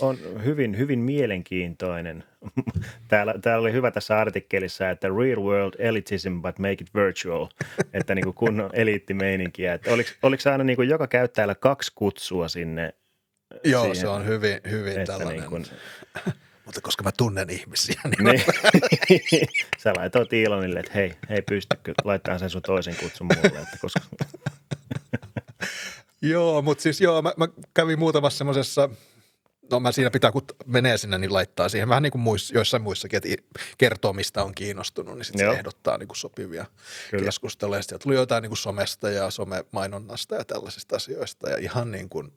on 0.00 0.18
hyvin, 0.44 0.78
hyvin 0.78 0.98
mielenkiintoinen. 0.98 2.24
Täällä, 3.08 3.34
täällä 3.42 3.60
oli 3.60 3.72
hyvä 3.72 3.90
tässä 3.90 4.18
artikkelissa, 4.18 4.90
että 4.90 5.08
real 5.08 5.42
world 5.42 5.74
elitism 5.78 6.42
but 6.42 6.58
make 6.58 6.72
it 6.72 6.94
virtual, 6.94 7.46
että 7.92 8.14
niin 8.14 8.24
kuin 8.24 8.34
kunnon 8.34 8.70
eliittimeininkiä. 8.72 9.74
Että 9.74 9.92
oliko, 9.92 10.10
oliko 10.22 10.50
aina 10.50 10.64
niin 10.64 10.76
kuin 10.76 10.88
joka 10.88 11.06
käyttäjällä 11.06 11.54
kaksi 11.54 11.92
kutsua 11.94 12.48
sinne? 12.48 12.94
Joo, 13.64 13.82
siihen, 13.82 13.96
se 13.96 14.08
on 14.08 14.26
hyvin, 14.26 14.60
hyvin 14.70 15.06
tällainen. 15.06 15.36
Niin 15.36 15.50
kuin, 15.50 15.66
mutta 16.66 16.80
koska 16.80 17.04
mä 17.04 17.12
tunnen 17.16 17.50
ihmisiä, 17.50 18.00
niin, 18.04 18.24
niin. 19.30 19.48
Sä 19.78 19.92
laitoit 19.96 20.32
Ilonille, 20.32 20.80
että 20.80 20.92
hei, 20.94 21.14
hei 21.28 21.42
pystykö 21.42 21.94
laittaa 22.04 22.38
sen 22.38 22.50
sun 22.50 22.62
toisen 22.62 22.96
kutsun 22.96 23.26
mulle, 23.26 23.58
että 23.62 23.78
koska... 23.80 24.00
joo, 26.22 26.62
mutta 26.62 26.82
siis 26.82 27.00
joo, 27.00 27.22
mä, 27.22 27.32
mä 27.36 27.48
kävin 27.74 27.98
muutamassa 27.98 28.38
semmoisessa– 28.38 28.88
no 29.72 29.80
mä 29.80 29.92
siinä 29.92 30.10
pitää, 30.10 30.32
kun 30.32 30.42
menee 30.66 30.98
sinne, 30.98 31.18
niin 31.18 31.32
laittaa 31.32 31.68
siihen 31.68 31.88
vähän 31.88 32.02
niin 32.02 32.10
kuin 32.10 32.22
muissa, 32.22 32.54
joissain 32.54 32.82
muissakin, 32.82 33.16
että 33.16 33.28
kertoo, 33.78 34.12
mistä 34.12 34.42
on 34.42 34.54
kiinnostunut, 34.54 35.14
niin 35.14 35.24
sitten 35.24 35.46
se 35.46 35.58
ehdottaa 35.58 35.98
niin 35.98 36.08
kuin 36.08 36.16
sopivia 36.16 36.66
Kyllä. 37.10 37.24
keskusteluja. 37.24 37.82
Sitten 37.82 37.98
tuli 37.98 38.14
jotain 38.14 38.42
niin 38.42 38.50
kuin 38.50 38.58
somesta 38.58 39.10
ja 39.10 39.30
somemainonnasta 39.30 40.34
ja 40.34 40.44
tällaisista 40.44 40.96
asioista 40.96 41.50
ja 41.50 41.56
ihan 41.56 41.90
niin 41.90 42.08
kuin 42.08 42.32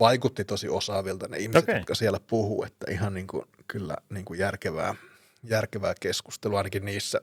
vaikutti 0.00 0.44
tosi 0.44 0.68
osaavilta 0.68 1.28
ne 1.28 1.38
ihmiset, 1.38 1.64
okay. 1.64 1.76
jotka 1.76 1.94
siellä 1.94 2.20
puhuu, 2.20 2.64
että 2.64 2.86
ihan 2.90 3.14
niin 3.14 3.26
kuin, 3.26 3.44
kyllä 3.66 3.96
niin 4.08 4.24
kuin 4.24 4.38
järkevää, 4.38 4.94
järkevää 5.42 5.94
keskustelua 6.00 6.58
ainakin 6.58 6.84
niissä, 6.84 7.20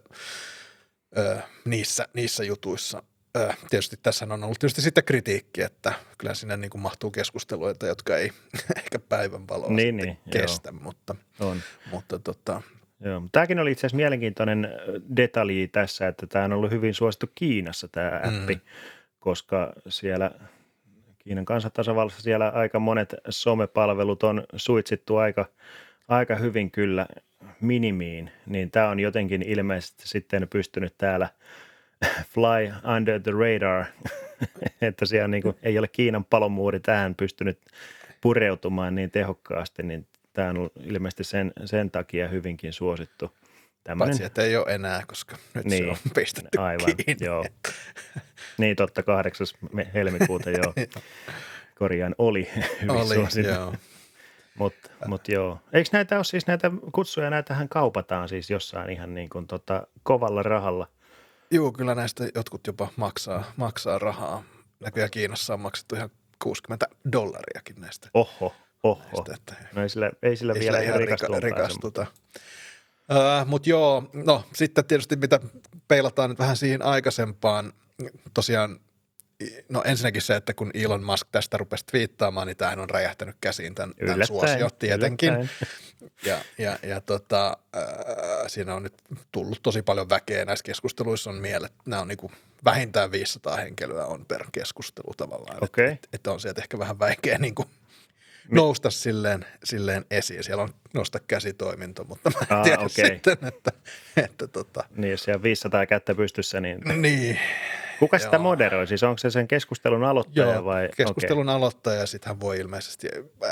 ö, 1.17 1.37
niissä, 1.65 2.07
niissä 2.13 2.43
jutuissa– 2.43 3.03
tietysti 3.69 3.97
tässä 4.03 4.25
on 4.25 4.43
ollut 4.43 4.59
tietysti 4.59 4.81
sitten 4.81 5.03
kritiikki, 5.03 5.61
että 5.61 5.93
kyllä 6.17 6.33
sinne 6.33 6.57
niin 6.57 6.69
kuin 6.69 6.81
mahtuu 6.81 7.11
keskusteluita, 7.11 7.87
jotka 7.87 8.17
ei 8.17 8.31
ehkä 8.77 8.99
päivän 8.99 9.47
valoa 9.47 9.69
niin, 9.69 9.97
niin, 9.97 10.17
kestä, 10.29 10.69
joo. 10.69 10.79
mutta, 10.83 11.15
on. 11.39 11.57
mutta 11.91 12.19
tota, 12.19 12.61
Joo, 12.99 13.23
tämäkin 13.31 13.59
oli 13.59 13.71
itse 13.71 13.79
asiassa 13.79 13.95
mielenkiintoinen 13.95 14.69
detalji 15.15 15.67
tässä, 15.67 16.07
että 16.07 16.27
tämä 16.27 16.45
on 16.45 16.53
ollut 16.53 16.71
hyvin 16.71 16.93
suosittu 16.93 17.27
Kiinassa 17.35 17.87
tämä 17.87 18.21
appi, 18.23 18.55
mm. 18.55 18.61
koska 19.19 19.73
siellä 19.87 20.31
Kiinan 21.17 21.45
kansantasavallassa 21.45 22.21
siellä 22.21 22.49
aika 22.49 22.79
monet 22.79 23.15
somepalvelut 23.29 24.23
on 24.23 24.43
suitsittu 24.55 25.17
aika, 25.17 25.45
aika 26.07 26.35
hyvin 26.35 26.71
kyllä 26.71 27.07
minimiin, 27.61 28.31
niin 28.45 28.71
tämä 28.71 28.89
on 28.89 28.99
jotenkin 28.99 29.41
ilmeisesti 29.41 30.07
sitten 30.07 30.47
pystynyt 30.49 30.93
täällä– 30.97 31.29
fly 32.33 32.89
under 32.95 33.21
the 33.21 33.31
radar, 33.31 33.85
että 34.81 35.05
siellä 35.05 35.27
niin 35.27 35.43
kuin, 35.43 35.55
ei 35.63 35.79
ole 35.79 35.87
Kiinan 35.87 36.25
palomuuri 36.25 36.79
tähän 36.79 37.15
pystynyt 37.15 37.59
pureutumaan 38.21 38.95
niin 38.95 39.11
tehokkaasti, 39.11 39.83
niin 39.83 40.07
tämä 40.33 40.49
on 40.49 40.69
ilmeisesti 40.83 41.23
sen, 41.23 41.53
sen 41.65 41.91
takia 41.91 42.27
hyvinkin 42.27 42.73
suosittu. 42.73 43.37
Tällainen... 43.83 44.07
Paitsi, 44.07 44.23
että 44.23 44.41
ei 44.41 44.57
ole 44.57 44.75
enää, 44.75 45.03
koska 45.07 45.37
nyt 45.53 45.65
niin, 45.65 45.83
se 45.83 45.89
on 45.89 45.97
pistetty 46.13 46.59
aivan, 46.59 46.95
kiinni. 47.05 47.25
Joo. 47.25 47.45
niin 48.57 48.75
totta, 48.75 49.03
8. 49.03 49.47
helmikuuta 49.93 50.49
joo. 50.63 50.73
Korjaan 51.75 52.15
oli 52.17 52.49
hyvin 52.81 52.91
oli, 52.91 53.15
suosittu. 53.15 53.51
joo. 53.51 53.73
Mutta 54.55 54.89
mut 55.05 55.27
joo. 55.27 55.59
Eikö 55.73 55.89
näitä 55.93 56.15
ole 56.15 56.23
siis 56.23 56.47
näitä 56.47 56.71
kutsuja, 56.91 57.29
näitähän 57.29 57.69
kaupataan 57.69 58.29
siis 58.29 58.49
jossain 58.49 58.89
ihan 58.89 59.13
niin 59.13 59.29
kuin 59.29 59.47
tota, 59.47 59.87
kovalla 60.03 60.43
rahalla– 60.43 60.87
Joo, 61.51 61.71
kyllä 61.71 61.95
näistä 61.95 62.27
jotkut 62.35 62.67
jopa 62.67 62.87
maksaa, 62.95 63.43
maksaa 63.57 63.99
rahaa. 63.99 64.43
Näköjään 64.79 65.11
Kiinassa 65.11 65.53
on 65.53 65.59
maksettu 65.59 65.95
ihan 65.95 66.09
60 66.43 66.87
dollariakin 67.11 67.81
näistä. 67.81 68.09
Oho, 68.13 68.53
oho. 68.83 69.01
Näistä, 69.13 69.33
että 69.35 69.55
no 69.75 69.81
ei 69.83 69.89
sillä, 69.89 70.11
ei 70.23 70.35
sillä 70.35 70.53
ei 70.53 70.59
vielä 70.59 70.79
ihan 70.79 70.99
rikastuta. 70.99 71.39
rikastuta. 71.39 72.05
Uh, 73.11 73.47
Mutta 73.47 73.69
joo, 73.69 74.09
no 74.13 74.43
sitten 74.55 74.85
tietysti 74.85 75.15
mitä 75.15 75.39
peilataan 75.87 76.29
nyt 76.29 76.39
vähän 76.39 76.57
siihen 76.57 76.81
aikaisempaan, 76.81 77.73
tosiaan 78.33 78.79
No 79.69 79.81
ensinnäkin 79.85 80.21
se, 80.21 80.35
että 80.35 80.53
kun 80.53 80.71
Elon 80.73 81.03
Musk 81.03 81.27
tästä 81.31 81.57
rupesi 81.57 81.85
twiittaamaan, 81.85 82.47
niin 82.47 82.57
tämähän 82.57 82.79
on 82.79 82.89
räjähtänyt 82.89 83.35
käsiin 83.41 83.75
tämän, 83.75 83.95
tämän 84.05 84.27
suosio 84.27 84.69
tietenkin. 84.69 85.49
Ja, 86.25 86.37
ja, 86.57 86.79
ja 86.83 87.01
tota, 87.01 87.57
äh, 87.77 87.83
siinä 88.47 88.75
on 88.75 88.83
nyt 88.83 88.93
tullut 89.31 89.59
tosi 89.63 89.81
paljon 89.81 90.09
väkeä 90.09 90.45
näissä 90.45 90.63
keskusteluissa 90.63 91.29
on 91.29 91.35
mielet, 91.35 91.73
nämä 91.85 92.01
on 92.01 92.07
niin 92.07 92.17
kuin 92.17 92.33
vähintään 92.65 93.11
500 93.11 93.55
henkilöä 93.55 94.05
on 94.05 94.25
per 94.25 94.45
keskustelu 94.51 95.13
tavallaan. 95.17 95.63
Okay. 95.63 95.85
Että 95.87 96.07
et 96.13 96.27
on 96.27 96.39
sieltä 96.39 96.61
ehkä 96.61 96.79
vähän 96.79 96.99
vaikea 96.99 97.37
niin 97.47 97.55
kuin 97.55 97.67
nousta 98.51 98.89
silleen, 98.89 99.45
silleen 99.63 100.05
esiin. 100.11 100.43
Siellä 100.43 100.63
on 100.63 100.73
nosta 100.93 101.19
käsitoiminto, 101.19 102.03
mutta 102.03 102.29
mä 102.29 102.39
en 102.51 102.57
Aa, 102.57 102.63
tiedä 102.63 102.77
okay. 102.77 102.89
sitten, 102.89 103.37
että, 103.41 103.71
että 104.17 104.47
tota... 104.47 104.83
Niin, 104.95 105.11
jos 105.11 105.23
siellä 105.23 105.43
500 105.43 105.85
kättä 105.85 106.15
pystyssä, 106.15 106.59
niin... 106.61 106.81
Niin, 107.01 107.39
Kuka 107.99 108.19
sitä 108.19 108.37
moderoi? 108.37 108.87
Siis 108.87 109.03
onko 109.03 109.17
se 109.17 109.29
sen 109.29 109.47
keskustelun 109.47 110.03
aloittaja 110.03 110.53
Joo, 110.53 110.65
vai? 110.65 110.89
keskustelun 110.97 111.49
okay. 111.49 111.55
aloittaja 111.55 111.99
ja 111.99 112.05
sitten 112.05 112.27
hän 112.27 112.39
voi 112.39 112.59
ilmeisesti 112.59 113.07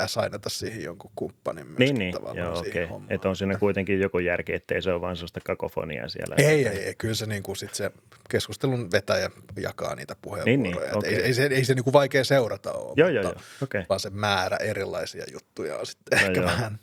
sainata 0.06 0.48
siihen 0.48 0.82
jonkun 0.82 1.10
kumppanin 1.16 1.66
myös 1.66 1.78
niin, 1.78 1.98
niin. 1.98 2.14
Joo, 2.34 2.58
okay. 2.58 2.88
Että 3.08 3.28
on 3.28 3.36
siinä 3.36 3.58
kuitenkin 3.58 4.00
joku 4.00 4.18
järki, 4.18 4.54
ettei 4.54 4.82
se 4.82 4.92
ole 4.92 5.00
vain 5.00 5.16
sellaista 5.16 5.40
kakofoniaa 5.44 6.08
siellä. 6.08 6.34
Ei, 6.38 6.68
ei, 6.68 6.78
ei. 6.78 6.94
Kyllä 6.94 7.14
se, 7.14 7.26
niin 7.26 7.42
kuin 7.42 7.56
sit 7.56 7.74
se 7.74 7.90
keskustelun 8.30 8.90
vetäjä 8.92 9.30
jakaa 9.56 9.94
niitä 9.94 10.16
puheenvuoroja. 10.22 10.56
Niin, 10.56 10.62
niin. 10.62 10.96
Okay. 10.96 11.10
Ei, 11.10 11.22
ei, 11.22 11.34
se, 11.34 11.46
ei 11.46 11.64
se 11.64 11.74
niin 11.74 11.84
kuin 11.84 11.92
vaikea 11.92 12.24
seurata 12.24 12.72
ole, 12.72 12.94
joo, 12.96 13.08
mutta 13.08 13.12
joo, 13.12 13.22
joo. 13.22 13.34
Okay. 13.62 13.84
vaan 13.88 14.00
se 14.00 14.10
määrä 14.10 14.56
erilaisia 14.56 15.24
juttuja 15.32 15.76
on 15.76 15.86
sitten 15.86 16.18
no, 16.18 16.26
ehkä 16.26 16.40
joo. 16.40 16.50
vähän 16.50 16.78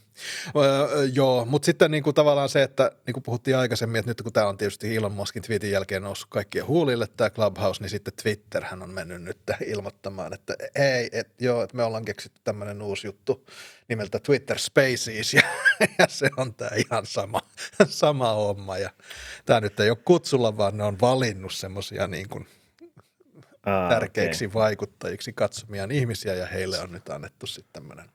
joo, 1.13 1.45
mutta 1.45 1.65
sitten 1.65 1.91
niin 1.91 2.03
kuin 2.03 2.13
tavallaan 2.13 2.49
se, 2.49 2.63
että 2.63 2.91
niin 3.05 3.13
kuin 3.13 3.23
puhuttiin 3.23 3.57
aikaisemmin, 3.57 3.99
että 3.99 4.09
nyt 4.09 4.21
kun 4.21 4.33
tämä 4.33 4.47
on 4.47 4.57
tietysti 4.57 4.95
Elon 4.95 5.11
Muskin 5.11 5.41
tweetin 5.43 5.71
jälkeen 5.71 6.03
noussut 6.03 6.29
kaikkien 6.29 6.67
huulille 6.67 7.07
tämä 7.07 7.29
Clubhouse, 7.29 7.81
niin 7.81 7.89
sitten 7.89 8.13
Twitterhän 8.23 8.81
on 8.81 8.89
mennyt 8.89 9.21
nyt 9.21 9.37
ilmoittamaan, 9.65 10.33
että 10.33 10.55
ei, 10.75 11.09
et, 11.11 11.41
joo, 11.41 11.63
että 11.63 11.77
me 11.77 11.83
ollaan 11.83 12.05
keksitty 12.05 12.41
tämmöinen 12.43 12.81
uusi 12.81 13.07
juttu 13.07 13.45
nimeltä 13.87 14.19
Twitter 14.19 14.59
Spaces 14.59 15.33
ja, 15.33 15.41
ja 15.99 16.05
se 16.07 16.29
on 16.37 16.53
tämä 16.53 16.71
ihan 16.75 17.05
sama, 17.05 17.39
sama 17.87 18.33
homma. 18.33 18.77
Ja 18.77 18.89
tämä 19.45 19.61
nyt 19.61 19.79
ei 19.79 19.89
ole 19.89 19.97
kutsulla, 20.05 20.57
vaan 20.57 20.77
ne 20.77 20.83
on 20.83 20.97
valinnut 21.01 21.53
semmoisia 21.53 22.07
niin 22.07 22.29
kuin 22.29 22.47
Aa, 23.65 23.89
tärkeiksi 23.89 24.45
okay. 24.45 24.53
vaikuttajiksi 24.53 25.33
katsomiaan 25.33 25.91
ihmisiä 25.91 26.33
ja 26.33 26.45
heille 26.45 26.79
on 26.79 26.91
nyt 26.91 27.09
annettu 27.09 27.47
sitten 27.47 27.73
tämmöinen 27.73 28.09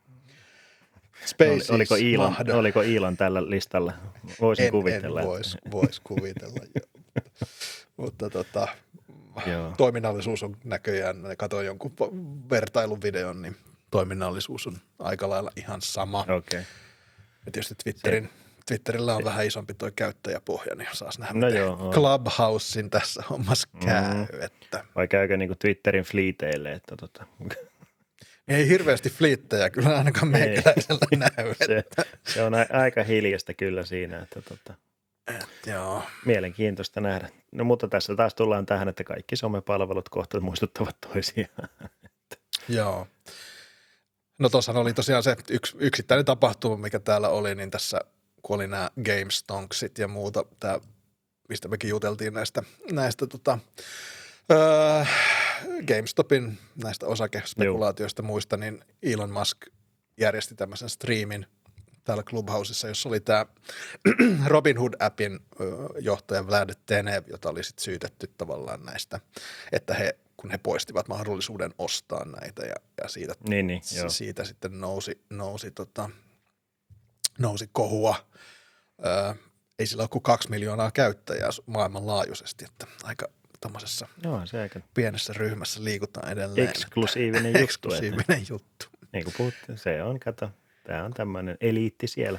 Spaces 1.27 1.71
oliko, 1.71 1.95
Iilan, 1.95 2.37
oliko 2.53 2.81
Iilan 2.81 3.17
tällä 3.17 3.51
listalla? 3.51 3.93
Voisin 4.41 4.65
en, 4.65 4.71
kuvitella. 4.71 5.21
En 5.21 5.27
vois, 5.27 5.57
vois 5.71 6.01
kuvitella, 6.01 6.65
jo. 6.75 6.81
mutta 7.97 8.31
tota, 8.31 8.69
Joo. 9.47 9.73
toiminnallisuus 9.77 10.43
on 10.43 10.57
näköjään, 10.65 11.17
katsoin 11.39 11.67
jonkun 11.67 11.93
vertailuvideon, 12.51 13.43
niin 13.43 13.57
toiminnallisuus 13.91 14.67
on 14.67 14.77
aika 14.99 15.29
lailla 15.29 15.51
ihan 15.57 15.83
sama. 15.83 16.21
Okay. 16.21 16.63
Ja 17.47 17.53
tietysti 17.53 17.75
Twitterin, 17.85 18.25
Se, 18.25 18.31
Twitterillä 18.67 19.17
on 19.17 19.25
vähän 19.25 19.47
isompi 19.47 19.75
tuo 19.75 19.91
käyttäjäpohja, 19.97 20.75
niin 20.75 20.89
saas 20.93 21.19
nähdä, 21.19 21.35
no 21.35 21.49
joo, 21.49 21.91
Clubhousein 21.95 22.91
tässä 22.91 23.23
hommassa 23.31 23.69
mm. 23.73 23.81
käy. 23.81 24.15
Mm. 24.15 24.27
Että. 24.41 24.85
Vai 24.95 25.09
käykö 25.09 25.37
niin 25.37 25.59
Twitterin 25.59 26.05
fliiteille, 26.05 26.73
että 26.73 26.97
tota. 26.97 27.27
Ei 28.49 28.69
hirveästi 28.69 29.11
fliittejä 29.11 29.71
kyllä 29.71 29.99
ainakaan 29.99 30.29
meikäläisellä 30.29 31.07
näy. 31.17 31.55
Se, 31.67 31.85
se, 32.27 32.43
on 32.43 32.53
aika 32.73 33.03
hiljasta 33.03 33.55
kyllä 33.55 33.85
siinä, 33.85 34.19
että 34.19 34.43
tota, 34.43 34.75
Et, 35.29 35.67
joo. 35.67 36.03
mielenkiintoista 36.25 37.01
nähdä. 37.01 37.29
No 37.53 37.65
mutta 37.65 37.89
tässä 37.89 38.17
taas 38.17 38.35
tullaan 38.35 38.67
tähän, 38.67 38.89
että 38.89 39.05
kaikki 39.05 39.37
somepalvelut 39.37 40.09
kohta 40.09 40.41
muistuttavat 40.41 40.97
toisiaan. 41.01 41.69
Joo. 42.69 43.07
No 44.39 44.49
tuossahan 44.49 44.83
oli 44.83 44.95
tosiaan 44.95 45.23
se 45.23 45.37
yks, 45.51 45.77
yksittäinen 45.79 46.25
tapahtuma, 46.25 46.77
mikä 46.77 46.99
täällä 46.99 47.29
oli, 47.29 47.55
niin 47.55 47.71
tässä 47.71 48.01
kun 48.43 48.57
oli 48.57 48.67
nämä 48.67 48.91
GameStonksit 49.05 49.99
ja 49.99 50.09
muuta, 50.09 50.45
tämä, 50.61 50.81
mistä 51.49 51.69
mekin 51.69 51.91
juteltiin 51.91 52.35
näistä, 52.35 52.63
näistä 52.93 53.27
tota, 53.27 53.59
öö, 54.53 55.05
GameStopin 55.87 56.59
näistä 56.85 57.07
osakespekulaatioista 57.07 58.23
muista, 58.23 58.57
niin 58.57 58.85
Elon 59.03 59.31
Musk 59.31 59.67
järjesti 60.21 60.55
tämmöisen 60.55 60.89
streamin 60.89 61.47
täällä 62.05 62.23
Clubhouseissa, 62.23 62.89
jossa 62.89 63.09
oli 63.09 63.21
tämä 63.21 63.47
Robinhood-appin 64.47 65.41
johtaja 66.01 66.47
Vlad 66.47 66.71
Tenev, 66.87 67.25
jota 67.31 67.51
oli 67.51 67.65
sitten 67.65 67.85
syytetty 67.85 68.31
tavallaan 68.39 68.85
näistä, 68.85 69.21
että 69.73 69.95
he 69.95 70.19
kun 70.41 70.51
he 70.51 70.59
poistivat 70.59 71.09
mahdollisuuden 71.09 71.75
ostaa 71.79 72.25
näitä 72.25 72.63
ja, 72.63 72.75
ja 73.03 73.09
siitä, 73.09 73.35
niin, 73.49 73.67
niin, 73.67 73.83
siitä 74.09 74.45
sitten 74.45 74.81
nousi, 74.81 75.25
nousi, 75.31 75.71
tota, 75.71 76.11
nousi 77.39 77.69
kohua. 77.73 78.27
Öö, 79.07 79.35
ei 79.79 79.87
sillä 79.87 80.03
ole 80.03 80.09
kuin 80.09 80.23
kaksi 80.23 80.51
miljoonaa 80.51 80.91
käyttäjää 80.91 81.51
maailmanlaajuisesti, 81.67 82.65
että 82.65 82.87
aika 83.03 83.29
tämmöisessä 83.61 84.09
no, 84.25 84.43
pienessä 84.95 85.33
ryhmässä 85.33 85.85
liikutaan 85.85 86.33
edelleen. 86.33 86.69
Eksklusiivinen 86.69 87.47
juttu. 87.47 87.65
Eksklusiivinen 87.65 88.47
juttu. 88.51 88.87
Niin 89.13 89.25
kuin 89.25 89.35
puhuttiin, 89.37 89.79
se 89.79 90.03
on, 90.03 90.21
kato, 90.21 90.51
tämä 90.85 91.05
on 91.05 91.15
tämmöinen 91.15 91.57
eliitti 91.61 92.07
siellä. 92.07 92.39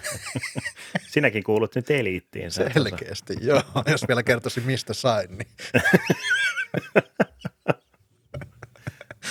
Sinäkin 1.14 1.44
kuulut 1.44 1.76
nyt 1.76 1.92
eliittiin. 1.92 2.52
Selkeästi, 2.52 3.36
joo. 3.42 3.64
Jos 3.88 4.08
vielä 4.08 4.24
kertoisin, 4.24 4.64
mistä 4.64 4.94
sain, 4.94 5.38
niin 5.38 5.48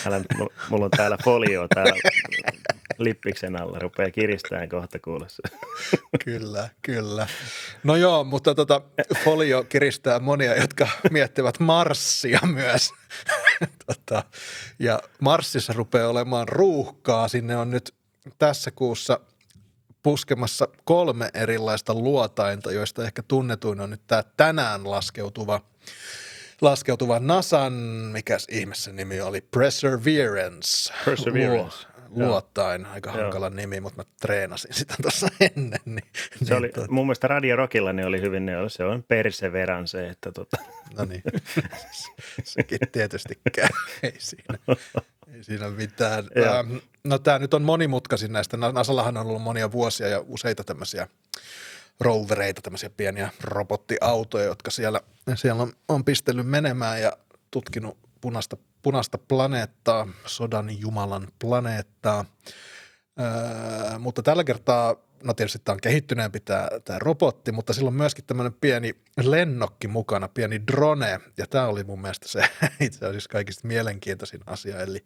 Älä, 0.06 0.20
mulla 0.70 0.84
on 0.84 0.90
täällä 0.90 1.18
folio 1.24 1.68
täällä 1.74 1.92
lippiksen 2.98 3.62
alla, 3.62 3.78
rupeaa 3.78 4.10
kiristään 4.10 4.68
kohta 4.68 4.98
kuulossa. 4.98 5.42
Kyllä, 6.24 6.68
kyllä. 6.82 7.26
No 7.84 7.96
joo, 7.96 8.24
mutta 8.24 8.54
tota, 8.54 8.80
folio 9.24 9.64
kiristää 9.64 10.18
monia, 10.18 10.60
jotka 10.60 10.88
miettivät 11.10 11.60
Marssia 11.60 12.40
myös. 12.46 12.92
tota, 13.86 14.24
ja 14.78 15.00
Marsissa 15.20 15.72
rupeaa 15.72 16.08
olemaan 16.08 16.48
ruuhkaa. 16.48 17.28
Sinne 17.28 17.56
on 17.56 17.70
nyt 17.70 17.94
tässä 18.38 18.70
kuussa 18.70 19.20
puskemassa 20.02 20.68
kolme 20.84 21.30
erilaista 21.34 21.94
luotainta, 21.94 22.72
joista 22.72 23.04
ehkä 23.04 23.22
tunnetuin 23.22 23.80
on 23.80 23.90
nyt 23.90 24.02
tämä 24.06 24.22
tänään 24.36 24.90
laskeutuva– 24.90 25.60
laskeutuva 26.60 27.18
NASAn, 27.18 27.72
mikäs 28.12 28.46
ihmeessä 28.50 28.92
nimi 28.92 29.20
oli, 29.20 29.40
Perseverance. 29.40 30.92
Perseverance. 31.04 31.86
Luottain, 32.10 32.86
aika 32.86 33.10
Joo. 33.10 33.22
hankala 33.22 33.50
nimi, 33.50 33.80
mutta 33.80 34.02
mä 34.02 34.10
treenasin 34.20 34.74
sitä 34.74 34.94
tuossa 35.02 35.28
ennen. 35.56 35.80
Niin, 35.84 36.04
se 36.14 36.44
niin, 36.44 36.54
oli, 36.54 36.68
tot... 36.68 36.90
mun 36.90 37.06
mielestä 37.06 37.28
Radio 37.28 37.56
Rockilla 37.56 37.92
ne 37.92 38.06
oli 38.06 38.20
hyvin, 38.20 38.46
ne 38.46 38.58
oli, 38.58 38.70
se 38.70 38.84
on 38.84 39.02
Perseverance, 39.02 40.08
että 40.08 40.32
tota. 40.32 40.56
No 40.96 41.04
niin, 41.04 41.22
sekin 42.44 42.78
tietysti 42.92 43.40
käy, 43.52 43.68
ei 44.02 44.14
siinä, 44.18 44.58
ei 45.34 45.44
siinä 45.44 45.70
mitään. 45.70 46.24
Ähm, 46.58 46.76
no 47.04 47.18
tämä 47.18 47.38
nyt 47.38 47.54
on 47.54 47.62
monimutkaisin 47.62 48.32
näistä, 48.32 48.56
NASAllahan 48.56 49.16
on 49.16 49.26
ollut 49.26 49.42
monia 49.42 49.72
vuosia 49.72 50.08
ja 50.08 50.24
useita 50.26 50.64
tämmöisiä 50.64 51.08
rovereita, 52.00 52.62
tämmöisiä 52.62 52.90
pieniä 52.90 53.30
robottiautoja, 53.44 54.44
jotka 54.44 54.70
siellä, 54.70 55.00
siellä 55.34 55.62
on, 55.62 55.72
on 55.88 56.04
pistellyt 56.04 56.46
menemään 56.46 57.02
ja 57.02 57.12
tutkinut 57.50 57.98
punaista, 58.20 58.56
punaista 58.82 59.18
planeettaa, 59.18 60.08
sodan 60.26 60.80
jumalan 60.80 61.28
planeettaa. 61.38 62.24
Öö, 63.20 63.98
mutta 63.98 64.22
tällä 64.22 64.44
kertaa, 64.44 64.96
no 65.22 65.34
tietysti 65.34 65.58
tämä 65.64 65.74
on 65.74 65.80
kehittyneempi 65.80 66.40
tämä, 66.40 66.68
tämä 66.84 66.98
robotti, 66.98 67.52
mutta 67.52 67.72
sillä 67.72 67.88
on 67.88 67.94
myöskin 67.94 68.24
tämmöinen 68.24 68.54
pieni 68.60 68.94
lennokki 69.22 69.88
mukana, 69.88 70.28
pieni 70.28 70.66
drone, 70.66 71.20
ja 71.36 71.46
tämä 71.46 71.66
oli 71.66 71.84
mun 71.84 72.00
mielestä 72.00 72.28
se 72.28 72.42
itse 72.80 73.06
asiassa 73.06 73.30
kaikista 73.30 73.68
mielenkiintoisin 73.68 74.40
asia, 74.46 74.80
eli, 74.80 75.04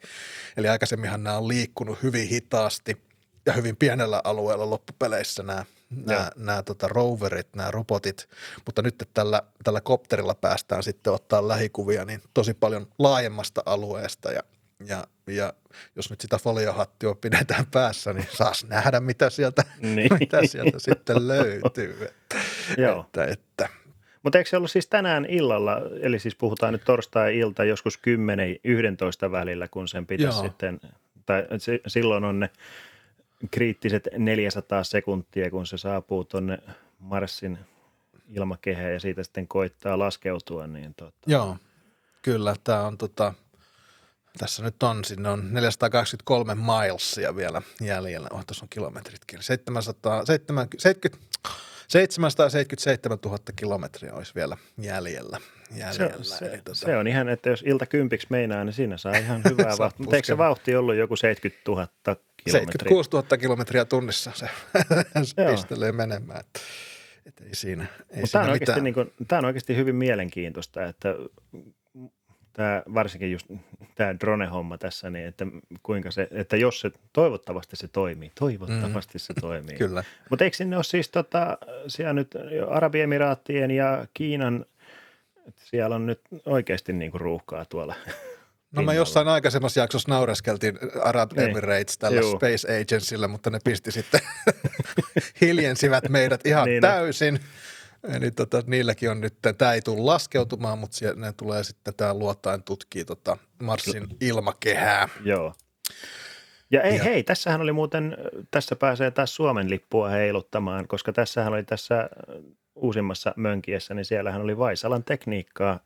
eli 0.56 0.68
aikaisemminhan 0.68 1.22
nämä 1.22 1.36
on 1.36 1.48
liikkunut 1.48 2.02
hyvin 2.02 2.28
hitaasti 2.28 3.02
ja 3.46 3.52
hyvin 3.52 3.76
pienellä 3.76 4.20
alueella 4.24 4.70
loppupeleissä 4.70 5.42
nämä 5.42 5.64
nämä, 6.06 6.30
nämä 6.36 6.62
tota 6.62 6.88
roverit, 6.88 7.48
nämä 7.56 7.70
robotit, 7.70 8.28
mutta 8.66 8.82
nyt 8.82 9.08
tällä, 9.14 9.42
tällä 9.64 9.80
kopterilla 9.80 10.34
päästään 10.34 10.82
sitten 10.82 11.12
ottaa 11.12 11.48
lähikuvia 11.48 12.04
niin 12.04 12.22
tosi 12.34 12.54
paljon 12.54 12.86
laajemmasta 12.98 13.62
alueesta 13.66 14.32
ja, 14.32 14.42
ja, 14.86 15.04
ja 15.26 15.52
jos 15.96 16.10
nyt 16.10 16.20
sitä 16.20 16.38
foliohattia 16.38 17.14
pidetään 17.14 17.66
päässä, 17.70 18.12
niin 18.12 18.28
saas 18.36 18.66
nähdä, 18.68 19.00
mitä 19.00 19.30
sieltä, 19.30 19.62
niin. 19.94 20.10
mitä 20.20 20.46
sieltä 20.46 20.78
sitten 20.78 21.28
löytyy. 21.28 22.04
Että, 22.04 22.38
Joo. 22.78 23.00
Että, 23.00 23.24
että. 23.24 23.68
Mutta 24.22 24.38
eikö 24.38 24.50
se 24.50 24.56
ollut 24.56 24.70
siis 24.70 24.88
tänään 24.88 25.26
illalla, 25.28 25.80
eli 26.00 26.18
siis 26.18 26.36
puhutaan 26.36 26.72
nyt 26.72 26.84
torstai-ilta 26.84 27.64
joskus 27.64 28.00
10-11 29.28 29.32
välillä, 29.32 29.68
kun 29.68 29.88
sen 29.88 30.06
pitäisi 30.06 30.38
Joo. 30.38 30.42
sitten, 30.44 30.80
tai 31.26 31.46
silloin 31.86 32.24
on 32.24 32.40
ne 32.40 32.50
kriittiset 33.50 34.08
400 34.16 34.84
sekuntia, 34.84 35.50
kun 35.50 35.66
se 35.66 35.78
saapuu 35.78 36.24
tuonne 36.24 36.58
Marsin 36.98 37.58
ilmakehään 38.28 38.92
ja 38.92 39.00
siitä 39.00 39.22
sitten 39.22 39.48
koittaa 39.48 39.98
laskeutua. 39.98 40.66
Niin 40.66 40.94
tota. 40.94 41.18
Joo, 41.26 41.56
kyllä. 42.22 42.54
Tämä 42.64 42.86
on 42.86 42.98
tota, 42.98 43.34
tässä 44.38 44.62
nyt 44.62 44.82
on, 44.82 45.04
sinne 45.04 45.28
on 45.28 45.48
423 45.52 46.54
milesia 46.54 47.36
vielä 47.36 47.62
jäljellä. 47.80 48.28
Oh, 48.32 48.46
tuossa 48.46 48.64
on 48.64 48.68
kilometritkin. 48.68 49.42
700, 49.42 50.26
70, 50.26 50.76
777 51.88 53.18
000 53.24 53.38
kilometriä 53.56 54.14
olisi 54.14 54.34
vielä 54.34 54.56
jäljellä. 54.78 55.40
jäljellä. 55.76 56.24
Se, 56.24 56.38
se, 56.38 56.60
tota... 56.64 56.74
se 56.74 56.96
on 56.96 57.06
ihan, 57.06 57.28
että 57.28 57.50
jos 57.50 57.62
ilta 57.66 57.86
kympiksi 57.86 58.26
meinaa, 58.30 58.64
niin 58.64 58.72
siinä 58.72 58.96
saa 58.96 59.16
ihan 59.16 59.42
hyvää 59.50 59.74
vauhtia. 59.78 60.04
Mutta 60.04 60.16
eikö 60.16 60.26
se 60.26 60.38
vauhti 60.38 60.76
ollut 60.76 60.94
joku 60.94 61.16
70 61.16 61.70
000 61.70 61.88
76 62.50 63.10
000 63.12 63.36
kilometriä 63.36 63.84
tunnissa 63.84 64.32
se, 64.34 64.48
se 65.22 65.46
pistelee 65.50 65.92
menemään. 65.92 66.40
Että, 66.40 66.60
että 67.26 67.44
ei 67.44 67.54
siinä, 67.54 67.86
ei 68.10 68.26
siinä 68.26 68.28
tämä, 68.32 68.44
on 68.44 68.58
mitään. 68.60 68.84
Niin 68.84 68.94
kuin, 68.94 69.12
tämä 69.28 69.38
on 69.38 69.44
oikeasti 69.44 69.76
hyvin 69.76 69.96
mielenkiintoista, 69.96 70.84
että 70.84 71.14
tämä, 72.52 72.82
varsinkin 72.94 73.32
just 73.32 73.46
tämä 73.94 74.14
drone-homma 74.20 74.78
tässä, 74.78 75.10
niin 75.10 75.26
että 75.26 75.46
kuinka 75.82 76.10
se, 76.10 76.28
että 76.30 76.56
jos 76.56 76.80
se, 76.80 76.90
toivottavasti 77.12 77.76
se 77.76 77.88
toimii, 77.88 78.32
toivottavasti 78.34 79.18
mm. 79.18 79.20
se 79.20 79.34
toimii. 79.40 79.76
Kyllä. 79.76 80.04
Mutta 80.30 80.44
eikö 80.44 80.56
sinne 80.56 80.76
ole 80.76 80.84
siis 80.84 81.08
tota, 81.08 81.58
siellä 81.86 82.12
nyt 82.12 82.34
Arabiemiraattien 82.68 83.70
ja 83.70 84.06
Kiinan, 84.14 84.66
että 85.48 85.62
siellä 85.64 85.96
on 85.96 86.06
nyt 86.06 86.20
oikeasti 86.46 86.92
niin 86.92 87.10
kuin 87.10 87.20
ruuhkaa 87.20 87.64
tuolla 87.64 87.94
No 88.72 88.82
me 88.82 88.94
jossain 88.94 89.28
aikaisemmassa 89.28 89.80
jaksossa 89.80 90.10
naureskeltiin 90.10 90.78
Arab 91.02 91.32
niin. 91.32 91.50
Emirates 91.50 91.98
tällä 91.98 92.20
Juu. 92.20 92.36
Space 92.36 92.80
Agencyllä, 92.80 93.28
mutta 93.28 93.50
ne 93.50 93.58
pisti 93.64 93.92
sitten, 93.92 94.20
hiljensivät 95.40 96.08
meidät 96.08 96.46
ihan 96.46 96.68
niin 96.68 96.80
täysin. 96.80 97.40
Eli 98.16 98.30
tota, 98.30 98.62
niilläkin 98.66 99.10
on 99.10 99.20
nyt, 99.20 99.34
tämä 99.58 99.72
ei 99.72 99.82
tule 99.82 100.00
laskeutumaan, 100.00 100.78
mutta 100.78 100.96
siellä, 100.96 101.20
ne 101.20 101.32
tulee 101.32 101.64
sitten, 101.64 101.94
tämä 101.94 102.14
luottaen 102.14 102.62
tutkii 102.62 103.04
tota 103.04 103.36
Marsin 103.62 104.06
ilmakehää. 104.20 105.08
Joo. 105.24 105.54
Ja 106.70 106.82
ei, 106.82 106.96
ja. 106.96 107.04
hei, 107.04 107.22
tässähän 107.22 107.60
oli 107.60 107.72
muuten, 107.72 108.16
tässä 108.50 108.76
pääsee 108.76 109.10
taas 109.10 109.34
Suomen 109.34 109.70
lippua 109.70 110.08
heiluttamaan, 110.08 110.88
koska 110.88 111.12
tässähän 111.12 111.52
oli 111.52 111.64
tässä 111.64 112.10
uusimmassa 112.74 113.34
mönkiessä, 113.36 113.94
niin 113.94 114.04
siellähän 114.04 114.42
oli 114.42 114.58
Vaisalan 114.58 115.04
tekniikkaa 115.04 115.80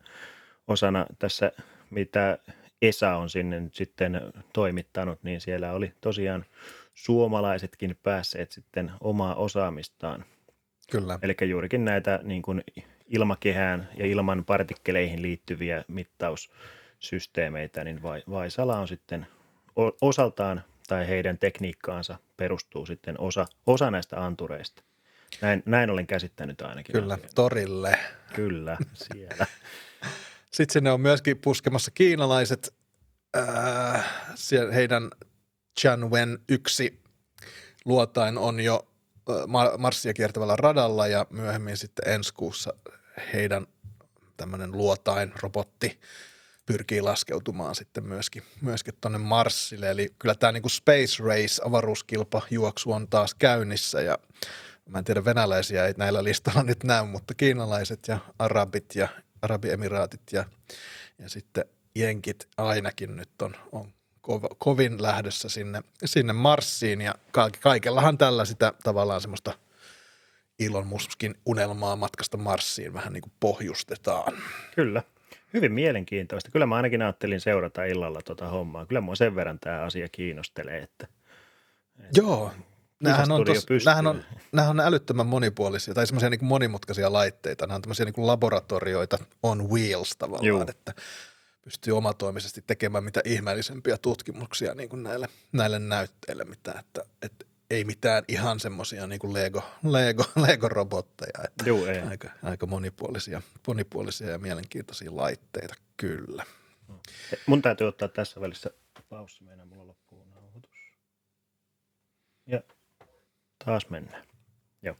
osana 0.67 1.05
tässä, 1.19 1.51
mitä 1.89 2.37
ESA 2.81 3.15
on 3.15 3.29
sinne 3.29 3.59
nyt 3.59 3.75
sitten 3.75 4.21
toimittanut, 4.53 5.23
niin 5.23 5.41
siellä 5.41 5.71
oli 5.71 5.93
tosiaan 6.01 6.45
suomalaisetkin 6.93 7.97
päässeet 8.03 8.51
sitten 8.51 8.91
omaa 8.99 9.35
osaamistaan. 9.35 10.25
Kyllä. 10.91 11.19
Eli 11.21 11.35
juurikin 11.49 11.85
näitä 11.85 12.19
niin 12.23 12.41
kuin 12.41 12.63
ilmakehään 13.07 13.89
ja 13.97 14.05
ilman 14.05 14.45
partikkeleihin 14.45 15.21
liittyviä 15.21 15.83
mittaussysteemeitä, 15.87 17.83
niin 17.83 18.01
Vaisala 18.29 18.77
on 18.77 18.87
sitten 18.87 19.27
osaltaan 20.01 20.63
tai 20.87 21.07
heidän 21.07 21.37
tekniikkaansa 21.37 22.17
perustuu 22.37 22.85
sitten 22.85 23.19
osa, 23.19 23.45
osa 23.67 23.91
näistä 23.91 24.25
antureista. 24.25 24.83
Näin, 25.41 25.63
näin 25.65 25.89
olen 25.89 26.07
käsittänyt 26.07 26.61
ainakin. 26.61 26.93
Kyllä, 26.93 27.13
asian. 27.13 27.29
torille. 27.35 27.99
Kyllä, 28.33 28.77
siellä. 28.93 29.45
Sitten 30.57 30.73
sinne 30.73 30.91
on 30.91 31.01
myöskin 31.01 31.37
puskemassa 31.37 31.91
kiinalaiset. 31.91 32.73
Äh, 33.37 34.05
heidän 34.73 35.09
Chanwen 35.79 36.39
yksi 36.49 36.99
luotain 37.85 38.37
on 38.37 38.59
jo 38.59 38.87
Marssia 39.77 40.13
kiertävällä 40.13 40.55
radalla 40.55 41.07
ja 41.07 41.25
myöhemmin 41.29 41.77
sitten 41.77 42.13
ensi 42.13 42.33
kuussa 42.33 42.73
heidän 43.33 43.67
tämmöinen 44.37 44.71
luotain 44.71 45.33
robotti 45.41 45.99
pyrkii 46.65 47.01
laskeutumaan 47.01 47.75
sitten 47.75 48.03
myöskin, 48.03 48.43
myöskin 48.61 48.93
tuonne 49.01 49.17
Marsille. 49.17 49.89
Eli 49.89 50.13
kyllä 50.19 50.35
tämä 50.35 50.51
niin 50.51 50.63
kuin 50.63 50.71
Space 50.71 51.23
Race 51.23 51.61
avaruuskilpa 51.65 52.41
juoksu 52.49 52.91
on 52.91 53.07
taas 53.07 53.35
käynnissä 53.35 54.01
ja 54.01 54.17
mä 54.89 54.97
en 54.97 55.05
tiedä 55.05 55.25
venäläisiä 55.25 55.85
ei 55.85 55.93
näillä 55.97 56.23
listalla 56.23 56.63
nyt 56.63 56.83
näy, 56.83 57.05
mutta 57.05 57.33
kiinalaiset 57.33 57.99
ja 58.07 58.19
arabit 58.39 58.95
ja 58.95 59.07
arabiemiraatit 59.41 60.21
ja, 60.31 60.45
ja 61.19 61.29
sitten 61.29 61.65
jenkit 61.95 62.47
ainakin 62.57 63.15
nyt 63.15 63.41
on, 63.41 63.55
on 63.71 63.93
kovin 64.57 65.01
lähdössä 65.01 65.49
sinne, 65.49 65.81
sinne 66.05 66.33
Marsiin 66.33 67.01
ja 67.01 67.15
kaikellahan 67.61 68.17
tällä 68.17 68.45
sitä 68.45 68.73
tavallaan 68.83 69.21
semmoista 69.21 69.53
Elon 70.59 70.87
Muskin 70.87 71.35
unelmaa 71.45 71.95
matkasta 71.95 72.37
Marsiin 72.37 72.93
vähän 72.93 73.13
niin 73.13 73.21
kuin 73.21 73.33
pohjustetaan. 73.39 74.33
Kyllä. 74.75 75.03
Hyvin 75.53 75.71
mielenkiintoista. 75.71 76.51
Kyllä 76.51 76.65
mä 76.65 76.75
ainakin 76.75 77.01
ajattelin 77.01 77.41
seurata 77.41 77.85
illalla 77.85 78.21
tuota 78.21 78.47
hommaa. 78.47 78.85
Kyllä 78.85 79.01
mua 79.01 79.15
sen 79.15 79.35
verran 79.35 79.59
tämä 79.59 79.81
asia 79.81 80.07
kiinnostelee, 80.11 80.77
että, 80.77 81.07
että 81.99 82.21
Joo, 82.21 82.51
Nämähän 83.03 83.31
on, 83.31 83.45
tos, 83.45 83.65
nämähän, 83.85 84.07
on, 84.07 84.23
nämähän 84.51 84.79
on 84.79 84.85
älyttömän 84.85 85.27
monipuolisia 85.27 85.93
tai 85.93 86.07
semmoisia 86.07 86.29
niin 86.29 86.45
monimutkaisia 86.45 87.13
laitteita. 87.13 87.67
Nämä 87.67 87.75
on 87.75 87.81
tämmöisiä 87.81 88.05
niin 88.05 88.27
laboratorioita 88.27 89.17
on 89.43 89.69
wheels 89.69 90.15
tavallaan, 90.17 90.45
Juu. 90.45 90.65
että 90.67 90.93
pystyy 91.61 91.97
omatoimisesti 91.97 92.63
tekemään 92.67 93.03
mitä 93.03 93.21
ihmeellisempiä 93.25 93.97
tutkimuksia 93.97 94.73
niin 94.73 94.89
kuin 94.89 95.03
näille, 95.03 95.27
näille 95.51 95.79
näytteille, 95.79 96.43
mitä, 96.43 96.75
että, 96.79 97.01
että 97.21 97.45
ei 97.69 97.83
mitään 97.83 98.23
ihan 98.27 98.59
semmoisia 98.59 99.07
niin 99.07 99.19
kuin 99.19 99.33
Lego, 99.33 99.63
Lego, 99.83 100.23
Lego-robotteja, 100.35 101.43
että 101.43 101.63
Juu, 101.65 101.85
ei. 101.85 101.99
Aika, 101.99 102.29
aika 102.43 102.65
monipuolisia, 102.65 103.41
monipuolisia 103.67 104.29
ja 104.29 104.39
mielenkiintoisia 104.39 105.15
laitteita, 105.15 105.75
kyllä. 105.97 106.45
Mun 107.45 107.61
täytyy 107.61 107.87
ottaa 107.87 108.07
tässä 108.07 108.41
välissä 108.41 108.69
paussi, 109.09 109.43
meidän 109.43 109.67
mulla 109.67 109.87
loppuu 109.87 110.25
nauhoitus. 110.25 110.71
Ja 112.47 112.61
taas 113.67 113.89
mennään. 113.89 114.23
Joo. 114.81 114.95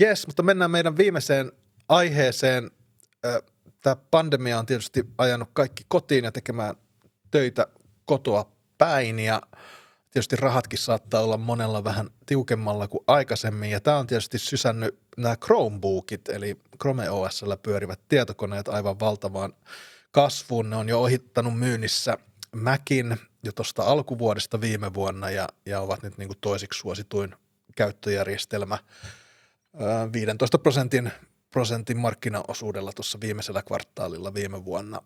Yes, 0.00 0.26
mutta 0.26 0.42
mennään 0.42 0.70
meidän 0.70 0.96
viimeiseen 0.96 1.52
aiheeseen. 1.88 2.70
Tämä 3.80 3.96
pandemia 4.10 4.58
on 4.58 4.66
tietysti 4.66 5.04
ajanut 5.18 5.48
kaikki 5.52 5.84
kotiin 5.88 6.24
ja 6.24 6.32
tekemään 6.32 6.74
töitä 7.30 7.66
kotoa 8.04 8.52
päin 8.78 9.18
ja 9.18 9.42
tietysti 10.10 10.36
rahatkin 10.36 10.78
saattaa 10.78 11.22
olla 11.22 11.36
monella 11.36 11.84
vähän 11.84 12.10
tiukemmalla 12.26 12.88
kuin 12.88 13.04
aikaisemmin 13.06 13.70
ja 13.70 13.80
tämä 13.80 13.96
on 13.98 14.06
tietysti 14.06 14.38
sysännyt 14.38 14.98
nämä 15.16 15.36
Chromebookit 15.36 16.28
eli 16.28 16.56
Chrome 16.80 17.10
OSllä 17.10 17.56
pyörivät 17.56 18.00
tietokoneet 18.08 18.68
aivan 18.68 19.00
valtavaan 19.00 19.52
kasvuun. 20.10 20.70
Ne 20.70 20.76
on 20.76 20.88
jo 20.88 21.00
ohittanut 21.00 21.58
myynnissä 21.58 22.18
Macin 22.56 23.16
jo 23.42 23.52
tuosta 23.52 23.82
alkuvuodesta 23.82 24.60
viime 24.60 24.94
vuonna 24.94 25.30
ja, 25.30 25.48
ja 25.66 25.80
ovat 25.80 26.02
nyt 26.02 26.18
niin 26.18 26.28
kuin 26.28 26.38
toisiksi 26.40 26.78
suosituin 26.78 27.34
käyttöjärjestelmä 27.76 28.78
15 30.12 30.58
prosentin, 30.58 31.12
prosentin 31.50 31.96
markkinaosuudella 31.96 32.92
tuossa 32.92 33.18
viimeisellä 33.20 33.62
kvartaalilla 33.62 34.34
viime 34.34 34.64
vuonna. 34.64 35.02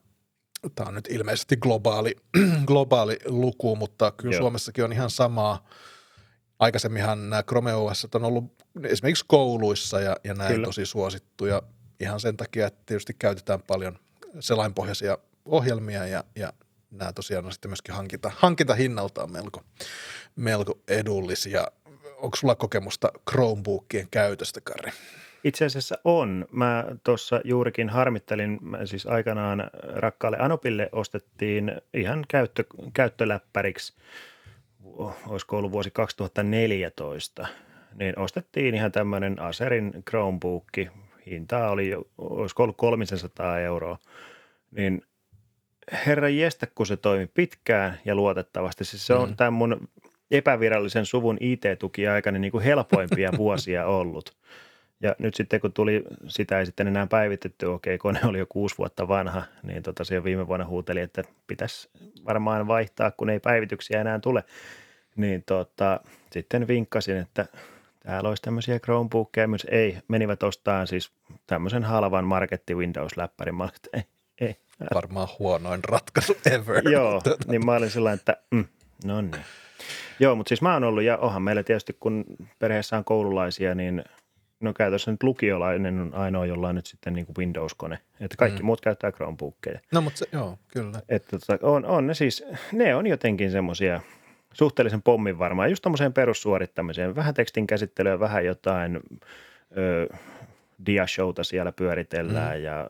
Tämä 0.75 0.89
on 0.89 0.95
nyt 0.95 1.09
ilmeisesti 1.11 1.57
globaali, 1.57 2.17
globaali 2.67 3.19
luku, 3.27 3.77
mutta 3.77 4.11
kyllä 4.11 4.35
Joo. 4.35 4.43
Suomessakin 4.43 4.85
on 4.85 4.93
ihan 4.93 5.11
samaa. 5.11 5.69
Aikaisemminhan 6.59 7.31
nämä 7.31 7.43
Chrome 7.43 7.75
OS 7.75 8.07
on 8.15 8.25
ollut 8.25 8.45
esimerkiksi 8.85 9.25
kouluissa 9.29 10.01
ja, 10.01 10.17
ja 10.25 10.35
näin 10.35 10.53
kyllä. 10.53 10.67
tosi 10.67 10.87
suosittuja 10.87 11.63
ihan 12.01 12.21
sen 12.21 12.37
takia, 12.37 12.67
että 12.67 12.83
tietysti 12.87 13.15
käytetään 13.19 13.63
paljon 13.63 13.99
selainpohjaisia 14.41 15.19
ohjelmia 15.45 16.07
ja, 16.07 16.25
ja 16.37 16.53
nämä 16.99 17.13
tosiaan 17.13 17.47
on 17.47 17.53
sitten 17.53 17.71
myöskin 17.71 17.95
hankinta, 17.95 18.31
hankintahinnaltaan 18.37 19.33
melko, 19.33 19.63
melko 20.37 20.79
edullisia. 20.89 21.67
Onko 22.17 22.37
sulla 22.37 22.55
kokemusta 22.55 23.13
Chromebookien 23.31 24.09
käytöstä, 24.11 24.61
Kari? 24.61 24.93
Itse 25.45 25.65
asiassa 25.65 25.99
on. 26.05 26.47
Mä 26.53 26.85
tuossa 27.05 27.41
juurikin 27.45 27.89
harmittelin, 27.89 28.59
mä 28.61 28.87
siis 28.87 29.07
aikanaan 29.07 29.71
rakkaalle 29.95 30.39
Anopille 30.41 30.89
ostettiin 30.93 31.73
ihan 31.95 32.25
käyttö, 32.29 32.65
käyttöläppäriksi, 32.95 33.95
olisiko 35.27 35.59
ollut 35.59 35.73
vuosi 35.73 35.91
2014, 35.91 37.47
niin 37.95 38.19
ostettiin 38.19 38.75
ihan 38.75 38.93
tämmöinen 38.93 39.41
Aserin 39.41 39.93
Chromebook, 40.09 40.65
hinta 41.27 41.69
oli, 41.69 41.93
olisiko 42.19 42.63
ollut 42.63 42.77
300 42.77 43.59
euroa, 43.59 43.99
niin 44.71 45.03
herra 46.07 46.29
jestä, 46.29 46.67
kun 46.75 46.87
se 46.87 46.97
toimi 46.97 47.27
pitkään 47.27 47.99
ja 48.05 48.15
luotettavasti. 48.15 48.85
Siis 48.85 49.07
se 49.07 49.15
on 49.15 49.29
mm. 49.29 49.37
tämän 49.37 49.53
mun 49.53 49.89
epävirallisen 50.31 51.07
suvun 51.07 51.37
IT-tukiaikana 51.41 52.39
niin 52.39 52.53
kuin 52.53 52.65
helpoimpia 52.65 53.31
vuosia 53.39 53.87
ollut. 53.87 54.37
Ja 55.01 55.17
nyt 55.19 55.35
sitten 55.35 55.61
kun 55.61 55.73
tuli, 55.73 56.05
sitä 56.29 56.59
ei 56.59 56.67
sitten 56.67 56.87
enää 56.87 57.07
päivitetty, 57.07 57.67
okei, 57.67 57.99
kone 57.99 58.21
oli 58.25 58.39
jo 58.39 58.47
kuusi 58.49 58.79
vuotta 58.79 59.09
vanha, 59.09 59.43
niin 59.63 59.83
tota 59.83 60.05
se 60.05 60.25
viime 60.25 60.49
vuonna 60.49 60.67
huuteli, 60.67 61.01
että 61.01 61.23
pitäisi 61.47 61.89
varmaan 62.25 62.67
vaihtaa, 62.67 63.11
kun 63.11 63.31
ei 63.31 63.41
päivityksiä 63.41 64.01
enää 64.01 64.19
tule. 64.19 64.45
Niin 65.17 65.43
tota, 65.47 66.01
sitten 66.33 66.69
vinkkasin, 66.69 67.17
että 67.17 67.47
täällä 68.01 68.29
olisi 68.29 68.43
tämmöisiä 68.43 68.79
Chromebookia 68.79 69.49
myös. 69.49 69.67
Ei, 69.71 69.99
menivät 70.09 70.43
ostamaan 70.43 70.87
siis 70.87 71.13
tämmöisen 71.47 71.85
halvan 71.85 72.25
marketti 72.25 72.75
Windows-läppärin. 72.75 73.55
Mä 73.55 73.65
olin, 73.65 73.75
ei, 73.93 74.03
ei. 74.41 74.57
Varmaan 74.95 75.29
huonoin 75.39 75.85
ratkaisu 75.85 76.37
ever. 76.47 76.89
Joo, 76.89 77.23
niin 77.51 77.67
mä 77.67 77.73
olin 77.73 77.91
sillä 77.91 78.13
että 78.13 78.37
mm, 78.51 78.65
no 79.05 79.21
niin. 79.21 79.45
Joo, 80.21 80.35
mutta 80.35 80.49
siis 80.49 80.63
mä 80.63 80.73
oon 80.73 80.85
ollut, 80.85 81.03
ja 81.03 81.17
onhan 81.17 81.43
meillä 81.43 81.63
tietysti, 81.63 81.97
kun 82.01 82.25
perheessä 82.59 82.97
on 82.97 83.05
koululaisia, 83.05 83.75
niin 83.75 84.05
no 84.61 84.73
käytössä 84.73 85.11
nyt 85.11 85.23
lukiolainen 85.23 86.01
on 86.01 86.15
ainoa, 86.15 86.47
jolla 86.47 86.69
on 86.69 86.75
nyt 86.75 86.87
sitten 86.87 87.13
niin 87.13 87.27
kuin 87.27 87.37
Windows-kone. 87.39 87.99
Että 88.21 88.37
kaikki 88.37 88.63
mm. 88.63 88.67
muut 88.67 88.81
käyttää 88.81 89.13
Chromebookia. 89.13 89.81
No 89.93 90.01
mutta 90.01 90.19
se, 90.19 90.27
joo, 90.33 90.59
kyllä. 90.69 91.01
Että 91.09 91.39
tota, 91.39 91.67
on, 91.67 91.85
on 91.85 92.07
ne 92.07 92.15
siis, 92.15 92.45
ne 92.73 92.95
on 92.95 93.07
jotenkin 93.07 93.51
semmoisia 93.51 94.01
suhteellisen 94.53 95.03
pommin 95.03 95.39
varmaan, 95.39 95.71
just 95.71 95.83
tommoseen 95.83 96.13
perussuorittamiseen, 96.13 97.17
vähän 97.17 97.35
tekstin 97.35 97.67
käsittelyä, 97.67 98.21
vähän 98.21 98.45
jotain 98.45 99.01
ö, 99.77 100.17
diashowta 100.87 101.45
siellä 101.45 101.73
pyöritellään 101.73 102.59
mm. 102.59 102.65
ja 102.65 102.87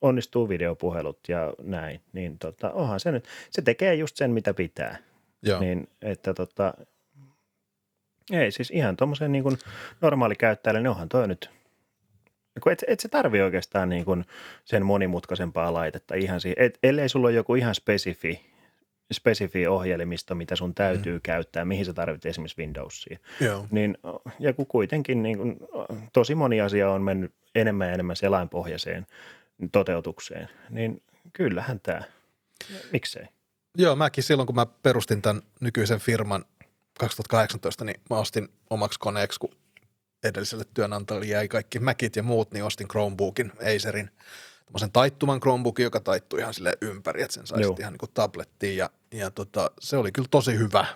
onnistuu 0.00 0.48
videopuhelut 0.48 1.18
ja 1.28 1.54
näin, 1.62 2.00
niin 2.12 2.38
tota, 2.38 2.70
onhan 2.70 3.00
se 3.00 3.12
nyt, 3.12 3.24
se 3.50 3.62
tekee 3.62 3.94
just 3.94 4.16
sen, 4.16 4.30
mitä 4.30 4.54
pitää. 4.54 4.96
Joo. 5.42 5.60
Niin, 5.60 5.88
että 6.02 6.34
tota, 6.34 6.74
ei 8.32 8.50
siis 8.50 8.70
ihan 8.70 8.96
tuommoisen 8.96 9.32
niin 9.32 9.58
normaali 10.00 10.34
käyttäjälle, 10.34 10.80
niin 10.80 10.90
onhan 10.90 11.08
toi 11.08 11.28
nyt, 11.28 11.50
et, 12.72 12.84
et 12.86 13.00
se 13.00 13.08
tarvi 13.08 13.40
oikeastaan 13.40 13.88
niin 13.88 14.04
kuin 14.04 14.24
sen 14.64 14.86
monimutkaisempaa 14.86 15.72
laitetta 15.72 16.14
ihan 16.14 16.40
siihen, 16.40 16.64
et, 16.64 16.78
ellei 16.82 17.08
sulla 17.08 17.28
ole 17.28 17.34
joku 17.34 17.54
ihan 17.54 17.74
spesifi, 17.74 18.50
spesifi 19.12 19.66
ohjelmisto, 19.66 20.34
mitä 20.34 20.56
sun 20.56 20.74
täytyy 20.74 21.14
mm. 21.14 21.20
käyttää, 21.22 21.64
mihin 21.64 21.84
sä 21.84 21.92
tarvitset 21.92 22.30
esimerkiksi 22.30 22.58
Windowsia. 22.58 23.18
Joo. 23.40 23.66
Niin, 23.70 23.98
ja 24.38 24.52
kun 24.52 24.66
kuitenkin 24.66 25.22
niin 25.22 25.38
kuin, 25.38 25.58
tosi 26.12 26.34
moni 26.34 26.60
asia 26.60 26.90
on 26.90 27.02
mennyt 27.02 27.32
enemmän 27.54 27.88
ja 27.88 27.94
enemmän 27.94 28.16
selainpohjaiseen 28.16 29.06
toteutukseen, 29.72 30.48
niin 30.70 31.02
kyllähän 31.32 31.80
tämä, 31.80 32.02
miksei. 32.92 33.24
Joo, 33.78 33.96
mäkin 33.96 34.24
silloin 34.24 34.46
kun 34.46 34.56
mä 34.56 34.66
perustin 34.66 35.22
tämän 35.22 35.42
nykyisen 35.60 35.98
firman 36.00 36.44
2018, 36.98 37.84
niin 37.84 38.00
mä 38.10 38.16
ostin 38.18 38.48
omaksi 38.70 38.98
koneeksi, 38.98 39.40
kun 39.40 39.56
edelliselle 40.24 40.64
työnantajalle 40.74 41.26
jäi 41.26 41.48
kaikki 41.48 41.78
Macit 41.78 42.16
ja 42.16 42.22
muut, 42.22 42.52
niin 42.52 42.64
ostin 42.64 42.88
Chromebookin, 42.88 43.52
Acerin, 43.76 44.10
tämmöisen 44.66 44.92
taittuman 44.92 45.40
Chromebookin, 45.40 45.84
joka 45.84 46.00
taittui 46.00 46.40
ihan 46.40 46.54
sille 46.54 46.78
ympäri, 46.80 47.22
että 47.22 47.34
sen 47.34 47.46
sai 47.46 47.60
ihan 47.78 47.92
niin 47.92 47.98
kuin 47.98 48.10
tablettiin 48.14 48.76
ja, 48.76 48.90
ja 49.12 49.30
tota, 49.30 49.70
se 49.80 49.96
oli 49.96 50.12
kyllä 50.12 50.28
tosi 50.30 50.58
hyvä. 50.58 50.86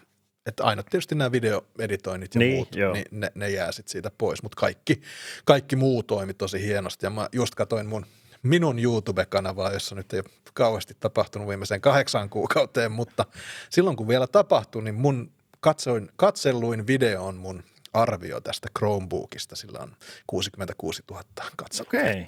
Että 0.47 0.65
aina 0.65 0.83
tietysti 0.83 1.15
nämä 1.15 1.33
videoeditoinnit 1.33 2.35
ja 2.35 2.39
Niin, 2.39 2.55
muut, 2.55 2.75
joo. 2.75 2.93
niin 2.93 3.05
ne, 3.11 3.33
ne 3.35 3.51
jää 3.51 3.73
sitten 3.73 3.93
siitä 3.93 4.11
pois, 4.19 4.43
mutta 4.43 4.61
kaikki, 4.61 5.03
kaikki 5.45 5.77
muu 5.77 6.03
toimi 6.03 6.35
tosi 6.35 6.63
hienosti 6.63 7.07
ja 7.07 7.11
mä 7.11 7.29
just 7.33 7.55
katoin 7.55 7.87
mun 7.87 8.07
minun 8.45 8.79
YouTube-kanavaa, 8.79 9.73
jossa 9.73 9.95
nyt 9.95 10.13
ei 10.13 10.19
ole 10.19 10.31
kauheasti 10.55 10.97
tapahtunut 11.01 11.49
viimeiseen 11.49 11.81
kahdeksaan 11.81 12.31
kuukauteen, 12.31 12.93
mutta 12.93 13.27
silloin 13.71 13.97
kun 13.97 14.09
vielä 14.09 14.27
tapahtui, 14.27 14.83
niin 14.83 14.95
mun 14.95 15.33
katsoin, 15.61 16.11
katselluin 16.17 16.87
video 16.87 17.25
on 17.25 17.37
mun 17.37 17.63
arvio 17.93 18.41
tästä 18.41 18.69
Chromebookista. 18.79 19.57
Sillä 19.57 19.79
on 19.83 19.97
66 20.27 21.03
000 21.11 21.23
katselua. 21.57 21.89
Okei. 21.89 22.27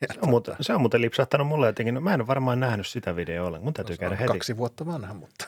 Ja 0.00 0.14
se, 0.14 0.20
on 0.22 0.28
muuten, 0.28 0.56
se 0.60 0.72
on 0.74 0.80
muuten 0.80 1.00
lipsahtanut 1.00 1.46
mulle 1.46 1.66
jotenkin. 1.66 1.94
No, 1.94 2.00
mä 2.00 2.14
en 2.14 2.20
ole 2.20 2.26
varmaan 2.26 2.60
nähnyt 2.60 2.86
sitä 2.86 3.16
videoa 3.16 3.46
ollenkaan. 3.46 3.64
Mun 3.64 3.74
täytyy 3.74 3.96
se 3.96 4.00
käydä 4.00 4.16
heti. 4.16 4.32
kaksi 4.32 4.56
vuotta 4.56 4.86
vanha, 4.86 5.14
mutta 5.14 5.46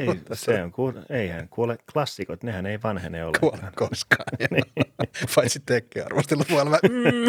Ei, 0.00 0.20
se 0.32 0.62
on, 0.62 0.72
kuule, 0.72 1.02
eihän 1.10 1.48
kuule 1.48 1.78
klassikot, 1.92 2.42
nehän 2.42 2.66
ei 2.66 2.78
vanhene 2.82 3.24
ollenkaan. 3.24 3.50
kuole 3.60 3.72
koskaan. 3.88 4.26
Paitsi 5.34 5.60
tekkiarvostelu 5.66 6.42
maailma. 6.50 6.78
Mm. 6.88 7.28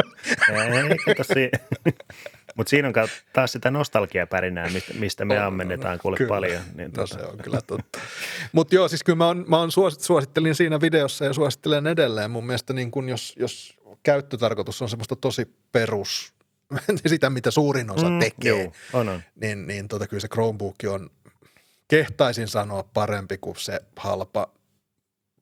Ei, 0.89 0.97
kato 1.05 1.23
si- 1.23 1.51
Mutta 2.55 2.69
siinä 2.69 2.87
on 2.87 2.93
taas 3.33 3.51
sitä 3.51 3.71
nostalgiapärinää, 3.71 4.69
mistä, 4.69 4.93
mistä 4.93 5.25
me 5.25 5.39
On, 5.39 5.45
ammennetaan 5.45 5.99
kuule 5.99 6.17
kyllä. 6.17 6.29
paljon. 6.29 6.61
Niin 6.75 6.91
No 6.91 6.93
tota, 7.07 7.17
se 7.17 7.21
on 7.25 7.37
kyllä 7.37 7.61
totta. 7.67 7.99
Mutta 8.51 8.75
joo, 8.75 8.87
siis 8.87 9.03
kyllä 9.03 9.17
mä, 9.17 9.27
on, 9.27 9.45
mä 9.47 9.59
on 9.59 9.71
suos, 9.71 9.93
suosittelin 9.99 10.55
siinä 10.55 10.81
videossa 10.81 11.25
ja 11.25 11.33
suosittelen 11.33 11.87
edelleen. 11.87 12.31
Mun 12.31 12.45
mielestä 12.45 12.73
niin 12.73 12.91
kun 12.91 13.09
jos, 13.09 13.33
jos 13.39 13.77
käyttötarkoitus 14.03 14.81
on 14.81 14.89
semmoista 14.89 15.15
tosi 15.15 15.55
perus, 15.71 16.33
sitä 17.07 17.29
mitä 17.29 17.51
suurin 17.51 17.91
osa 17.91 18.09
mm, 18.09 18.19
tekee, 18.19 18.63
Joo, 18.63 18.71
on, 18.93 19.09
on. 19.09 19.21
niin, 19.41 19.67
niin 19.67 19.87
tota, 19.87 20.07
kyllä 20.07 20.21
se 20.21 20.27
Chromebook 20.27 20.75
on, 20.89 21.09
kehtaisin 21.91 22.47
sanoa 22.47 22.83
parempi 22.93 23.37
kuin 23.37 23.55
se 23.55 23.81
halpa 23.97 24.51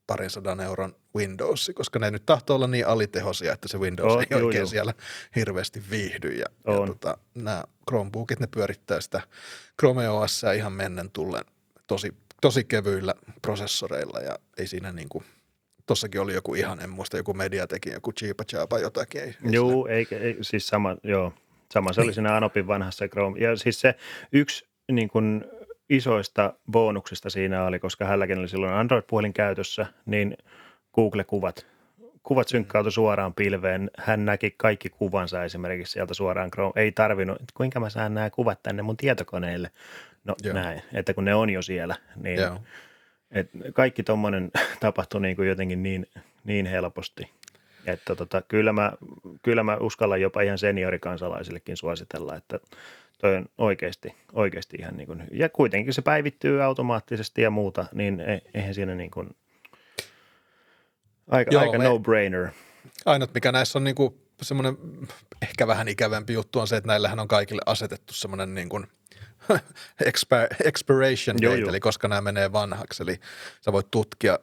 parin 0.08 0.30
sadan 0.30 0.60
euron 0.60 0.96
Windows, 1.16 1.72
koska 1.76 2.00
ne 2.00 2.12
nyt 2.12 2.26
tahtoo 2.26 2.56
olla 2.56 2.68
niin 2.68 2.88
alitehosia, 2.88 3.54
että 3.54 3.68
se 3.68 3.78
Windows 3.78 4.14
On, 4.14 4.20
ei 4.20 4.28
juu, 4.32 4.46
oikein 4.46 4.62
juu. 4.62 4.70
siellä 4.70 4.94
hirveästi 5.36 5.84
viihdy. 5.92 6.30
Ja, 6.30 6.46
ja 6.68 6.74
On. 6.74 6.88
tota, 6.88 7.18
nämä 7.36 7.64
Chromebookit, 7.90 8.40
ne 8.40 8.48
pyörittää 8.48 9.02
sitä 9.02 9.22
Chrome 9.80 10.10
OS 10.10 10.42
ihan 10.56 10.74
mennen 10.74 11.12
tullen 11.12 11.44
tosi, 11.88 12.14
tosi 12.42 12.64
kevyillä 12.64 13.14
prosessoreilla 13.42 14.20
ja 14.20 14.40
ei 14.58 14.68
siinä 14.68 14.92
niin 14.92 15.10
kuin, 15.10 15.24
tossakin 15.86 16.22
oli 16.22 16.34
joku 16.34 16.56
ihan, 16.56 16.80
en 16.80 16.90
muista, 16.90 17.18
joku 17.18 17.34
Mediatekin, 17.34 17.94
joku 17.94 18.12
Cheapa 18.12 18.44
Chapa 18.44 18.80
jotakin. 18.80 19.22
Ei, 19.22 19.36
Joo, 19.44 19.88
ei, 19.88 20.08
ei, 20.12 20.38
siis 20.42 20.68
sama, 20.68 20.96
joo, 21.04 21.34
sama 21.74 21.94
se 21.94 22.02
oli 22.02 22.14
siinä 22.14 22.36
Anopin 22.36 22.68
vanhassa 22.68 23.08
Chrome. 23.08 23.40
Ja 23.40 23.56
siis 23.56 23.82
se 23.82 23.96
yksi 24.32 24.66
niin 24.92 25.10
kuin 25.10 25.46
isoista 25.90 26.54
bonuksista 26.72 27.30
siinä 27.30 27.64
oli, 27.64 27.80
koska 27.80 28.06
hänelläkin 28.06 28.40
oli 28.40 28.48
silloin 28.48 28.74
Android-puhelin 28.74 29.34
käytössä, 29.34 29.86
niin 30.06 30.38
Google-kuvat. 30.96 31.66
Kuvat 32.24 32.48
synkkautui 32.48 32.92
suoraan 32.92 33.34
pilveen. 33.34 33.92
Hän 33.98 34.26
näki 34.26 34.54
kaikki 34.58 34.90
kuvansa 34.90 35.44
esimerkiksi 35.44 35.94
sieltä 35.94 36.14
suoraan 36.14 36.52
Chrome. 36.52 36.72
Ei 36.76 36.92
tarvinnut, 36.92 37.36
että 37.36 37.54
kuinka 37.54 37.80
mä 37.80 37.90
saan 37.90 38.14
nämä 38.14 38.30
kuvat 38.30 38.64
tänne 38.64 38.82
mun 38.82 38.98
tietokoneelle. 38.98 39.72
No 40.24 40.36
Joo. 40.44 40.54
näin, 40.54 40.82
että 40.94 41.14
kun 41.14 41.26
ne 41.26 41.36
on 41.36 41.50
jo 41.50 41.62
siellä, 41.62 41.96
niin 42.16 42.40
Joo. 42.40 42.60
et 43.32 43.50
kaikki 43.74 44.04
tuommoinen 44.04 44.52
tapahtui 44.80 45.22
niin 45.22 45.36
kuin 45.36 45.48
jotenkin 45.48 45.84
niin, 45.84 46.08
niin 46.44 46.66
helposti. 46.66 47.30
Että 47.86 48.16
tota, 48.16 48.42
kyllä, 48.42 48.74
mä, 48.74 48.92
kyllä 49.42 49.64
mä 49.64 49.78
uskallan 49.78 50.22
jopa 50.22 50.42
ihan 50.42 50.58
seniorikansalaisillekin 50.58 51.78
suositella, 51.78 52.36
että 52.36 52.60
toi 53.22 53.36
on 53.36 53.46
oikeasti, 53.58 54.16
oikeasti 54.34 54.78
ihan 54.80 54.98
niin 54.98 55.08
kuin, 55.08 55.24
ja 55.32 55.50
kuitenkin 55.50 55.94
se 55.94 56.02
päivittyy 56.02 56.64
automaattisesti 56.64 57.42
ja 57.42 57.50
muuta, 57.50 57.86
niin 57.94 58.20
e- 58.20 58.42
eihän 58.54 58.74
siinä 58.74 58.96
niin 58.96 59.12
kuin, 59.12 59.36
aika, 61.28 61.52
Joo, 61.52 61.62
aika 61.62 61.78
me- 61.78 61.84
no-brainer. 61.84 62.50
Ainut, 63.06 63.34
mikä 63.34 63.52
näissä 63.52 63.80
on 63.80 63.84
niinku 63.84 64.18
semmoinen 64.42 64.78
ehkä 65.42 65.68
vähän 65.68 65.88
ikävämpi 65.88 66.34
juttu 66.34 66.60
on 66.60 66.68
se, 66.68 66.78
että 66.78 66.88
näillähän 66.88 67.20
on 67.20 67.28
kaikille 67.28 67.62
asetettu 67.66 68.14
semmoinen 68.14 68.56
niin 68.56 68.70
kuin 68.70 68.88
expi- 70.10 70.56
expiration 70.66 71.38
Joo, 71.42 71.52
date, 71.52 71.62
joo. 71.62 71.70
eli 71.70 71.80
koska 71.80 72.08
nämä 72.08 72.22
menee 72.22 72.52
vanhaksi. 72.52 73.04
Eli 73.04 73.20
sä 73.62 73.72
voit 73.72 73.92
tutkia, 73.92 74.40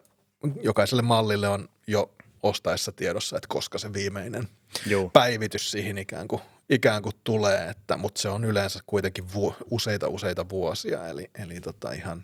jokaiselle 0.62 1.02
mallille 1.02 1.48
on 1.48 1.68
jo 1.86 2.10
ostaessa 2.42 2.92
tiedossa, 2.92 3.36
että 3.36 3.48
koska 3.48 3.78
se 3.78 3.92
viimeinen 3.92 4.48
Joo, 4.86 5.10
päivitys 5.12 5.70
siihen 5.70 5.98
ikään 5.98 6.28
kuin, 6.28 6.42
ikään 6.70 7.02
kuin 7.02 7.14
tulee, 7.24 7.68
että, 7.68 7.96
mutta 7.96 8.20
se 8.20 8.28
on 8.28 8.44
yleensä 8.44 8.80
kuitenkin 8.86 9.34
vu, 9.34 9.54
useita 9.70 10.08
useita 10.08 10.48
vuosia, 10.48 11.08
eli, 11.08 11.30
eli 11.44 11.60
tota 11.60 11.92
ihan 11.92 12.22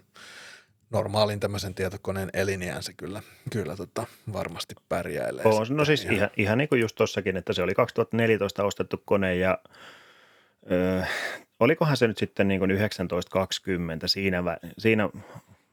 normaalin 0.90 1.40
tämmöisen 1.40 1.74
tietokoneen 1.74 2.30
eliniän 2.32 2.82
se 2.82 2.92
kyllä, 2.92 3.22
kyllä 3.50 3.76
tota 3.76 4.06
varmasti 4.32 4.74
pärjäilee. 4.88 5.44
on, 5.44 5.66
no 5.70 5.84
siis 5.84 6.04
ihan, 6.04 6.30
ihan 6.36 6.58
niin 6.58 6.68
kuin 6.68 6.80
just 6.80 6.96
tossakin, 6.96 7.36
että 7.36 7.52
se 7.52 7.62
oli 7.62 7.74
2014 7.74 8.64
ostettu 8.64 9.02
kone 9.04 9.34
ja 9.34 9.58
ö, 10.70 11.04
olikohan 11.60 11.96
se 11.96 12.06
nyt 12.06 12.18
sitten 12.18 12.48
niin 12.48 12.58
kuin 12.58 12.68
1920 12.68 14.08
siinä, 14.08 14.40
vä- 14.40 14.68
siinä 14.78 15.08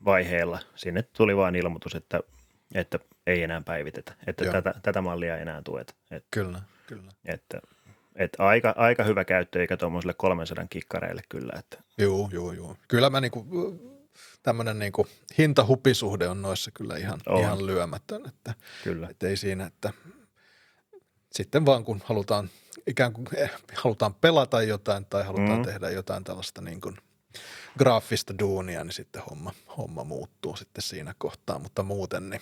vaiheella, 0.05 0.59
sinne 0.75 1.03
tuli 1.03 1.37
vain 1.37 1.55
ilmoitus, 1.55 1.95
että, 1.95 2.19
että 2.75 2.99
ei 3.27 3.43
enää 3.43 3.61
päivitetä, 3.61 4.13
että 4.27 4.43
Joo. 4.43 4.53
tätä, 4.53 4.73
tätä 4.83 5.01
mallia 5.01 5.35
ei 5.35 5.41
enää 5.41 5.61
tueta. 5.61 5.93
Et, 6.11 6.25
Kyllä, 6.31 6.61
kyllä. 6.87 7.11
että, 7.25 7.61
että 8.15 8.43
aika, 8.47 8.73
aika 8.77 9.03
hyvä 9.03 9.25
käyttö 9.25 9.61
eikä 9.61 9.77
tuommoiselle 9.77 10.13
300 10.13 10.65
kikkareille 10.69 11.21
kyllä, 11.29 11.53
että 11.59 11.77
Joo, 11.97 12.29
joo, 12.31 12.51
joo. 12.51 12.75
Kyllä 12.87 13.09
mä 13.09 13.21
niinku, 13.21 13.45
tämmöinen 14.43 14.79
niinku 14.79 15.07
hinta-hupisuhde 15.37 16.27
on 16.27 16.41
noissa 16.41 16.71
kyllä 16.71 16.97
ihan, 16.97 17.19
On. 17.27 17.39
ihan 17.41 17.65
lyömätön, 17.65 18.25
että, 18.27 18.53
kyllä. 18.83 19.07
että 19.09 19.27
ei 19.27 19.37
siinä, 19.37 19.65
että 19.65 19.93
sitten 21.31 21.65
vaan 21.65 21.83
kun 21.83 22.01
halutaan 22.05 22.49
ikään 22.87 23.13
kuin 23.13 23.27
eh, 23.35 23.51
halutaan 23.73 24.13
pelata 24.13 24.61
jotain 24.63 25.05
tai 25.05 25.23
halutaan 25.23 25.57
Mm. 25.59 25.65
tehdä 25.65 25.89
jotain 25.89 26.23
tällaista 26.23 26.61
niin 26.61 26.81
kuin 26.81 26.97
graafista 27.77 28.33
duunia, 28.39 28.83
niin 28.83 28.93
sitten 28.93 29.21
homma, 29.29 29.53
homma 29.77 30.03
muuttuu 30.03 30.55
sitten 30.55 30.81
siinä 30.81 31.15
kohtaa, 31.17 31.59
mutta 31.59 31.83
muuten 31.83 32.29
niin 32.29 32.41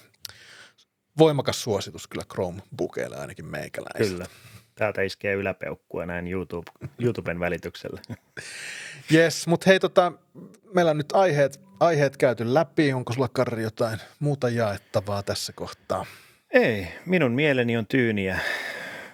voimakas 1.18 1.64
suositus 1.64 2.08
kyllä 2.08 2.24
Chromebookeille 2.34 3.18
ainakin 3.18 3.46
meikäläisellä. 3.46 4.26
Kyllä. 4.26 4.38
Täältä 4.78 5.02
iskee 5.02 5.34
yläpeukkua 5.34 6.06
näin 6.06 6.28
YouTube, 6.28 6.72
YouTuben 7.00 7.40
välityksellä. 7.40 8.02
Yes, 9.14 9.48
mutta 9.48 9.64
hei 9.70 9.80
tota, 9.80 10.12
meillä 10.74 10.92
on 10.92 10.98
nyt 10.98 11.12
aiheet, 11.14 11.60
aiheet 11.80 12.18
käyty 12.18 12.54
läpi. 12.54 12.94
Onko 12.94 13.14
sulla 13.14 13.28
Karri 13.28 13.64
jotain 13.64 14.00
muuta 14.20 14.50
jaettavaa 14.50 15.24
tässä 15.24 15.54
kohtaa? 15.54 16.06
Ei, 16.52 16.88
minun 17.06 17.32
mieleni 17.32 17.78
on 17.78 17.88
tyyniä. 17.88 18.40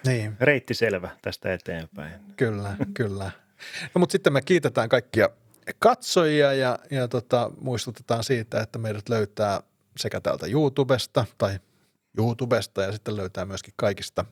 Niin, 0.06 0.36
Reitti 0.40 0.74
selvä 0.74 1.10
tästä 1.22 1.52
eteenpäin. 1.52 2.12
kyllä, 2.36 2.76
kyllä. 2.94 3.30
No 3.94 3.98
mutta 3.98 4.12
sitten 4.12 4.32
me 4.32 4.42
kiitetään 4.42 4.88
kaikkia 4.88 5.28
katsojia 5.78 6.52
ja, 6.52 6.78
ja 6.90 7.08
tota, 7.08 7.50
muistutetaan 7.60 8.24
siitä, 8.24 8.60
että 8.60 8.78
meidät 8.78 9.08
löytää 9.08 9.60
sekä 9.96 10.20
täältä 10.20 10.46
YouTubesta 10.46 11.24
tai 11.38 11.58
YouTubesta 12.18 12.82
ja 12.82 12.92
sitten 12.92 13.16
löytää 13.16 13.44
myöskin 13.44 13.74
kaikista, 13.76 14.24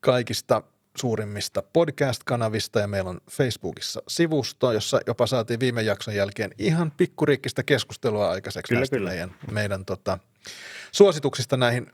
kaikista 0.00 0.62
suurimmista 0.98 1.62
podcast-kanavista 1.62 2.80
ja 2.80 2.88
meillä 2.88 3.10
on 3.10 3.20
Facebookissa 3.30 4.02
sivusto, 4.08 4.72
jossa 4.72 5.00
jopa 5.06 5.26
saatiin 5.26 5.60
viime 5.60 5.82
jakson 5.82 6.14
jälkeen 6.14 6.50
ihan 6.58 6.90
pikkuriikkistä 6.90 7.62
keskustelua 7.62 8.30
aikaiseksi 8.30 8.68
Kyllä, 8.68 8.80
näistä 8.80 8.96
kyllä. 8.96 9.10
meidän, 9.10 9.34
meidän 9.50 9.84
tota, 9.84 10.18
suosituksista 10.92 11.56
näihin 11.56 11.92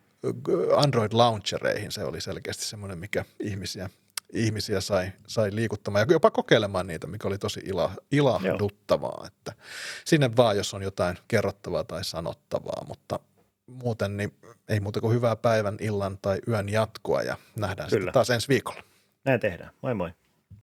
Android 0.76 1.12
launchereihin. 1.12 1.92
Se 1.92 2.05
oli 2.05 2.20
selkeästi 2.20 2.64
semmoinen, 2.64 2.98
mikä 2.98 3.24
ihmisiä, 3.40 3.90
ihmisiä 4.32 4.80
sai, 4.80 5.12
sai 5.26 5.55
liikuttamaan 5.55 6.07
ja 6.09 6.14
jopa 6.14 6.30
kokeilemaan 6.30 6.86
niitä, 6.86 7.07
mikä 7.07 7.28
oli 7.28 7.38
tosi 7.38 7.61
ila, 7.64 7.92
ilahduttavaa. 8.12 9.24
Että 9.26 9.53
sinne 10.05 10.36
vaan, 10.36 10.57
jos 10.57 10.74
on 10.74 10.82
jotain 10.82 11.18
kerrottavaa 11.28 11.84
tai 11.84 12.05
sanottavaa, 12.05 12.84
mutta 12.88 13.18
muuten 13.66 14.16
niin 14.16 14.32
ei 14.70 14.80
muuta 14.80 15.00
kuin 15.00 15.14
hyvää 15.14 15.36
päivän, 15.36 15.76
illan 15.80 16.18
tai 16.22 16.38
yön 16.48 16.68
jatkoa 16.68 17.22
ja 17.22 17.36
nähdään 17.56 17.88
Kyllä. 17.88 18.00
sitten 18.00 18.12
taas 18.12 18.30
ensi 18.30 18.48
viikolla. 18.48 18.82
Näin 19.24 19.40
tehdään. 19.40 19.70
Moi 19.82 19.94
moi. 19.94 20.10